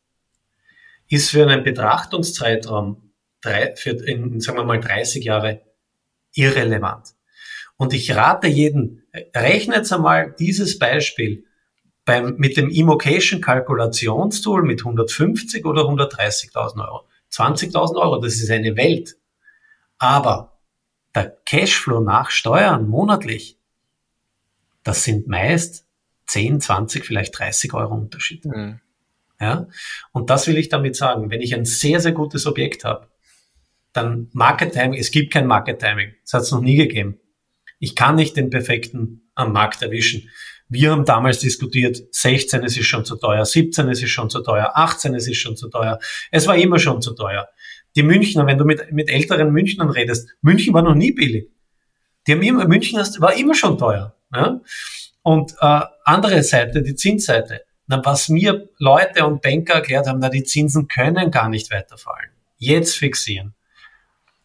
[1.09, 5.63] ist für einen Betrachtungszeitraum drei, für in, sagen wir mal 30 Jahre
[6.33, 7.09] irrelevant.
[7.77, 9.03] Und ich rate jeden,
[9.35, 11.45] rechnet einmal dieses Beispiel
[12.05, 17.09] beim, mit dem Immocation Kalkulationstool mit 150 oder 130.000 Euro.
[17.33, 19.17] 20.000 Euro, das ist eine Welt.
[19.99, 20.61] Aber
[21.17, 23.60] der Cashflow nach Steuern monatlich
[24.83, 25.87] das sind meist
[26.27, 28.45] 10, 20, vielleicht 30 Euro Unterschied.
[28.45, 28.81] Mhm.
[29.41, 29.67] Ja?
[30.13, 31.31] Und das will ich damit sagen.
[31.31, 33.09] Wenn ich ein sehr, sehr gutes Objekt habe,
[33.93, 36.15] dann Market Timing, es gibt kein Market Timing.
[36.23, 37.19] Das hat es noch nie gegeben.
[37.79, 40.29] Ich kann nicht den perfekten am Markt erwischen.
[40.69, 44.41] Wir haben damals diskutiert, 16 es ist schon zu teuer, 17 es ist schon zu
[44.41, 45.99] teuer, 18 es ist schon zu teuer.
[46.31, 47.49] Es war immer schon zu teuer.
[47.97, 51.49] Die Münchner, wenn du mit, mit älteren Münchnern redest, München war noch nie billig.
[52.27, 54.15] Die haben immer, München war immer schon teuer.
[54.33, 54.61] Ja?
[55.23, 57.63] Und äh, andere Seite, die Zinsseite.
[57.87, 62.31] Na, was mir Leute und Banker erklärt haben, na, die Zinsen können gar nicht weiterfallen.
[62.59, 63.55] Jetzt fixieren.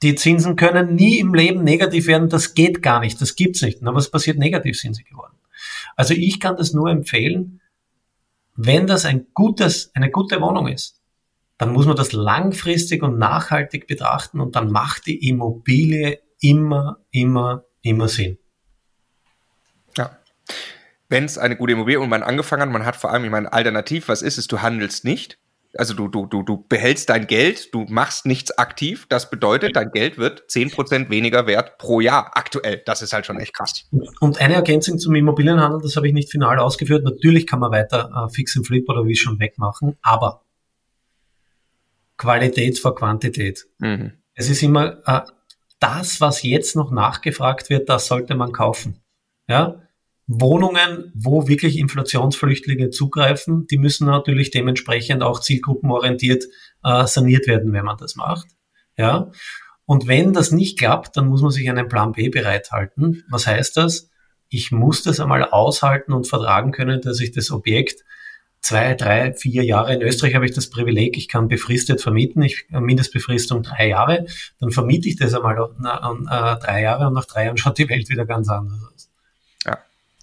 [0.02, 3.82] Die Zinsen können nie im Leben negativ werden, das geht gar nicht, das gibt's nicht.
[3.82, 4.38] Na, was passiert?
[4.38, 5.36] Negativ sind sie geworden.
[5.96, 7.62] Also ich kann das nur empfehlen,
[8.56, 11.02] wenn das ein gutes, eine gute Wohnung ist,
[11.58, 17.64] dann muss man das langfristig und nachhaltig betrachten und dann macht die Immobilie immer, immer,
[17.82, 18.38] immer Sinn.
[21.10, 23.52] Wenn es eine gute Immobilie und man angefangen hat, man hat vor allem, ich meine,
[23.52, 25.38] alternativ, was ist es, du handelst nicht.
[25.78, 29.08] Also du, du, du, du behältst dein Geld, du machst nichts aktiv.
[29.10, 32.82] Das bedeutet, dein Geld wird zehn Prozent weniger wert pro Jahr aktuell.
[32.86, 33.86] Das ist halt schon echt krass.
[34.22, 37.04] Und eine Ergänzung zum Immobilienhandel, das habe ich nicht final ausgeführt.
[37.04, 40.44] Natürlich kann man weiter äh, Fix and Flip oder wie schon wegmachen, aber
[42.18, 43.66] Qualität vor Quantität.
[43.80, 44.14] Mhm.
[44.34, 45.22] Es ist immer äh,
[45.80, 49.02] das, was jetzt noch nachgefragt wird, das sollte man kaufen.
[49.48, 49.82] Ja,
[50.28, 56.46] Wohnungen, wo wirklich Inflationsflüchtlinge zugreifen, die müssen natürlich dementsprechend auch zielgruppenorientiert
[56.84, 58.48] äh, saniert werden, wenn man das macht.
[58.98, 59.32] Ja.
[59.86, 63.24] Und wenn das nicht klappt, dann muss man sich einen Plan B bereithalten.
[63.30, 64.10] Was heißt das?
[64.50, 68.04] Ich muss das einmal aushalten und vertragen können, dass ich das Objekt
[68.62, 69.94] zwei, drei, vier Jahre.
[69.94, 74.26] In Österreich habe ich das Privileg, ich kann befristet vermieten, ich Mindestbefristung drei Jahre,
[74.60, 77.90] dann vermiete ich das einmal an, äh, drei Jahre und nach drei Jahren schaut die
[77.90, 79.12] Welt wieder ganz anders aus.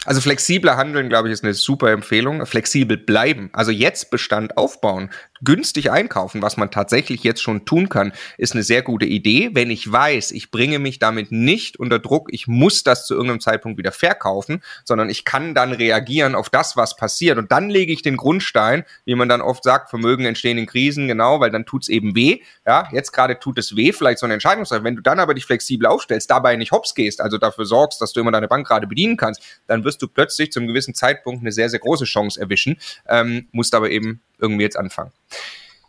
[0.04, 2.44] Also flexibler handeln, glaube ich, ist eine super Empfehlung.
[2.44, 3.50] Flexibel bleiben.
[3.52, 5.10] Also jetzt Bestand aufbauen
[5.44, 9.51] günstig einkaufen, was man tatsächlich jetzt schon tun kann, ist eine sehr gute Idee.
[9.52, 13.40] Wenn ich weiß, ich bringe mich damit nicht unter Druck, ich muss das zu irgendeinem
[13.40, 17.39] Zeitpunkt wieder verkaufen, sondern ich kann dann reagieren auf das, was passiert.
[17.39, 21.09] Und dann lege ich den Grundstein, wie man dann oft sagt, Vermögen entstehen in Krisen,
[21.09, 22.40] genau, weil dann tut's eben weh.
[22.66, 24.85] Ja, jetzt gerade tut es weh, vielleicht so eine Entscheidungssache.
[24.85, 28.12] Wenn du dann aber dich flexibel aufstellst, dabei nicht hops gehst, also dafür sorgst, dass
[28.12, 31.52] du immer deine Bank gerade bedienen kannst, dann wirst du plötzlich zum gewissen Zeitpunkt eine
[31.52, 32.78] sehr, sehr große Chance erwischen,
[33.09, 35.12] ähm, musst aber eben irgendwie jetzt anfangen.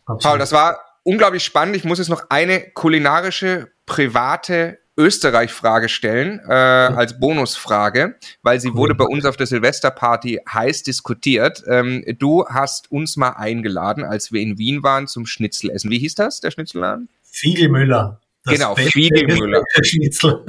[0.05, 0.21] Absolut.
[0.21, 1.75] Paul, das war unglaublich spannend.
[1.75, 8.93] Ich muss jetzt noch eine kulinarische, private Österreich-Frage stellen, äh, als Bonusfrage, weil sie wurde
[8.93, 11.63] bei uns auf der Silvesterparty heiß diskutiert.
[11.67, 15.89] Ähm, du hast uns mal eingeladen, als wir in Wien waren, zum Schnitzelessen.
[15.89, 17.09] Wie hieß das, der Schnitzelladen?
[17.23, 18.19] Fiegelmüller.
[18.45, 19.63] Das genau, Fiegelmüller.
[19.81, 20.45] Schnitzel.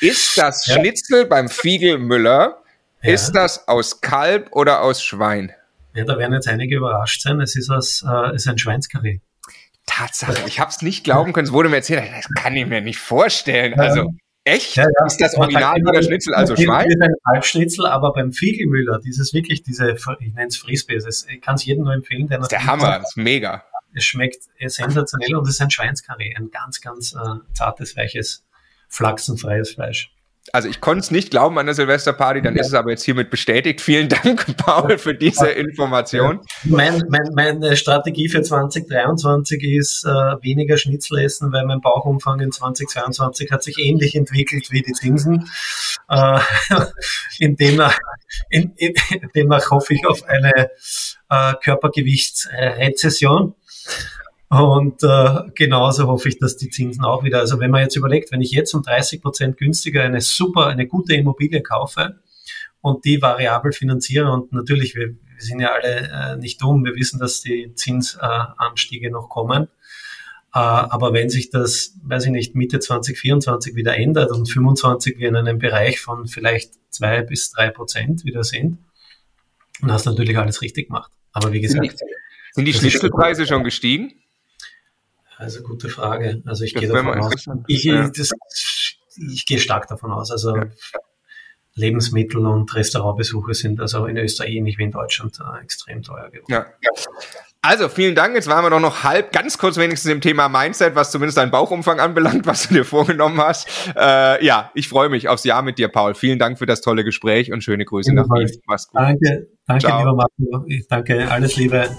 [0.00, 0.74] Ist das ja.
[0.74, 2.62] Schnitzel beim Fiegelmüller,
[3.02, 3.12] ja.
[3.12, 5.52] ist das aus Kalb oder aus Schwein?
[5.96, 7.40] Ja, da werden jetzt einige überrascht sein.
[7.40, 9.20] Es ist, aus, äh, ist ein Schweinskarree.
[9.86, 11.46] Tatsache, ich habe es nicht glauben können.
[11.46, 13.80] Es wurde mir erzählt, das kann ich mir nicht frispäßen.
[13.80, 14.12] Also
[14.44, 14.76] echt?
[14.76, 15.06] Ja, ja.
[15.06, 16.86] Ist das Original oder Schnitzel, also Schwein?
[16.86, 21.54] Ist ein Halbschnitzel, aber beim Fiegelmüller, dieses wirklich, diese, ich nenne es Frisbee, ich kann
[21.54, 22.28] es jedem nur empfehlen.
[22.28, 23.64] Der das ist der Hammer, das ist mega.
[23.94, 28.44] Es schmeckt sensationell und es ist ein Schweinskarree, ein ganz, ganz äh, zartes, weiches,
[28.88, 30.15] flachsenfreies Fleisch
[30.52, 32.60] also ich konnte es nicht glauben an der Silvesterparty, dann ja.
[32.60, 33.80] ist es aber jetzt hiermit bestätigt.
[33.80, 36.40] Vielen Dank, Paul, für diese Information.
[36.64, 42.52] Mein, mein, meine Strategie für 2023 ist äh, weniger Schnitzel essen, weil mein Bauchumfang in
[42.52, 45.48] 2022 hat sich ähnlich entwickelt wie die Zinsen.
[46.08, 46.40] Äh,
[47.38, 47.98] in, demnach,
[48.50, 48.94] in, in,
[49.34, 50.70] demnach hoffe ich auf eine
[51.30, 53.54] äh, Körpergewichtsrezession.
[54.48, 58.30] Und äh, genauso hoffe ich, dass die Zinsen auch wieder, also wenn man jetzt überlegt,
[58.30, 62.20] wenn ich jetzt um 30 Prozent günstiger eine super, eine gute Immobilie kaufe
[62.80, 66.94] und die variabel finanziere und natürlich, wir, wir sind ja alle äh, nicht dumm, wir
[66.94, 69.64] wissen, dass die Zinsanstiege noch kommen.
[70.54, 75.28] Äh, aber wenn sich das, weiß ich nicht, Mitte 2024 wieder ändert und 25 wir
[75.28, 78.78] in einem Bereich von vielleicht zwei bis drei Prozent wieder sind,
[79.80, 81.10] dann hast du natürlich alles richtig gemacht.
[81.32, 81.98] Aber wie gesagt,
[82.52, 84.14] sind die Schnitzelpreise schon gestiegen?
[85.38, 86.42] Also gute Frage.
[86.46, 87.46] Also ich das gehe davon aus.
[87.66, 88.08] Ich, ja.
[88.08, 88.30] das,
[89.32, 90.30] ich gehe stark davon aus.
[90.30, 90.64] Also ja.
[91.74, 96.46] Lebensmittel und Restaurantbesuche sind also in Österreich ähnlich wie in Deutschland äh, extrem teuer geworden.
[96.48, 96.66] Ja.
[97.60, 98.34] Also vielen Dank.
[98.34, 101.50] Jetzt waren wir doch noch halb, ganz kurz wenigstens im Thema Mindset, was zumindest deinen
[101.50, 103.68] Bauchumfang anbelangt, was du dir vorgenommen hast.
[103.94, 106.14] Äh, ja, ich freue mich aufs Jahr mit dir, Paul.
[106.14, 108.50] Vielen Dank für das tolle Gespräch und schöne Grüße nach Wien.
[108.66, 109.00] Mach's gut.
[109.00, 109.98] Danke, danke, Ciao.
[109.98, 110.64] lieber Marco.
[110.66, 111.90] Ich danke, alles Liebe.